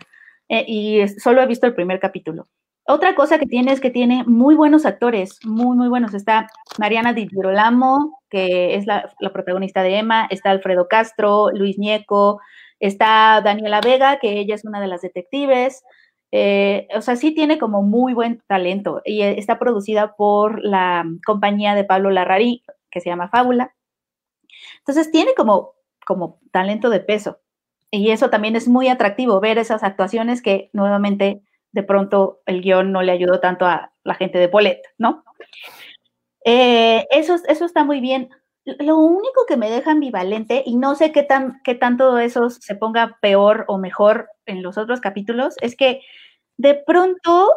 [0.50, 2.48] Eh, y solo he visto el primer capítulo.
[2.86, 6.14] Otra cosa que tiene es que tiene muy buenos actores, muy, muy buenos.
[6.14, 11.78] Está Mariana Di Girolamo, que es la, la protagonista de Emma, está Alfredo Castro, Luis
[11.80, 12.42] Ñeco,
[12.82, 15.84] está Daniela Vega, que ella es una de las detectives,
[16.36, 21.06] eh, o sea, sí tiene como muy buen talento y eh, está producida por la
[21.28, 23.76] compañía de Pablo Larrarí, que se llama Fábula.
[24.80, 25.76] Entonces tiene como,
[26.08, 27.40] como talento de peso
[27.92, 32.92] y eso también es muy atractivo, ver esas actuaciones que nuevamente de pronto el guion
[32.92, 35.24] no le ayudó tanto a la gente de Polet, ¿no?
[36.46, 38.30] Eh, eso, eso está muy bien.
[38.66, 42.74] Lo único que me deja ambivalente, y no sé qué, tan, qué tanto eso se
[42.74, 46.02] ponga peor o mejor en los otros capítulos, es que
[46.58, 47.50] de pronto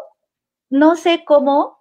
[0.71, 1.79] no sé cómo,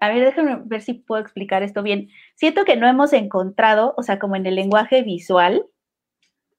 [0.00, 2.08] a ver, déjenme ver si puedo explicar esto bien.
[2.34, 5.66] Siento que no hemos encontrado, o sea, como en el lenguaje visual,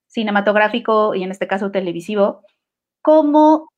[0.07, 2.41] cinematográfico y en este caso televisivo,
[3.01, 3.69] cómo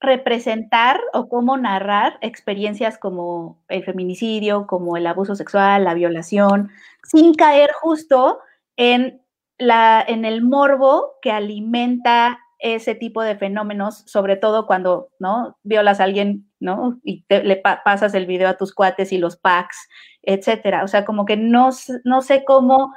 [0.00, 6.70] representar o cómo narrar experiencias como el feminicidio, como el abuso sexual, la violación,
[7.04, 8.40] sin caer justo
[8.76, 9.22] en,
[9.58, 15.58] la, en el morbo que alimenta ese tipo de fenómenos, sobre todo cuando, ¿no?
[15.62, 17.00] Violas a alguien, ¿no?
[17.02, 19.88] Y le pasas el video a tus cuates y los packs,
[20.22, 20.84] etcétera.
[20.84, 21.70] O sea, como que no,
[22.04, 22.94] no sé cómo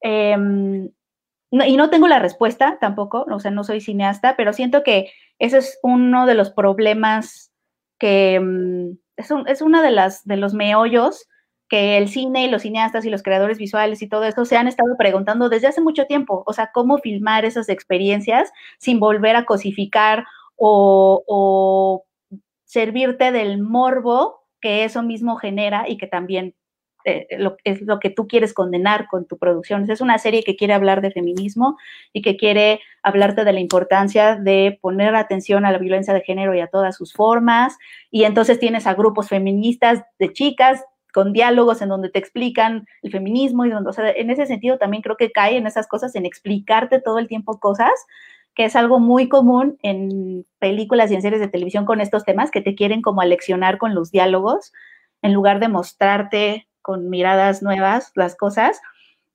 [0.00, 0.90] em,
[1.50, 5.58] y no tengo la respuesta tampoco, o sea, no soy cineasta, pero siento que ese
[5.58, 7.52] es uno de los problemas
[7.98, 11.28] que mm, es, es uno de, las, de los meollos
[11.68, 14.68] que el cine y los cineastas y los creadores visuales y todo eso se han
[14.68, 19.44] estado preguntando desde hace mucho tiempo, o sea, cómo filmar esas experiencias sin volver a
[19.44, 20.24] cosificar
[20.56, 22.04] o, o
[22.64, 26.54] servirte del morbo que eso mismo genera y que también
[27.08, 27.28] eh,
[27.62, 29.88] es lo que tú quieres condenar con tu producción.
[29.88, 31.78] Es una serie que quiere hablar de feminismo
[32.12, 36.52] y que quiere hablarte de la importancia de poner atención a la violencia de género
[36.56, 37.78] y a todas sus formas.
[38.10, 40.84] Y entonces tienes a grupos feministas de chicas
[41.16, 44.76] con diálogos en donde te explican el feminismo y donde, o sea, en ese sentido
[44.76, 47.90] también creo que cae en esas cosas, en explicarte todo el tiempo cosas,
[48.54, 52.50] que es algo muy común en películas y en series de televisión con estos temas,
[52.50, 54.74] que te quieren como aleccionar con los diálogos,
[55.22, 58.78] en lugar de mostrarte con miradas nuevas las cosas.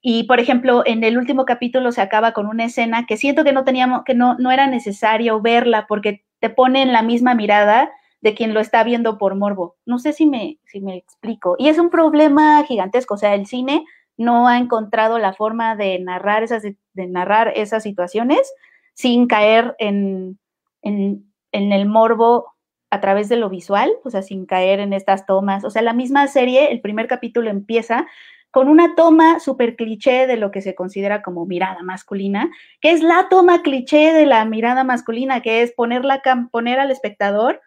[0.03, 3.53] Y, por ejemplo, en el último capítulo se acaba con una escena que siento que
[3.53, 7.89] no teníamos, que no, no era necesario verla porque te pone en la misma mirada
[8.21, 9.75] de quien lo está viendo por morbo.
[9.85, 11.55] No sé si me, si me explico.
[11.57, 13.15] Y es un problema gigantesco.
[13.15, 13.83] O sea, el cine
[14.17, 18.53] no ha encontrado la forma de narrar esas, de narrar esas situaciones
[18.93, 20.39] sin caer en,
[20.81, 22.53] en, en el morbo
[22.91, 25.63] a través de lo visual, o sea, sin caer en estas tomas.
[25.63, 28.05] O sea, la misma serie, el primer capítulo empieza
[28.51, 33.01] con una toma súper cliché de lo que se considera como mirada masculina, que es
[33.01, 36.21] la toma cliché de la mirada masculina, que es poner, la
[36.51, 37.61] poner al espectador,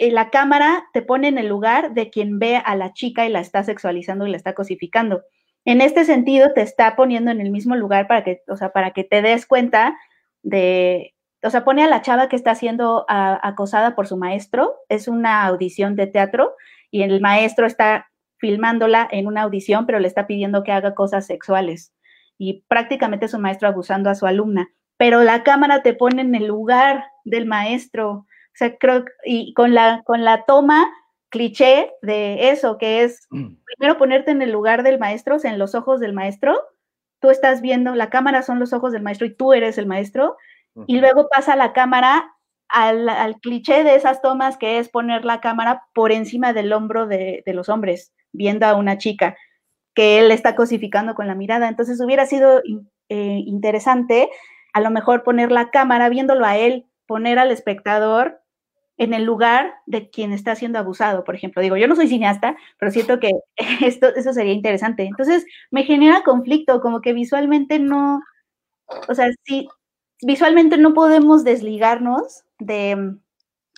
[0.00, 3.28] en la cámara te pone en el lugar de quien ve a la chica y
[3.28, 5.22] la está sexualizando y la está cosificando.
[5.66, 8.92] En este sentido, te está poniendo en el mismo lugar para que, o sea, para
[8.92, 9.94] que te des cuenta
[10.42, 15.06] de, o sea, pone a la chava que está siendo acosada por su maestro, es
[15.06, 16.54] una audición de teatro
[16.90, 21.26] y el maestro está filmándola en una audición, pero le está pidiendo que haga cosas
[21.26, 21.92] sexuales.
[22.38, 26.46] Y prácticamente es maestro abusando a su alumna, pero la cámara te pone en el
[26.46, 30.90] lugar del maestro, o sea, creo, y con la, con la toma
[31.30, 33.54] cliché de eso, que es mm.
[33.64, 36.60] primero ponerte en el lugar del maestro, o sea, en los ojos del maestro,
[37.20, 40.36] tú estás viendo, la cámara son los ojos del maestro y tú eres el maestro,
[40.86, 42.32] y luego pasa la cámara
[42.68, 47.42] al, cliché de esas tomas que es poner la cámara por encima del hombro de,
[47.46, 49.36] los hombres, viendo a una chica
[49.94, 51.68] que él está cosificando con la mirada.
[51.68, 52.62] Entonces hubiera sido
[53.08, 54.30] eh, interesante
[54.72, 58.39] a lo mejor poner la cámara viéndolo a él, poner al espectador
[59.00, 61.62] en el lugar de quien está siendo abusado, por ejemplo.
[61.62, 63.30] Digo, yo no soy cineasta, pero siento que
[63.80, 65.04] esto, eso sería interesante.
[65.04, 68.20] Entonces me genera conflicto, como que visualmente no,
[69.08, 69.68] o sea, sí,
[70.22, 73.16] visualmente no podemos desligarnos de,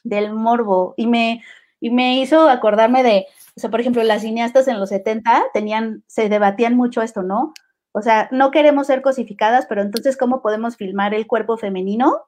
[0.02, 1.40] del morbo y me,
[1.78, 3.26] y me hizo acordarme de,
[3.56, 7.54] o sea, por ejemplo, las cineastas en los 70 tenían, se debatían mucho esto, ¿no?
[7.92, 12.22] O sea, no queremos ser cosificadas, pero entonces, ¿cómo podemos filmar el cuerpo femenino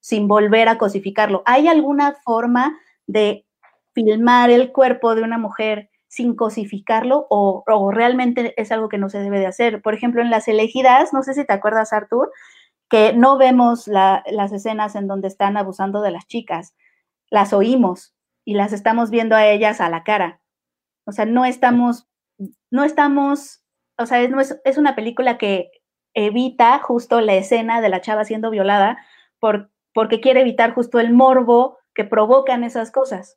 [0.00, 1.42] sin volver a cosificarlo?
[1.46, 3.46] ¿Hay alguna forma de
[3.92, 9.08] filmar el cuerpo de una mujer sin cosificarlo o, o, realmente es algo que no
[9.08, 9.82] se debe de hacer?
[9.82, 12.32] Por ejemplo, en las elegidas, no sé si te acuerdas, Artur,
[12.88, 16.74] que no vemos las escenas en donde están abusando de las chicas,
[17.30, 20.40] las oímos y las estamos viendo a ellas a la cara.
[21.04, 22.08] O sea, no estamos,
[22.70, 23.62] no estamos,
[23.96, 25.70] o sea, es, es una película que
[26.14, 28.98] evita justo la escena de la chava siendo violada
[29.38, 29.70] por,
[30.00, 33.36] porque quiere evitar justo el morbo que provocan esas cosas.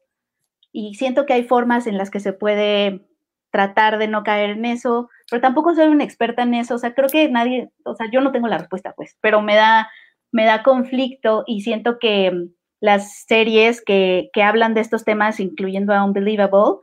[0.72, 3.06] Y siento que hay formas en las que se puede
[3.52, 6.94] tratar de no caer en eso, pero tampoco soy una experta en eso, o sea,
[6.94, 9.90] creo que nadie, o sea, yo no tengo la respuesta, pues, pero me da,
[10.31, 12.31] me da conflicto y siento que
[12.80, 16.80] las series que, que hablan de estos temas, incluyendo a Unbelievable,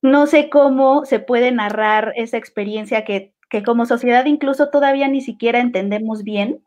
[0.00, 5.20] no sé cómo se puede narrar esa experiencia que, que, como sociedad incluso todavía ni
[5.20, 6.64] siquiera entendemos bien,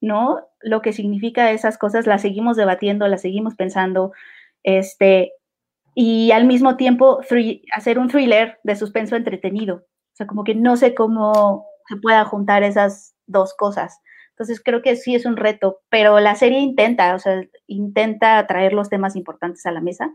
[0.00, 0.46] ¿no?
[0.60, 4.12] Lo que significa esas cosas, las seguimos debatiendo, las seguimos pensando,
[4.62, 5.32] este,
[5.94, 7.20] y al mismo tiempo
[7.74, 9.76] hacer un thriller de suspenso entretenido.
[9.76, 14.00] O sea, como que no sé cómo se pueda juntar esas dos cosas.
[14.30, 18.72] Entonces creo que sí es un reto, pero la serie intenta, o sea, intenta traer
[18.72, 20.14] los temas importantes a la mesa.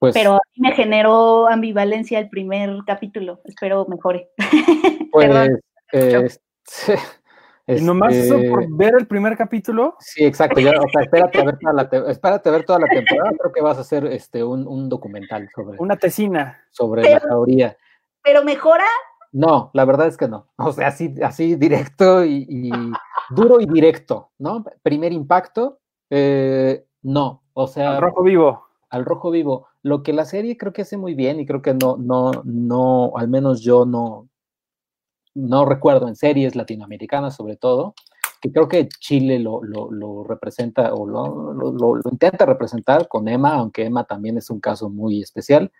[0.00, 3.40] Pues, pero a mí me generó ambivalencia el primer capítulo.
[3.44, 4.28] Espero mejore.
[5.12, 5.60] Pues,
[5.92, 6.28] eh,
[7.66, 9.96] y nomás eso por este ver el primer capítulo.
[10.00, 10.60] Sí, exacto.
[10.60, 13.30] Ya, o sea, espérate a ver toda la, espérate a ver toda la temporada.
[13.38, 15.78] Creo que vas a hacer este un, un documental sobre.
[15.78, 16.60] Una tesina.
[16.70, 17.76] Sobre la teoría.
[18.22, 18.84] ¿Pero mejora?
[19.32, 20.46] No, la verdad es que no.
[20.56, 22.70] O sea, así, así directo y,
[23.30, 24.64] duro y directo, ¿no?
[24.82, 27.42] Primer impacto, eh, no.
[27.52, 27.96] O sea.
[27.96, 28.66] Al rojo vivo.
[28.90, 29.66] Al rojo vivo.
[29.82, 33.12] Lo que la serie creo que hace muy bien y creo que no, no, no,
[33.16, 34.28] al menos yo no,
[35.34, 37.94] no recuerdo en series latinoamericanas sobre todo,
[38.40, 39.60] que creo que Chile lo,
[40.24, 45.72] representa o lo, intenta representar con Emma, aunque Emma también es un caso muy especial.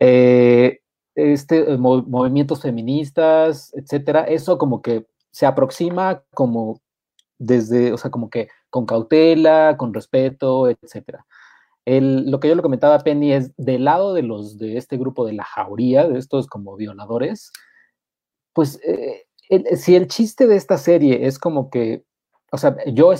[0.00, 0.80] Eh,
[1.14, 6.80] este, eh, movimientos feministas, etcétera, eso como que se aproxima como
[7.38, 11.24] desde, o sea, como que con cautela, con respeto, etcétera.
[11.86, 15.26] lo que yo le comentaba a Penny es del lado de los de este grupo
[15.26, 17.52] de la jauría, de estos como violadores,
[18.54, 19.26] pues eh,
[19.76, 22.04] si el chiste de esta serie es como que,
[22.52, 23.12] o sea, yo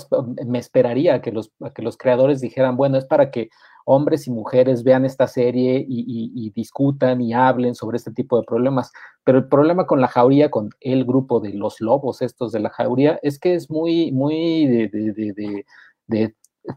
[0.45, 3.49] me esperaría que los, que los creadores dijeran, bueno, es para que
[3.85, 8.91] hombres y mujeres vean esta serie y, discutan y hablen sobre este tipo de problemas.
[9.23, 12.71] Pero el problema con la jauría, con el grupo de los lobos estos de la
[12.71, 15.65] jauría, es que es muy, muy de,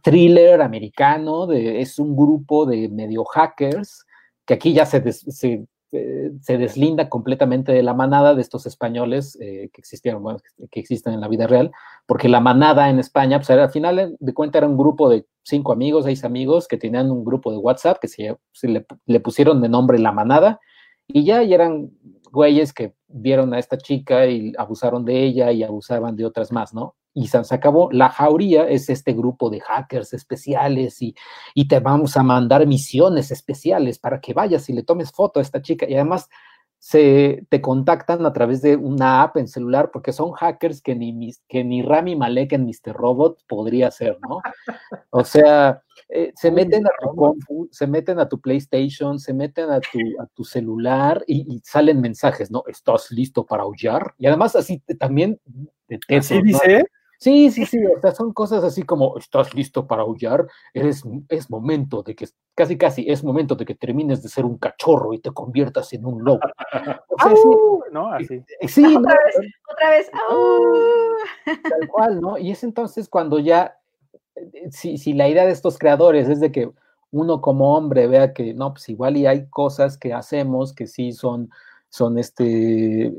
[0.03, 4.05] thriller americano, de, es un grupo de medio hackers
[4.45, 9.39] que aquí ya se, se eh, se deslinda completamente de la manada de estos españoles
[9.40, 10.39] eh, que existieron, bueno,
[10.70, 11.70] que existen en la vida real,
[12.06, 15.73] porque la manada en España, pues al final de cuenta era un grupo de cinco
[15.73, 19.69] amigos, seis amigos que tenían un grupo de WhatsApp que se, le, le, pusieron de
[19.70, 20.60] nombre La Manada
[21.06, 21.90] y ya y eran
[22.31, 26.74] güeyes que vieron a esta chica y abusaron de ella y abusaban de otras más,
[26.74, 26.97] ¿no?
[27.19, 27.90] Y se acabó.
[27.93, 31.15] La jauría es este grupo de hackers especiales y,
[31.55, 35.43] y, te vamos a mandar misiones especiales para que vayas y le tomes foto a
[35.43, 35.86] esta chica.
[35.89, 36.28] Y además
[36.78, 41.32] se te contactan a través de una app en celular porque son hackers que ni,
[41.49, 42.95] que ni Rami Malek en Mr.
[42.95, 44.40] Robot podría ser, ¿no?
[45.11, 49.70] O sea, eh, se meten a tu compu, se meten a tu PlayStation, se meten
[49.70, 52.62] a tu, a tu celular y, salen mensajes, ¿no?
[52.69, 54.15] ¿Estás listo para aullar?
[54.16, 55.40] Y además así también...
[56.09, 56.85] ¿Así dice?
[57.19, 60.47] Sí, sí, sí, o sea, son cosas así como, ¿estás listo para aullar?
[60.73, 64.57] Eres, es momento de que, casi, casi, es momento de que termines de ser un
[64.57, 66.40] cachorro y te conviertas en un lobo.
[67.09, 67.49] O sea, sí,
[67.90, 68.12] ¿no?
[68.12, 68.45] Así.
[68.69, 70.11] Sí, otra vez, otra vez.
[71.45, 72.39] Tal cual, ¿no?
[72.39, 73.77] Y es entonces cuando ya,
[74.36, 76.70] eh, si, si la idea de estos creadores es de que
[77.11, 81.11] uno como hombre vea que, no, pues igual y hay cosas que hacemos que sí
[81.11, 81.51] son,
[81.89, 83.12] son este,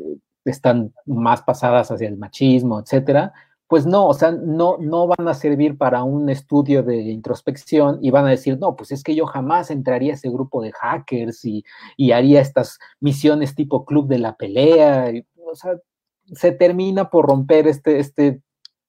[0.45, 3.33] están más pasadas hacia el machismo, etcétera,
[3.69, 8.09] pues no, o sea, no, no van a servir para un estudio de introspección y
[8.09, 11.45] van a decir, no, pues es que yo jamás entraría a ese grupo de hackers
[11.45, 11.63] y,
[12.11, 15.11] haría estas misiones tipo club de la pelea.
[15.45, 15.77] o sea,
[16.33, 18.41] se termina por romper este, este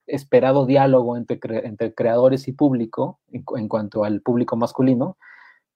[0.07, 5.15] esperado diálogo entre, entre creadores y público en, cuanto al público masculino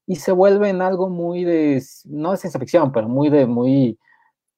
[0.07, 3.99] y se vuelve en algo muy de, no de ciencia ficción, pero muy de, muy,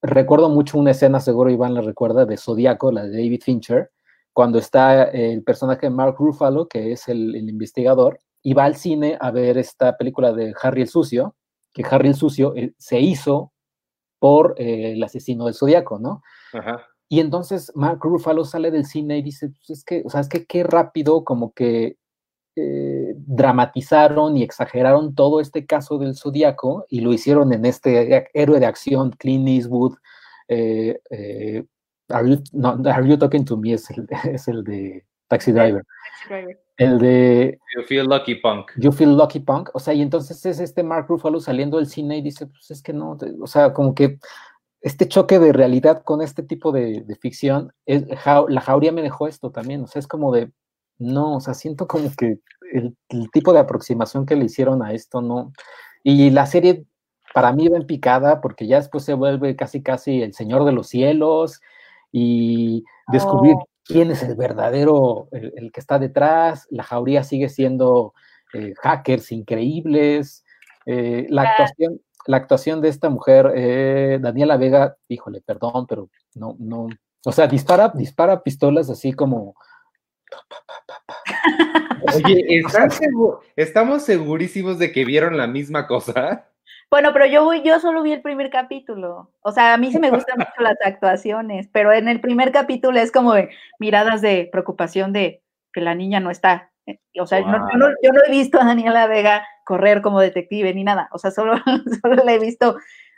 [0.01, 3.91] recuerdo mucho una escena, seguro Iván la recuerda, de Zodíaco, la de David Fincher,
[4.37, 9.17] cuando está el personaje de Mark Ruffalo, que es el, investigador, y va al cine
[9.19, 11.35] a ver esta película de Harry el Sucio,
[11.73, 13.51] que Harry el Sucio eh, se hizo
[14.19, 16.21] por eh, el asesino del Zodíaco, ¿no?
[17.09, 20.29] Y entonces Mark Ruffalo sale del cine y dice, pues es que, o sea, es
[20.29, 21.97] que qué rápido como que
[22.55, 28.59] eh, dramatizaron y exageraron todo este caso del Zodíaco y lo hicieron en este héroe
[28.59, 29.95] de acción, Clint Eastwood,
[32.09, 35.83] Are you, no, Are You Talking to Me es el, es el de Taxi Driver.
[36.77, 38.71] El de You Feel Lucky Punk.
[38.77, 39.69] You Feel Lucky Punk.
[39.73, 42.81] O sea, y entonces es este Mark Ruffalo saliendo del cine y dice, pues es
[42.81, 44.19] que no, o sea, como que
[44.81, 48.05] este choque de realidad con este tipo de, de ficción, es,
[48.47, 50.51] la jauría me dejó esto también, o sea, es como de,
[50.99, 52.39] no, o sea, siento como que
[52.71, 55.51] el, el, tipo de aproximación que le hicieron a esto, no.
[56.03, 56.85] Y la serie
[57.33, 60.71] para mí va en picada porque ya después se vuelve casi, casi el Señor de
[60.71, 61.59] los Cielos
[62.19, 63.67] y descubrir Oh.
[63.85, 68.13] quién es el verdadero, el, el que está detrás, la jauría sigue siendo
[68.53, 70.43] eh, hackers increíbles,
[70.85, 76.55] eh, la, actuación, la actuación de esta mujer, eh, Daniela Vega, híjole, perdón, pero no,
[76.59, 76.87] no,
[77.25, 79.55] o sea, dispara, dispara pistolas así como...
[82.15, 86.49] Oye, ¿están segu- ¿estamos segurísimos de que vieron la misma cosa?
[86.89, 89.31] Bueno, pero yo voy, yo solo vi el primer capítulo.
[89.41, 92.97] O sea, a mí sí me gustan mucho las actuaciones, pero en el primer capítulo
[92.99, 93.49] es como de
[93.79, 95.43] miradas de preocupación de
[95.73, 96.71] que la niña no está.
[96.85, 100.21] Eh, O sea, no- yo, no, yo no he visto a Daniela Vega correr como
[100.21, 101.09] detective ni nada.
[101.11, 101.55] O sea, solo,
[102.01, 102.77] solo la he visto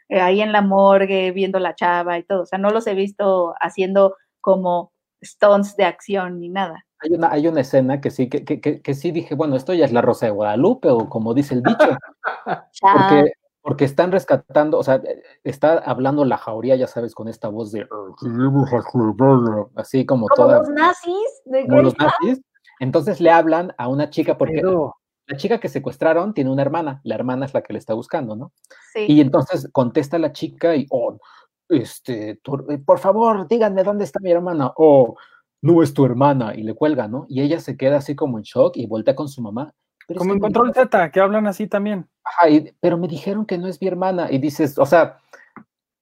[0.09, 2.41] eh, ahí en la morgue viendo la chava y todo.
[2.41, 4.91] O sea, no los he visto haciendo como
[5.23, 6.85] stunts de acción ni nada.
[7.01, 9.73] Hay una, hay una escena que sí, que, que, que- que sí dije, bueno, esto
[9.75, 11.77] ya es la Rosa de Guadalupe, o como dice el dicho,
[12.81, 17.49] porque, porque están rescatando, o sea, eh, está hablando la jauría, ya sabes, con esta
[17.49, 17.87] voz de
[19.75, 22.41] así como Como toda, los nazis de como los nazis.
[22.79, 24.95] Entonces le hablan a una chica, porque Pero,
[25.27, 28.35] la chica que secuestraron tiene una hermana, la hermana es la que le está buscando,
[28.35, 28.53] ¿no?
[28.93, 29.05] Sí.
[29.07, 31.17] Y entonces contesta la chica y, oh,
[31.67, 34.71] este, tu- eh, por favor, díganme dónde está mi hermana.
[34.77, 35.15] Oh,
[35.61, 36.55] no es tu hermana.
[36.55, 37.25] Y le cuelga, ¿no?
[37.27, 39.73] Y ella se queda así como en shock y voltea con su mamá.
[40.09, 42.09] "Pero es como en me Control Z, que hablan así también.
[42.23, 44.27] Ajá, y- pero me dijeron que no es mi hermana.
[44.31, 45.19] Y dices, o sea,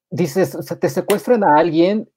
[0.09, 2.09] dices, o sea, te secuestran a alguien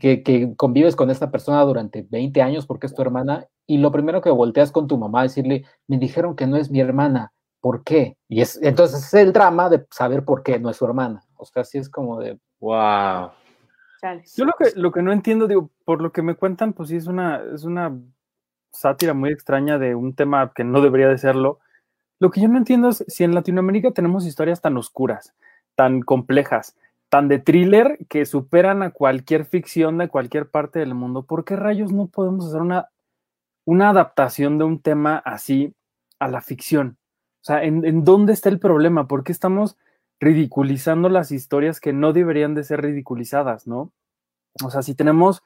[0.00, 3.92] que, que convives con esta persona durante 20 años porque es tu hermana, y lo
[3.92, 7.32] primero que volteas con tu mamá a decirle, me dijeron que no es mi hermana,
[7.60, 8.16] ¿por qué?
[8.28, 11.22] Y es, entonces es el drama de saber por qué no es su hermana.
[11.36, 13.30] O sea, así es como de, Wow.
[14.36, 16.96] Yo lo que, lo que no entiendo, digo, por lo que me cuentan, pues sí
[16.96, 17.96] es una, es una
[18.72, 21.60] sátira muy extraña de un tema que no debería de serlo.
[22.20, 25.34] Lo que yo no entiendo es si en Latinoamérica tenemos historias tan oscuras,
[25.76, 26.76] tan complejas,
[27.08, 31.56] tan de thriller que superan a cualquier ficción de cualquier parte del mundo, ¿por qué
[31.56, 32.88] rayos no podemos hacer una,
[33.64, 35.74] una adaptación de un tema así
[36.18, 36.98] a la ficción?
[37.40, 39.08] O sea, ¿en, en dónde está el problema?
[39.08, 39.78] ¿Por qué estamos
[40.20, 43.92] ridiculizando las historias que no deberían de ser ridiculizadas, ¿no?
[44.64, 45.42] O sea, si tenemos,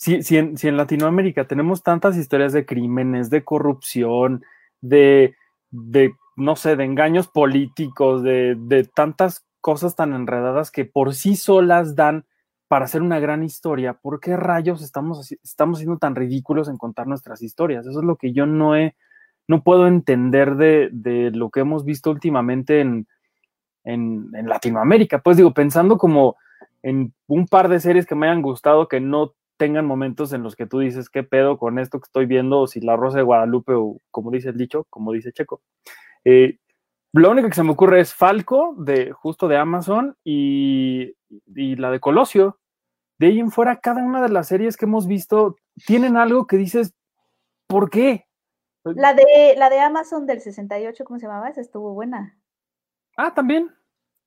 [0.00, 4.42] si, si, en, si en Latinoamérica tenemos tantas historias de crímenes, de corrupción,
[4.80, 5.34] de,
[5.70, 11.36] de no sé, de engaños políticos, de, de tantas cosas tan enredadas que por sí
[11.36, 12.24] solas dan
[12.66, 17.06] para hacer una gran historia, ¿por qué rayos estamos, estamos siendo tan ridículos en contar
[17.06, 17.86] nuestras historias?
[17.86, 18.96] Eso es lo que yo no he,
[19.48, 23.06] no puedo entender de, de lo que hemos visto últimamente en,
[23.84, 25.18] en, en Latinoamérica.
[25.18, 26.36] Pues digo, pensando como
[26.82, 30.56] en un par de series que me hayan gustado que no tengan momentos en los
[30.56, 32.60] que tú dices, ¿qué pedo con esto que estoy viendo?
[32.60, 35.60] O si La Rosa de Guadalupe o como dice el dicho, como dice Checo.
[36.24, 36.56] Eh,
[37.12, 41.14] lo único que se me ocurre es Falco, de, justo de Amazon, y,
[41.54, 42.58] y la de Colosio.
[43.18, 45.56] De ahí en fuera, cada una de las series que hemos visto
[45.86, 46.94] tienen algo que dices,
[47.66, 48.24] ¿por qué?
[48.84, 51.50] La de, la de Amazon del 68, ¿cómo se llamaba?
[51.50, 52.38] Esa estuvo buena.
[53.14, 53.70] Ah, también.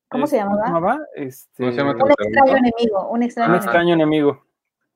[0.08, 1.00] ¿Cómo se Este, llamaba?
[1.16, 1.94] Este, ¿Cómo se llama?
[1.94, 4.44] Un extraño enemigo, un extraño Un extraño enemigo.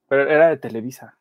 [0.09, 1.17] Pero era de Televisa.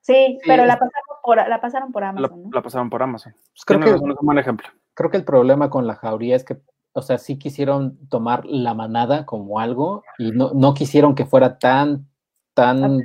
[0.00, 2.50] Sí, pero la pasaron por, la pasaron por La, Amazon, ¿no?
[2.52, 3.32] la pasaron por Amazon.
[3.32, 4.68] pues, creo que razón, es un buen ejemplo.
[4.92, 6.58] creo que el problema con la jauría es que,
[6.92, 11.58] o sea, sí quisieron tomar la manada como algo y no, no quisieron que fuera
[11.58, 12.06] tan,
[12.52, 13.02] tan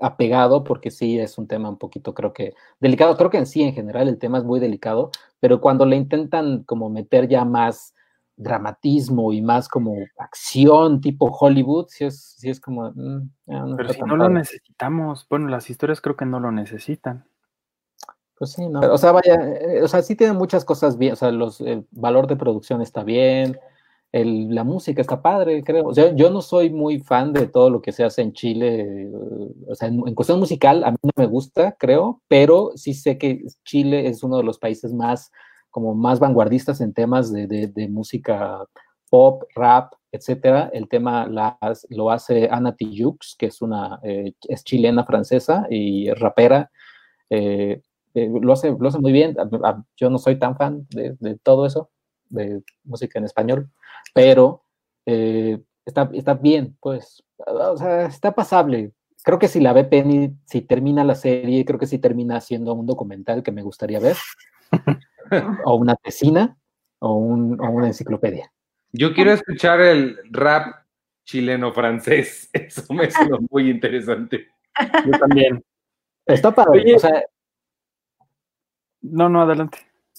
[0.00, 3.16] apegado, porque sí es un tema un poquito, creo que, delicado.
[3.16, 5.10] Creo que en sí, en general, el tema es muy delicado,
[5.40, 7.94] pero cuando le intentan como meter ya más
[8.40, 12.90] dramatismo y más como acción tipo Hollywood, sí es, sí es como...
[12.90, 17.24] mm, no Pero si no lo necesitamos, bueno, las historias creo que no lo necesitan.
[18.38, 18.80] Pues sí, no.
[18.80, 21.86] O sea, vaya, eh, o sea, sí tiene muchas cosas bien, o sea, los, el
[21.90, 23.58] valor de producción está bien,
[24.12, 25.84] el, la música está padre, creo.
[25.84, 29.04] O sea, yo no soy muy fan de todo lo que se hace en Chile,
[29.04, 29.12] eh,
[29.68, 33.18] o sea, en, en cuestión musical a mí no me gusta, creo, pero sí sé
[33.18, 35.30] que Chile es uno de los países más,
[35.70, 38.64] como más vanguardistas en temas de, de, de música
[39.10, 40.70] pop, rap, etcétera.
[40.72, 41.58] El tema la,
[41.90, 46.70] lo hace Ana Tijoux, que es una, eh, es chilena francesa y rapera.
[47.28, 47.82] Eh,
[48.14, 49.36] eh, lo, hace, lo hace muy bien.
[49.96, 51.90] Yo no soy tan fan de, de todo eso,
[52.28, 53.70] de música en español,
[54.14, 54.64] pero
[55.06, 58.92] eh, está, está bien, pues, o sea, está pasable.
[59.22, 62.74] Creo que si la ve Penny, si termina la serie, creo que si termina siendo
[62.74, 64.16] un documental que me gustaría ver,
[65.64, 66.56] o una tesina,
[66.98, 68.52] o, un, o una enciclopedia.
[68.92, 70.84] Yo quiero escuchar el rap
[71.24, 72.50] chileno-francés.
[72.52, 74.48] Eso me suena muy interesante.
[75.06, 75.64] Yo también.
[76.26, 76.94] Está Oye.
[76.96, 77.22] o sea,
[79.02, 79.78] No, no, adelante.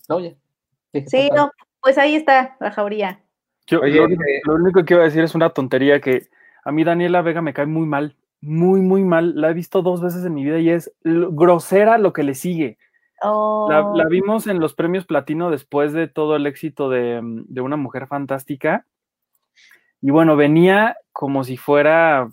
[0.10, 0.38] oye.
[1.08, 1.52] Sí, no,
[1.82, 3.22] pues ahí está la jauría.
[3.68, 6.28] Yo, Oye, lo, único- eh, lo único que iba a decir es una tontería que
[6.66, 8.16] a mí Daniela Vega me cae muy mal.
[8.42, 9.40] muy, muy mal.
[9.40, 12.78] La he visto dos veces en mi vida y es grosera lo que le sigue.
[13.22, 13.70] Oh.
[13.70, 18.08] La, vimos en los premios platino después de todo el éxito de, de, Una Mujer
[18.08, 18.88] Fantástica.
[20.02, 22.32] Y bueno, venía como si fuera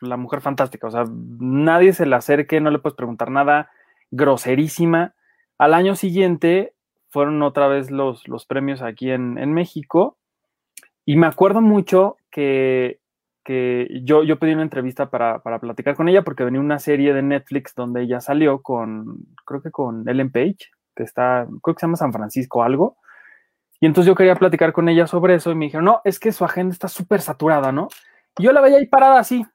[0.00, 0.88] la Mujer Fantástica.
[0.88, 3.70] O sea, nadie se le acerque, no le puedes preguntar nada.
[4.10, 5.14] Groserísima.
[5.56, 6.74] Al año siguiente
[7.08, 10.18] fueron otra vez los, los premios aquí en, en México.
[11.06, 13.00] Y me acuerdo mucho que
[13.48, 17.14] que yo, yo pedí una entrevista para, para, platicar con ella porque venía una serie
[17.14, 20.58] de Netflix donde ella salió con, creo que con Ellen Page,
[20.94, 22.98] que está, creo que se llama San Francisco algo.
[23.80, 26.30] Y entonces yo quería platicar con ella sobre eso y me dijeron, no, es que
[26.30, 27.88] su agenda está súper saturada, ¿no?
[28.36, 29.46] Y yo la veía ahí parada así,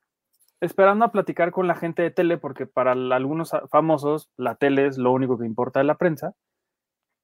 [0.59, 4.97] esperando a platicar con la gente de tele, porque para algunos famosos la tele es
[4.97, 6.33] lo único que importa de la prensa.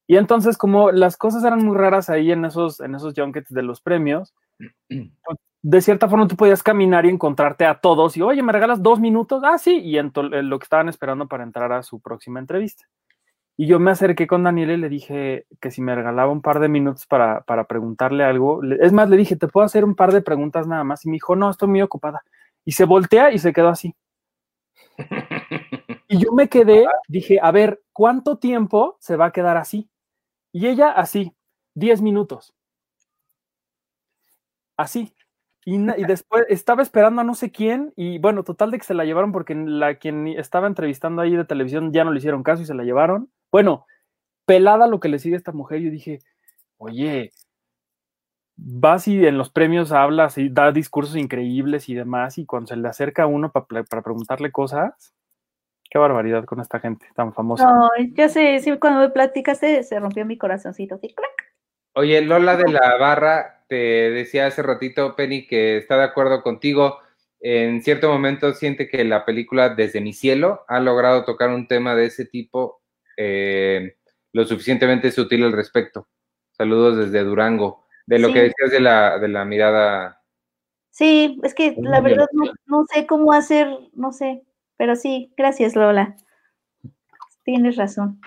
[0.06, 3.62] Y entonces, como las cosas eran muy raras ahí en esos, en esos junkets de
[3.64, 4.36] los premios,
[4.88, 8.82] pues, de cierta forma tú podías caminar y encontrarte a todos y, oye, ¿me regalas
[8.82, 9.42] dos minutos?
[9.44, 12.86] Ah, sí, y en, lo que estaban esperando para entrar a su próxima entrevista.
[13.56, 16.60] Y yo me acerqué con Daniel y le dije que si me regalaba un par
[16.60, 18.62] de minutos para, para preguntarle algo.
[18.80, 21.04] Es más, le dije, ¿te puedo hacer un par de preguntas nada más?
[21.04, 22.22] Y me dijo, no, estoy muy ocupada.
[22.64, 23.94] Y se voltea y se quedó así.
[26.12, 29.88] Y yo me quedé, dije, a ver, ¿cuánto tiempo se va a quedar así?
[30.50, 31.36] Y ella así,
[31.74, 32.52] 10 minutos.
[34.76, 35.14] Así.
[35.64, 39.04] Y, después estaba esperando a no sé quién y bueno, total de que se la
[39.04, 42.66] llevaron porque la quien estaba entrevistando ahí de televisión ya no le hicieron caso y
[42.66, 43.30] se la llevaron.
[43.52, 43.86] Bueno,
[44.46, 46.20] pelada lo que le sigue a esta mujer, yo dije,
[46.78, 47.32] oye,
[48.56, 52.76] vas y en los premios hablas y da discursos increíbles y demás y cuando se
[52.76, 55.14] le acerca a uno para, preguntarle cosas,
[55.90, 57.70] qué barbaridad con esta gente tan famosa.
[57.70, 61.14] No, ya sé, cuando me platicaste se rompió mi corazoncito, así,
[61.94, 66.98] Oye, Lola de la Barra te decía hace ratito, Penny, que está de acuerdo contigo.
[67.40, 71.94] En cierto momento siente que la película Desde mi cielo ha logrado tocar un tema
[71.94, 72.82] de ese tipo
[73.16, 73.96] eh,
[74.32, 76.08] lo suficientemente sutil al respecto.
[76.52, 77.86] Saludos desde Durango.
[78.06, 80.22] De lo que decías de la, de la mirada.
[80.90, 84.42] Sí, es que la verdad no, no sé cómo hacer, no sé,
[84.76, 86.16] pero sí, gracias Lola.
[87.44, 88.20] Tienes razón.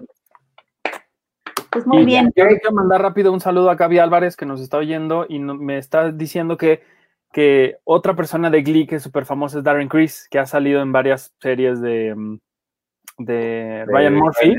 [1.74, 2.32] Pues muy bien.
[2.36, 5.78] Yo quiero mandar rápido un saludo a Gaby Álvarez que nos está oyendo y me
[5.78, 6.84] está diciendo que,
[7.32, 10.82] que otra persona de Glee que es súper famosa es Darren Criss, que ha salido
[10.82, 12.40] en varias series de, mm,
[13.18, 14.56] de Ryan Murphy.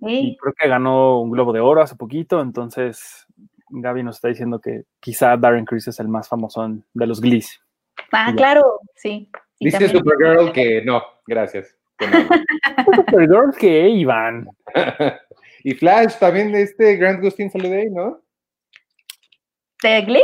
[0.00, 3.26] Y creo que ganó un Globo de Oro hace poquito, entonces
[3.68, 7.60] Gaby nos está diciendo que quizá Darren Criss es el más famoso de los Glees.
[8.10, 9.30] Ah, claro, sí.
[9.60, 11.76] Dice Supergirl que no, gracias.
[12.96, 14.48] Supergirl que, Iván.
[15.62, 18.22] Y Flash, también de este Grant Gustin salió de ahí, ¿no?
[19.82, 20.22] ¿De Glee?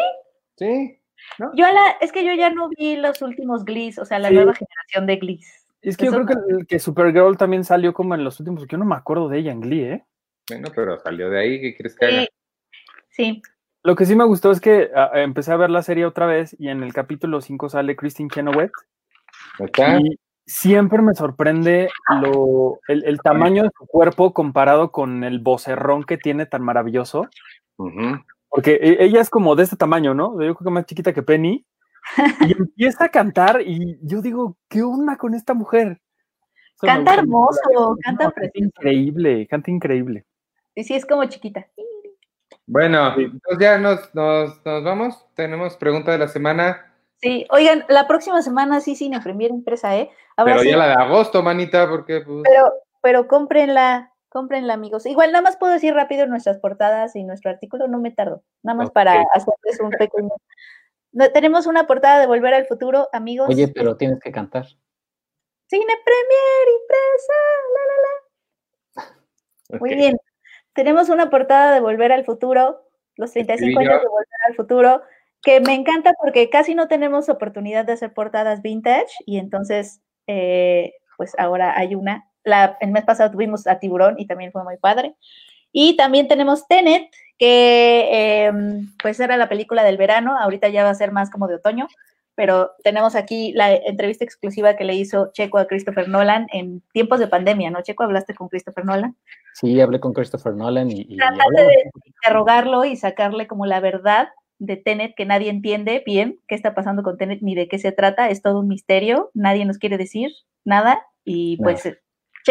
[0.56, 1.00] Sí.
[1.38, 1.50] ¿no?
[1.54, 4.54] Yo la, es que yo ya no vi los últimos Glees, o sea, la nueva
[4.54, 5.66] generación de Glees.
[5.82, 8.78] Es que yo creo que, que, Supergirl también salió como en los últimos, porque yo
[8.78, 10.04] no me acuerdo de ella en Glee, ¿eh?
[10.48, 12.26] Bueno, pero salió de ahí, ¿qué quieres que haga?
[13.10, 13.42] Sí.
[13.82, 16.68] Lo que sí me gustó es que empecé a ver la serie otra vez y
[16.68, 18.72] en el capítulo 5 sale Christine Chenoweth.
[19.60, 21.88] Y, siempre me sorprende
[22.22, 27.28] lo, el, tamaño de su cuerpo comparado con el vocerrón que tiene tan maravilloso.
[28.48, 30.32] Porque e, ella es como de este tamaño, ¿no?
[30.34, 31.66] Yo creo que más chiquita que Penny.
[32.40, 36.00] Y empieza a cantar y yo digo, ¿qué onda con esta mujer?
[36.80, 40.26] canta hermoso, canta increíble, canta increíble.
[40.74, 41.66] Y sí, es como chiquita.
[42.66, 45.26] Bueno, entonces ya nos, nos, nos vamos.
[45.34, 46.92] Tenemos pregunta de la semana.
[47.20, 50.10] Sí, oigan, la próxima semana sí Cine Premier Impresa, ¿eh?
[50.36, 52.20] pero ya la de agosto, manita, porque...
[52.20, 52.42] Pues...
[52.44, 55.06] Pero, pero cómprenla, cómprenla, amigos.
[55.06, 58.42] Igual nada más puedo decir rápido nuestras portadas y nuestro artículo, no me tardo.
[58.62, 60.30] Nada más para hacerles un pequeño...
[61.32, 63.48] tenemos una portada de Volver al Futuro, amigos.
[63.48, 64.66] Oye, pero tienes que cantar.
[65.68, 67.32] Cine Premier Impresa,
[67.74, 69.12] la, la,
[69.72, 69.78] la.
[69.80, 70.16] Muy bien.
[70.74, 72.86] Tenemos una portada de Volver al Futuro,
[73.16, 75.02] los 35 años de Volver al Futuro
[75.46, 80.94] que me encanta porque casi no tenemos oportunidad de hacer portadas vintage y entonces, eh,
[81.16, 82.28] pues ahora hay una.
[82.42, 85.14] La, el mes pasado tuvimos a Tiburón y también fue muy padre.
[85.70, 90.90] Y también tenemos Tenet, que em, pues era la película del verano, ahorita ya va
[90.90, 91.86] a ser más como de otoño,
[92.34, 97.20] pero tenemos aquí la entrevista exclusiva que le hizo Checo a Christopher Nolan en tiempos
[97.20, 97.82] de pandemia, ¿no?
[97.82, 99.16] Checo, ¿hablaste con Christopher Nolan?
[99.54, 101.06] Sí, hablé con Christopher Nolan y...
[101.08, 106.40] y Trataste de interrogarlo y sacarle como la verdad de Tenet que nadie entiende bien
[106.48, 109.64] qué está pasando con Tenet ni de qué se trata, es todo un misterio, nadie
[109.64, 110.30] nos quiere decir
[110.64, 111.82] nada y pues,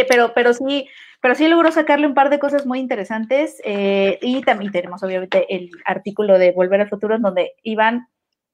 [0.10, 0.88] pero, pero sí,
[1.22, 5.45] pero sí logró sacarle un par de cosas muy interesantes eh, y también tenemos obviamente
[5.56, 8.07] el artículo de Volver al Futuro en donde Iván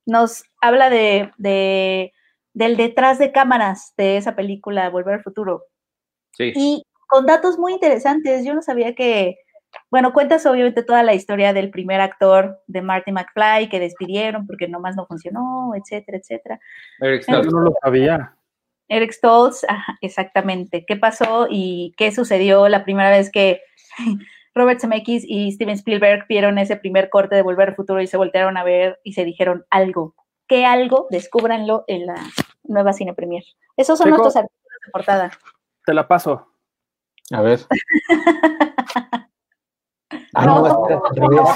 [0.06, 1.32] nos habla de,
[2.54, 5.64] del detrás de cámaras de esa película Volver al Futuro.
[6.34, 6.54] Sí.
[6.56, 8.46] Y con datos muy interesantes.
[8.46, 9.36] Yo no sabía que,
[9.90, 14.68] bueno, cuentas obviamente toda la historia del primer actor de Marty McFly que despidieron porque
[14.68, 16.60] nomás no funcionó, etcétera, etcétera.
[17.00, 17.52] Eric Stoltz.
[17.52, 18.36] no lo sabía.
[18.88, 20.86] Eric Stoltz, ajá, exactamente.
[20.86, 23.62] ¿Qué pasó y qué sucedió la primera vez que
[24.56, 28.18] Robert Zemeckis y Steven Spielberg vieron ese primer corte de Volver al Futuro y se
[28.18, 30.16] voltearon a ver y se dijeron algo?
[30.48, 31.08] ¿Qué algo?
[31.10, 32.16] Descúbranlo en la
[32.64, 33.44] nueva Cine Premier.
[33.78, 35.32] Esos son nuestros artículos de portada.
[35.86, 36.48] Te la paso.
[37.32, 37.60] A ver.
[40.34, 40.62] Ah, No.
[40.62, 41.50] no, espera, al revés.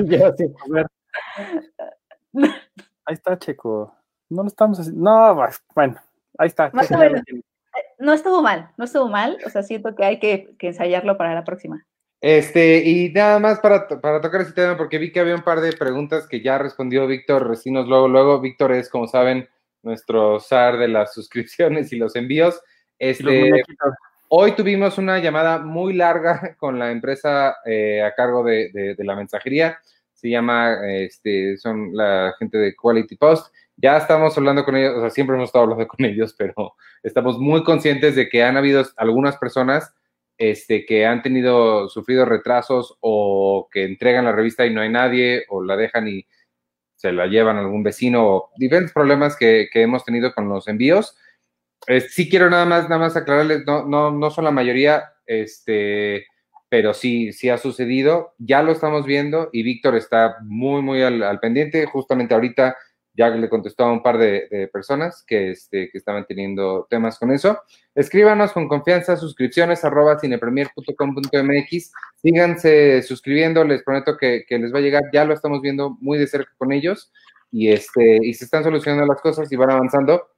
[0.18, 0.44] Yo así.
[0.44, 0.86] A ver.
[3.06, 3.94] Ahí está, Checo.
[4.28, 5.02] No lo estamos haciendo.
[5.02, 5.96] No, pues, bueno,
[6.38, 6.70] ahí está.
[6.72, 7.22] Más o menos.
[7.24, 7.42] tiene.
[7.98, 9.38] No estuvo mal, no estuvo mal.
[9.46, 11.84] O sea, siento que hay que, que ensayarlo para la próxima.
[12.20, 15.60] Este, y nada más para, para tocar ese tema, porque vi que había un par
[15.60, 18.40] de preguntas que ya respondió Víctor Recinos luego, luego.
[18.40, 19.48] Víctor es, como saben,
[19.82, 22.60] nuestro zar de las suscripciones y los envíos.
[22.98, 23.62] Y los Este.
[24.32, 29.80] Hoy tuvimos una llamada muy larga con la empresa eh, a cargo de, la mensajería.
[30.14, 33.52] Se llama, este, son la gente de Quality Post.
[33.76, 37.40] Ya estamos hablando con ellos, o sea, siempre hemos estado hablando con ellos, pero estamos
[37.40, 39.92] muy conscientes de que han habido algunas personas
[40.38, 45.44] este, que han tenido, sufrido retrasos o que entregan la revista y no hay nadie,
[45.48, 46.24] o la dejan y
[46.94, 51.16] se la llevan a algún vecino, o diferentes problemas que hemos tenido con los envíos.
[51.86, 56.26] Eh, sí quiero nada más, nada más aclararles, no, no, no son la mayoría, este,
[56.68, 61.40] pero sí, sí ha sucedido, ya lo estamos viendo y Víctor está muy, muy al,
[61.40, 62.76] pendiente, justamente ahorita
[63.14, 67.18] ya le contestó a un par de, de personas que, este, que estaban teniendo temas
[67.18, 67.58] con eso.
[67.94, 71.92] Escríbanos con confianza, suscripciones arroba cinepremier.com.mx,
[72.22, 76.18] síganse suscribiendo, les prometo que, que les va a llegar, ya lo estamos viendo muy
[76.18, 77.10] de cerca con ellos
[77.50, 80.28] y, este, y se están solucionando las cosas y van avanzando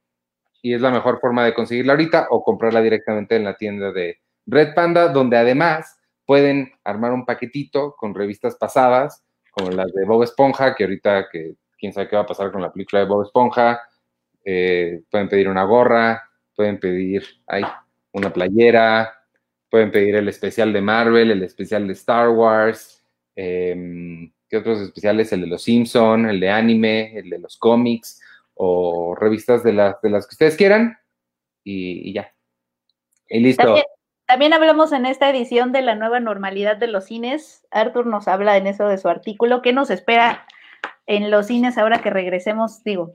[0.63, 4.19] y es la mejor forma de conseguirla ahorita o comprarla directamente en la tienda de
[4.45, 10.23] Red Panda, donde además pueden armar un paquetito con revistas pasadas, como las de Bob
[10.23, 13.23] Esponja, que ahorita que quién sabe qué va a pasar con la película de Bob
[13.23, 13.81] Esponja,
[14.45, 16.23] eh, pueden pedir una gorra,
[16.55, 17.65] pueden pedir ay,
[18.13, 19.13] una playera,
[19.69, 23.03] pueden pedir el especial de Marvel, el especial de Star Wars,
[23.35, 25.33] eh, ¿qué otros especiales?
[25.33, 28.21] El de los Simpson, el de anime, el de los cómics
[28.55, 30.97] o revistas de las, de las que ustedes quieran
[31.63, 32.33] y, y ya.
[33.27, 33.63] Y listo.
[33.63, 33.85] También,
[34.25, 37.65] también hablamos en esta edición de la nueva normalidad de los cines.
[37.71, 39.61] Arthur nos habla en eso de su artículo.
[39.61, 40.45] ¿Qué nos espera
[41.05, 42.83] en los cines ahora que regresemos?
[42.83, 43.11] Digo,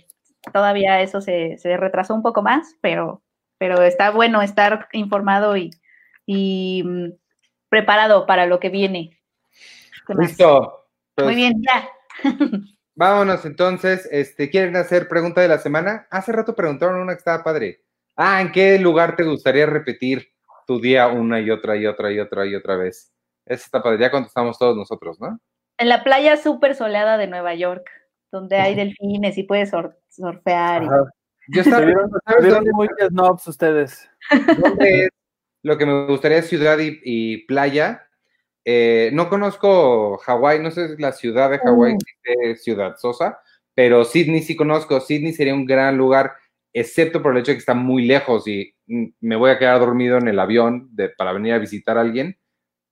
[0.52, 3.22] todavía eso se, se retrasó un poco más, pero,
[3.58, 5.70] pero está bueno estar informado y,
[6.26, 7.12] y mm,
[7.68, 9.18] preparado para lo que viene.
[10.08, 10.86] Listo.
[11.14, 11.88] Pues, Muy bien, ya.
[12.98, 14.08] Vámonos entonces.
[14.10, 16.08] Este, ¿Quieren hacer pregunta de la semana?
[16.10, 17.82] Hace rato preguntaron una que estaba padre.
[18.16, 20.32] Ah, ¿en qué lugar te gustaría repetir
[20.66, 23.12] tu día una y otra y otra y otra y otra vez?
[23.46, 24.00] Esa está padre.
[24.00, 25.38] Ya contestamos todos nosotros, ¿no?
[25.78, 27.88] En la playa súper soleada de Nueva York,
[28.32, 30.82] donde hay delfines y puedes sur- surfear.
[30.82, 30.88] y-.
[31.54, 34.10] Yo estaba vieron, se ¿sabes vieron dónde- muy snobs ustedes.
[34.60, 35.10] dónde es
[35.62, 38.07] lo que me gustaría es ciudad y, y playa.
[38.70, 42.54] Eh, no conozco Hawái, no sé si la ciudad de Hawái Mm.
[42.56, 43.40] ciudad sosa,
[43.74, 45.00] pero Sydney sí conozco.
[45.00, 46.32] Sydney sería un gran lugar,
[46.74, 49.80] excepto por el hecho de que está muy lejos y mm, me voy a quedar
[49.80, 52.36] dormido en el avión de, para venir a visitar a alguien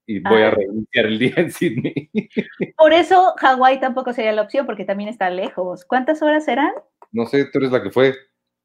[0.07, 0.51] y voy a Ah.
[0.53, 2.11] reiniciar el día en Sydney.
[2.78, 5.85] Por eso Hawái tampoco sería la opción, porque también está lejos.
[5.85, 6.73] ¿Cuántas horas serán?
[7.12, 8.15] No sé, tú eres la que fue.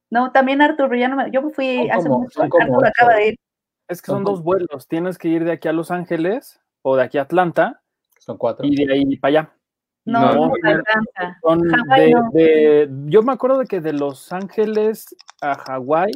[0.10, 3.16] No, también Arturo, ya no me, yo me fui Son hace como- mucho, Arturo acaba
[3.16, 3.36] de ir.
[3.90, 4.88] Es que Son son dos vuelos.
[4.88, 7.82] Tienes que ir de aquí a Los Ángeles o de aquí a Atlanta
[8.20, 8.66] Son cuatro.
[8.66, 9.54] y de ahí para allá.
[10.06, 10.52] No, No.
[11.44, 12.30] Son de, no.
[12.34, 16.12] de- yo me acuerdo de que de Los Ángeles a Hawái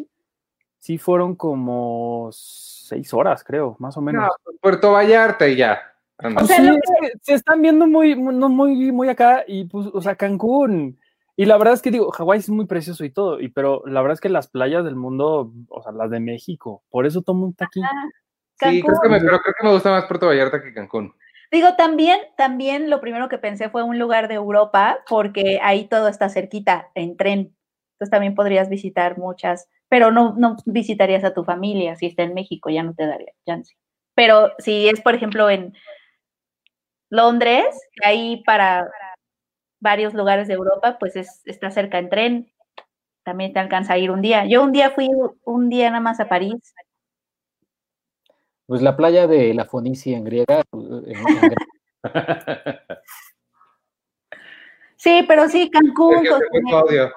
[0.80, 4.24] sí fueron como seis horas, creo, más o menos.
[4.24, 5.80] No, Puerto Vallarta y ya.
[6.18, 6.44] Anda.
[6.44, 6.64] O sea, Sí,
[7.02, 10.98] que se están viendo muy, muy, no, muy, muy acá y pues, o sea, Cancún.
[11.36, 14.02] Y la verdad es que digo, Hawái es muy precioso y todo, y pero la
[14.02, 17.46] verdad es que las playas del mundo, o sea, las de México, por eso tomo
[17.46, 17.82] un aquí.
[18.58, 21.14] Sí, creo que, me, pero creo que me gusta más Puerto Vallarta que Cancún.
[21.52, 26.08] Digo, también, también lo primero que pensé fue un lugar de Europa, porque ahí todo
[26.08, 27.56] está cerquita, en tren.
[27.94, 31.96] Entonces también podrías visitar muchas, pero no, no visitarías a tu familia.
[31.96, 33.76] Si está en México, ya no te daría chance.
[34.16, 35.74] Pero si es, por ejemplo, en
[37.10, 38.90] Londres, que ahí para
[39.80, 42.52] varios lugares de Europa, pues es, está cerca en tren.
[43.24, 44.46] También te alcanza a ir un día.
[44.46, 45.10] Yo un día fui
[45.44, 46.74] un día nada más a París.
[48.68, 50.64] Pues la playa de la Fonicia en griega.
[50.70, 51.56] Pues, en
[54.96, 56.26] sí, pero sí, Cancún.
[56.28, 57.12] Pues,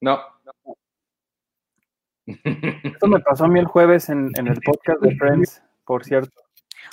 [0.00, 0.20] no.
[2.26, 6.42] Esto me pasó a mí el jueves en, el podcast de Friends, por cierto.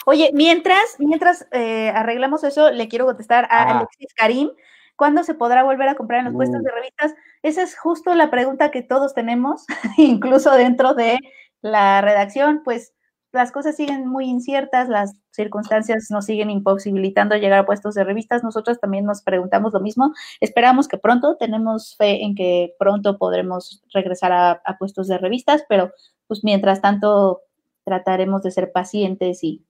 [0.06, 3.80] Oye, mientras, mientras eh, arreglamos eso, le quiero contestar a.
[3.80, 4.52] Alexis Karim,
[5.00, 6.64] ¿Cuándo se podrá volver a comprar en los puestos Uh.
[6.64, 7.16] de revistas?
[7.42, 9.66] Esa es justo la pregunta que todos tenemos,
[9.98, 11.18] incluso dentro de
[11.62, 12.94] la redacción, pues
[13.32, 18.44] las cosas siguen muy inciertas, las circunstancias nos siguen imposibilitando llegar a puestos de revistas.
[18.44, 20.12] Nosotros también nos preguntamos lo mismo.
[20.42, 25.64] Esperamos que pronto, tenemos fe en que pronto podremos regresar a, a puestos de revistas,
[25.70, 25.94] pero
[26.28, 27.42] pues mientras tanto
[27.86, 29.64] trataremos de ser pacientes y,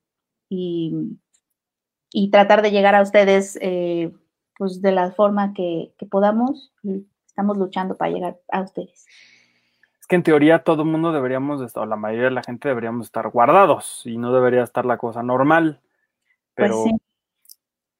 [0.49, 1.19] y,
[2.11, 4.11] y tratar de llegar a ustedes eh,
[4.59, 6.71] pues de la forma que, que podamos.
[7.25, 9.05] Estamos luchando para llegar a ustedes.
[9.99, 12.43] Es que en teoría todo el mundo deberíamos de estar, o la mayoría de la
[12.43, 15.79] gente deberíamos estar guardados y no debería estar la cosa normal.
[16.55, 16.91] Pues Pero sí.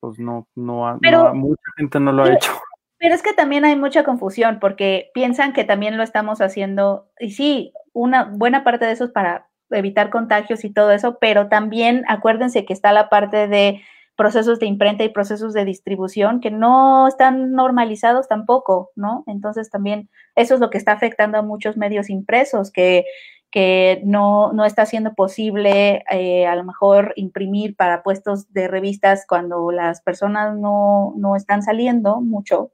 [0.01, 2.51] pues no, no, ha- no Pero- ha- mucha gente no lo ha pero- hecho.
[2.97, 7.31] Pero es que también hay mucha confusión porque piensan que también lo estamos haciendo, y
[7.31, 12.03] sí, una buena parte de eso es para evitar contagios y todo eso, pero también
[12.09, 13.81] acuérdense que está la parte de
[14.19, 19.23] procesos de imprenta y procesos de distribución que no están normalizados tampoco, ¿no?
[19.27, 23.05] Entonces también eso es lo que está afectando a muchos medios impresos, que,
[23.49, 29.23] que no, no está siendo posible eh, a lo mejor imprimir para puestos de revistas
[29.25, 32.73] cuando las personas no, no están saliendo mucho.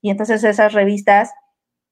[0.00, 1.34] Y entonces esas revistas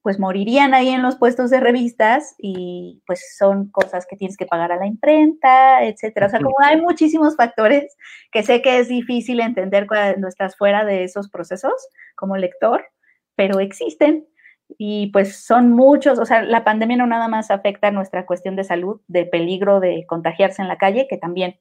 [0.06, 4.46] pues morirían ahí en los puestos de revistas y pues son cosas que tienes que
[4.46, 6.26] pagar a la imprenta, etcétera.
[6.26, 7.96] O sea, como hay muchísimos factores
[8.30, 12.84] que sé que es difícil entender cuando estás fuera de esos procesos como lector,
[13.34, 14.28] pero existen
[14.78, 18.62] y pues son muchos, o sea, la pandemia no nada más afecta nuestra cuestión de
[18.62, 21.58] salud, de peligro de contagiarse en la calle, que también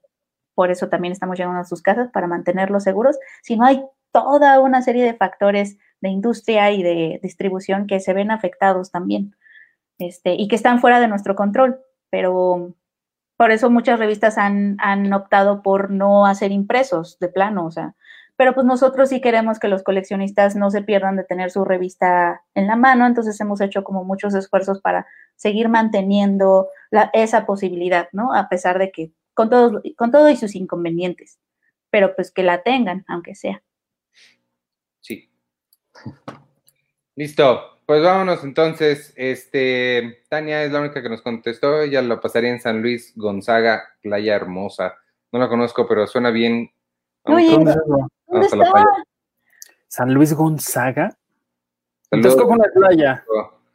[0.53, 4.83] por eso también estamos llegando a sus casas para mantenerlos seguros, sino hay toda una
[4.83, 9.35] serie de factores de industria y de distribución que se ven afectados también
[9.97, 11.79] este, y que están fuera de nuestro control.
[12.09, 12.75] Pero
[13.37, 17.95] por eso muchas revistas han, han optado por no hacer impresos de plano, o sea,
[18.37, 22.43] pero pues nosotros sí queremos que los coleccionistas no se pierdan de tener su revista
[22.53, 28.09] en la mano, entonces hemos hecho como muchos esfuerzos para seguir manteniendo la, esa posibilidad,
[28.11, 28.33] ¿no?
[28.33, 31.39] A pesar de que con, todos, con todo y sus inconvenientes,
[31.89, 33.61] pero pues que la tengan, aunque sea.
[37.15, 37.61] Listo.
[37.85, 39.13] Pues vámonos entonces.
[39.15, 41.81] Este, Tania es la única que nos contestó.
[41.81, 44.95] Ella lo pasaría en San Luis Gonzaga, Playa Hermosa.
[45.31, 46.71] No la conozco, pero suena bien.
[47.23, 47.77] Vamos Oye, a-
[48.27, 48.57] ¿Dónde está?
[48.57, 48.87] playa.
[49.87, 51.15] San Luis Gonzaga.
[52.09, 52.35] Saludos.
[52.35, 53.25] Texcoco en la playa.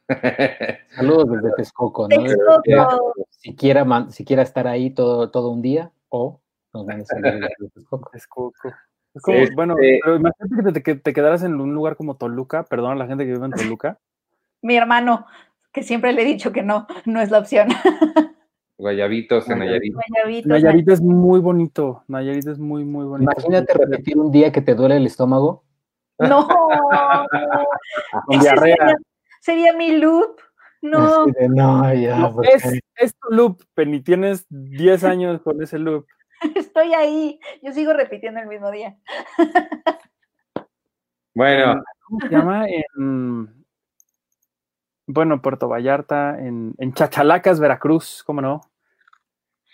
[0.95, 2.23] Saludos desde Texcoco, ¿no?
[2.23, 3.13] Texcoco.
[3.29, 6.41] Siquiera, man- siquiera estar ahí todo, todo un día o
[6.73, 8.09] nos van a salir desde Texcoco.
[8.11, 8.73] Texcoco.
[9.13, 12.15] Es como, Este- bueno, pero imagínate que te, que te quedaras en un lugar como
[12.15, 13.97] Toluca, perdón a la gente que vive en Toluca.
[14.61, 15.25] Mi hermano,
[15.73, 17.67] que siempre le he dicho que no, no es la opción.
[18.77, 19.93] Guayabitos en Nayarit.
[19.93, 22.03] Guayabitos, Nayarit es muy bonito.
[22.07, 23.31] Nayarit es muy, muy bonito.
[23.31, 25.63] Imagínate repetir un día que te duele el estómago.
[26.17, 26.47] No,
[28.25, 28.75] Con diarrea.
[28.77, 28.95] sería,
[29.39, 30.39] sería mi loop.
[30.83, 32.79] No, de, no, ya, No, ¿por es, qué?
[32.95, 34.01] es tu loop, Penny.
[34.01, 36.07] Tienes 10 años con ese loop.
[36.55, 37.39] estoy ahí.
[37.61, 38.97] Yo sigo repitiendo el mismo día.
[41.33, 42.65] Bueno, ¿Cómo se llama?
[42.67, 43.65] En,
[45.07, 48.59] bueno, Puerto Vallarta, en, en Chachalacas, Veracruz, ¿cómo no?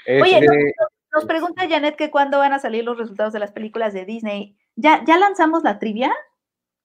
[0.07, 0.73] Oye, este,
[1.13, 4.55] Nos pregunta Janet que cuándo van a salir los resultados de las películas de Disney.
[4.75, 6.13] ¿Ya, ya lanzamos la trivia?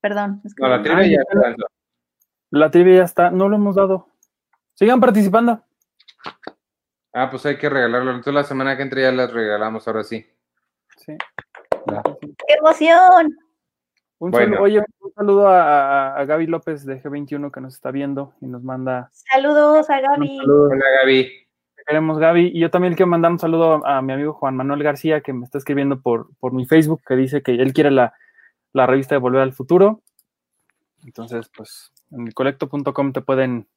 [0.01, 0.41] Perdón.
[0.43, 1.67] es que- no, la trivia ya lanzó.
[2.49, 4.07] La trivia ya está, no lo hemos dado.
[4.73, 5.63] Sigan participando.
[7.13, 8.09] Ah, pues hay que regalarlo.
[8.11, 10.25] Entonces la semana que entra ya las regalamos, ahora sí.
[10.97, 11.15] Sí.
[12.47, 13.37] ¡Qué emoción!
[14.19, 14.45] Un Bueno.
[14.55, 15.61] saludo, oye, un saludo a,
[16.13, 19.99] a- a Gaby López de G21 que nos está viendo y nos manda Saludos a
[19.99, 20.37] Gaby.
[20.37, 20.69] saludo.
[20.69, 21.31] Hola, Gaby.
[21.85, 22.51] Queremos, Gaby.
[22.53, 25.43] Y yo también quiero mandar un saludo a, mi amigo Juan Manuel García, que me
[25.43, 28.13] está escribiendo por, por mi Facebook, que dice que él quiere la,
[28.71, 30.01] la revista de Volver al Futuro.
[31.05, 33.67] Entonces, pues, en el colecto.com te pueden,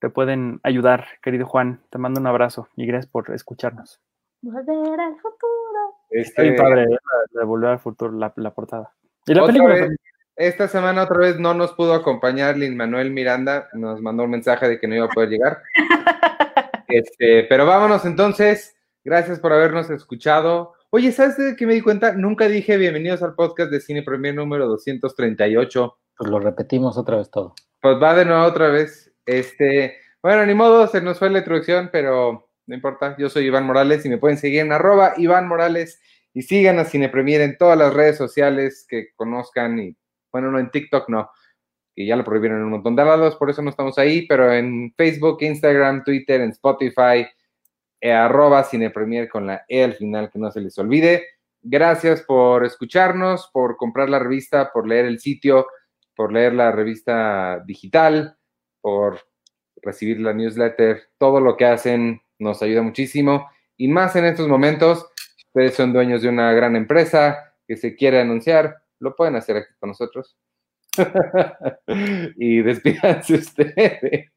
[0.00, 1.80] te pueden ayudar, querido Juan.
[1.90, 4.00] Te mando un abrazo y gracias por escucharnos.
[4.42, 5.94] Volver al futuro.
[6.10, 6.98] Está Este, padre ¿eh?
[7.32, 8.92] la de Volver al Futuro, la, la portada.
[9.26, 9.96] Y la película vez,
[10.36, 14.68] esta semana otra vez no nos pudo acompañar Lin Manuel Miranda, nos mandó un mensaje
[14.68, 15.58] de que no iba a poder llegar.
[16.88, 20.74] Este, pero vámonos entonces, gracias por habernos escuchado.
[20.90, 22.12] Oye, ¿sabes de qué me di cuenta?
[22.12, 25.98] Nunca dije bienvenidos al podcast de Cine Premier número 238.
[26.16, 27.54] Pues lo repetimos otra vez todo.
[27.80, 29.05] Pues va de nuevo otra vez.
[29.26, 33.16] Este, bueno, ni modo, se nos fue la introducción, pero no importa.
[33.18, 36.00] Yo soy Iván Morales y me pueden seguir en arroba Iván Morales
[36.32, 39.96] y sigan a Cine Premier en todas las redes sociales que conozcan y
[40.32, 41.30] bueno, no en TikTok no.
[41.94, 44.52] que ya lo prohibieron en un montón de lados, por eso no estamos ahí, pero
[44.52, 47.26] en Facebook, Instagram, Twitter, en Spotify,
[48.00, 51.26] eh, arroba cinepremier con la E al final, que no se les olvide.
[51.62, 55.66] Gracias por escucharnos, por comprar la revista, por leer el sitio,
[56.14, 58.35] por leer la revista digital,
[58.86, 59.18] por
[59.82, 61.08] recibir la newsletter.
[61.18, 63.50] Todo lo que hacen nos ayuda muchísimo.
[63.76, 65.10] Y más en estos momentos,
[65.48, 69.74] ustedes son dueños de una gran empresa que se quiere anunciar, lo pueden hacer aquí
[69.80, 70.36] con nosotros.
[72.36, 74.30] y despídanse ustedes.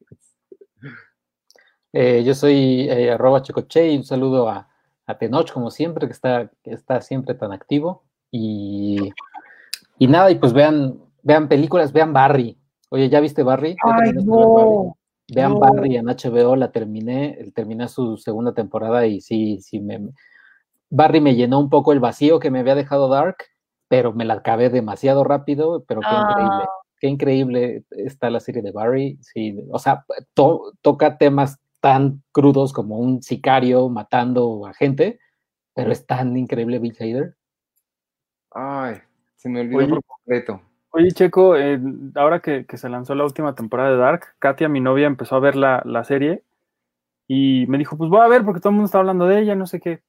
[1.92, 4.68] Eh, yo soy eh, arroba Chocoche y un saludo a,
[5.06, 8.02] a Tenoch, como siempre, que está, que está siempre tan activo.
[8.32, 9.12] Y,
[9.96, 12.59] y nada, y pues vean, vean películas, vean Barry.
[12.90, 13.70] Oye, ¿ya viste Barry?
[13.70, 14.70] ¿Ya Ay, terminaste de ver Barry?
[14.74, 14.96] no.
[15.32, 15.60] Vean no.
[15.60, 20.10] Barry en HBO, la terminé, terminé su segunda temporada y sí, sí me
[20.90, 23.36] Barry me llenó un poco el vacío que me había dejado Dark,
[23.88, 26.68] pero me la acabé demasiado rápido, pero qué increíble, Ah.
[26.98, 30.04] qué increíble está la serie de Barry, sí, o sea,
[30.34, 35.20] to- toca temas tan crudos como un sicario matando a gente,
[35.74, 37.36] pero es tan increíble Bill Hader.
[38.50, 38.96] Ay,
[39.36, 39.88] se me olvidó Oye.
[39.90, 40.60] por completo.
[40.92, 41.80] Oye, Checo, eh,
[42.16, 45.54] ahora que, se lanzó la última temporada de Dark, Katia, mi novia, empezó a ver
[45.54, 46.42] la, la serie
[47.28, 49.54] y me dijo, pues voy a ver porque todo el mundo está hablando de ella,
[49.54, 50.02] no sé qué.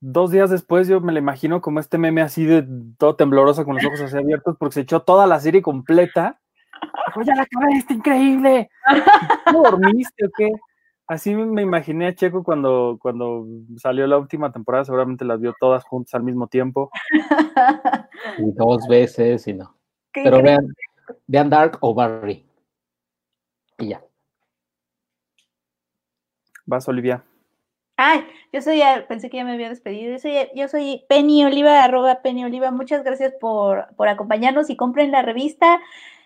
[0.00, 2.66] Dos días después yo me la imagino como este meme así de
[2.98, 6.40] todo temblorosa con los ojos así abiertos porque se echó toda la serie completa.
[7.06, 8.68] Dijo, ya la acabé, está increíble.
[9.50, 10.50] ¿No dormiste o qué?
[11.06, 15.84] Así me imaginé a Checo cuando, cuando salió la última temporada, seguramente las vio todas
[15.84, 16.90] juntas al mismo tiempo.
[18.38, 19.74] Y dos veces y no.
[20.12, 20.74] Qué Pero vean,
[21.26, 22.44] vean Dark o Barry.
[23.78, 24.02] Y ya.
[26.66, 27.24] Vas, Olivia.
[27.96, 30.12] Ay, yo soy, pensé que ya me había despedido.
[30.12, 32.70] Yo soy, yo soy Penny Oliva, arroba Penny Oliva.
[32.70, 35.80] Muchas gracias por, por acompañarnos y compren la revista.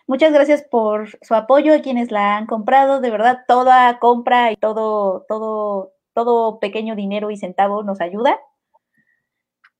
[0.07, 3.01] Muchas gracias por su apoyo a quienes la han comprado.
[3.01, 8.39] De verdad, toda compra y todo, todo, todo pequeño dinero y centavo nos ayuda.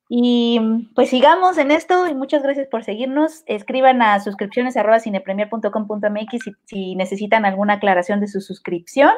[0.09, 3.43] Y mm, pues sigamos en esto y muchas gracias por seguirnos.
[3.47, 9.13] Escriban a suscripciones arroba cinepremier.com.mx si, si necesitan alguna aclaración de su suscripción.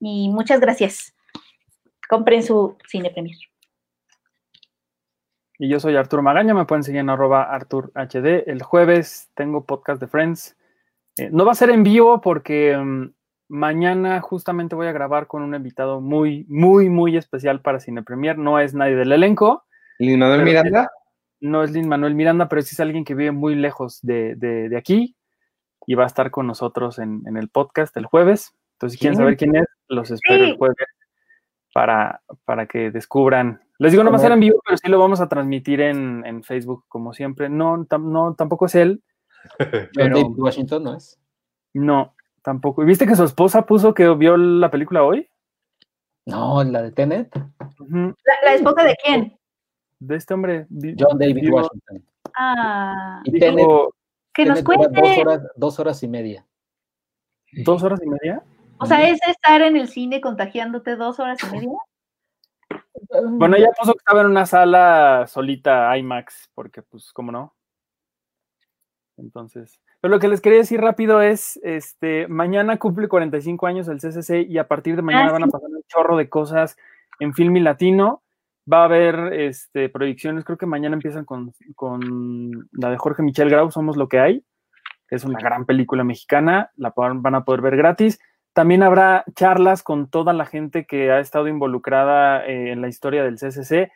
[0.00, 1.14] Y muchas gracias
[2.10, 3.36] compren su Cine Premier.
[5.58, 8.48] Y yo soy Arturo Magaña, me pueden seguir en arroba ArturHD.
[8.48, 10.56] El jueves tengo podcast de Friends.
[11.16, 13.12] Eh, no va a ser en vivo porque mm,
[13.48, 18.38] mañana justamente voy a grabar con un invitado muy, muy, muy especial para Cine Premier.
[18.38, 19.64] No es nadie del elenco,
[20.00, 20.90] Lin Manuel Pero- Miranda.
[21.40, 24.68] no es Lin Manuel Miranda, pero sí es alguien que vive muy lejos de, de-
[24.68, 25.16] de aquí
[25.86, 28.54] y va a estar con nosotros en, en el podcast el jueves.
[28.74, 30.76] Entonces, si quieren saber quién es, los espero el jueves
[31.74, 33.60] para, para que descubran.
[33.78, 36.24] Les digo, no va a ser en vivo, pero sí lo vamos a transmitir en,
[36.26, 37.48] en Facebook, como siempre.
[37.48, 39.02] No, tam- no, tampoco es él.
[39.94, 41.18] Pero- David Washington, ¿no es?
[41.72, 42.82] No, tampoco.
[42.82, 45.28] ¿Y ¿Viste que su esposa puso que vio la película hoy?
[46.26, 47.34] No, la de Tenet.
[47.78, 47.96] Ujú.
[48.24, 49.38] ¿La, la esposa de quién?
[50.00, 50.66] De este hombre.
[50.98, 52.04] John David digo, Washington.
[52.36, 53.94] Ah, Y Tenet, dijo,
[54.34, 55.00] que nos Tenet cuente.
[55.00, 56.46] dos horas, dos horas y media.
[57.64, 58.42] ¿Dos horas y media?
[58.78, 61.78] O sea, es estar en el cine contagiándote dos horas y media.
[63.32, 67.54] Bueno, ella puso que estaba en una sala solita IMAX, porque pues, ¿cómo no?
[69.16, 74.00] Entonces, pero lo que les quería decir rápido es, este, mañana cumple 45 años el
[74.00, 76.78] CCC y a partir de mañana Ah, van a pasar un chorro de cosas
[77.18, 78.22] en Filmi Latino.
[78.70, 81.52] Va a haber este, proyecciones, creo que mañana empiezan con,
[82.72, 84.44] la de Jorge Michel Grau, Somos lo que hay,
[85.08, 88.20] es una gran película mexicana, la van a poder ver gratis.
[88.52, 93.24] También habrá charlas con toda la gente que ha estado involucrada eh, en la historia
[93.24, 93.90] del CCC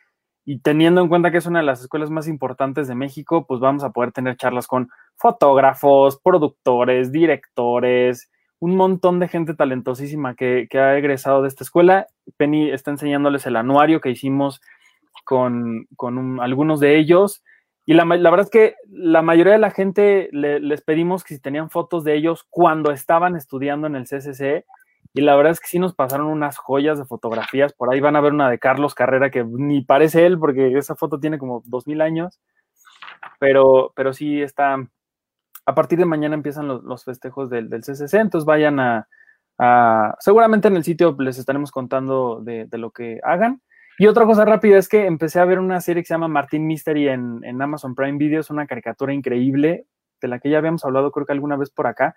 [0.45, 3.59] y teniendo en cuenta que es una de las escuelas más importantes de México, pues
[3.59, 8.29] vamos a poder tener charlas con fotógrafos, productores, directores,
[8.65, 12.07] un montón de gente talentosísima que, que ha egresado de esta escuela.
[12.37, 14.61] Penny está enseñándoles el anuario que hicimos
[15.23, 17.43] con, con un- algunos de ellos.
[17.85, 21.35] Y la, la verdad es que la mayoría de la gente le- les pedimos que
[21.35, 24.65] si tenían fotos de ellos cuando estaban estudiando en el CCC.
[25.13, 27.73] Y la verdad es que sí nos pasaron unas joyas de fotografías.
[27.73, 30.95] Por ahí van a ver una de Carlos Carrera que ni parece él porque esa
[30.95, 32.39] foto tiene como 2000 años.
[33.39, 34.77] Pero, pero sí está.
[35.65, 38.15] A partir de mañana empiezan los, festejos del, del CCC.
[38.15, 39.07] Entonces vayan a,
[39.57, 43.61] a- Seguramente en el sitio les estaremos contando de, lo que hagan.
[43.97, 46.67] Y otra cosa rápida es que empecé a ver una serie que se llama Martin
[46.67, 48.41] Mystery en, Amazon Prime Video.
[48.41, 49.87] Es una caricatura increíble
[50.21, 52.15] de la que ya habíamos hablado, creo que alguna vez por acá.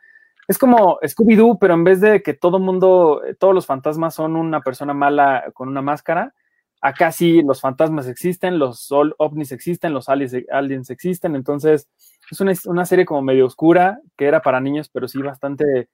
[0.49, 4.61] Es como Scooby-Doo, pero en vez de que todo mundo, todos los fantasmas son una
[4.61, 6.35] persona mala con una máscara,
[6.81, 11.37] acá sí los fantasmas existen, los ovnis existen, los aliens, aliens existen.
[11.37, 11.89] Entonces,
[12.31, 15.89] Es una, una serie como medio oscura, que era para niños, pero sí bastante,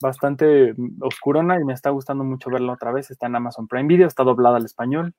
[0.00, 3.10] bastante oscurona y me está gustando mucho verla otra vez.
[3.10, 5.14] Está en Amazon Prime Video, está doblada al español.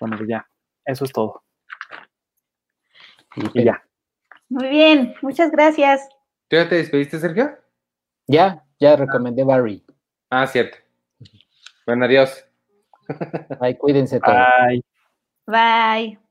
[0.00, 0.46] Bueno, pues ya,
[0.84, 1.42] eso es todo.
[3.54, 3.82] Y ya.
[4.48, 6.08] Muy bien, muchas gracias.
[6.48, 7.58] ¿Tú ya te despediste, Sergio?
[8.26, 9.84] Ya, ya recomendé Barry.
[10.30, 10.78] Ah, cierto.
[11.86, 12.44] Bueno, adiós.
[13.60, 14.36] Ay, cuídense todos.
[14.66, 14.84] Bye.
[15.46, 16.27] Bye.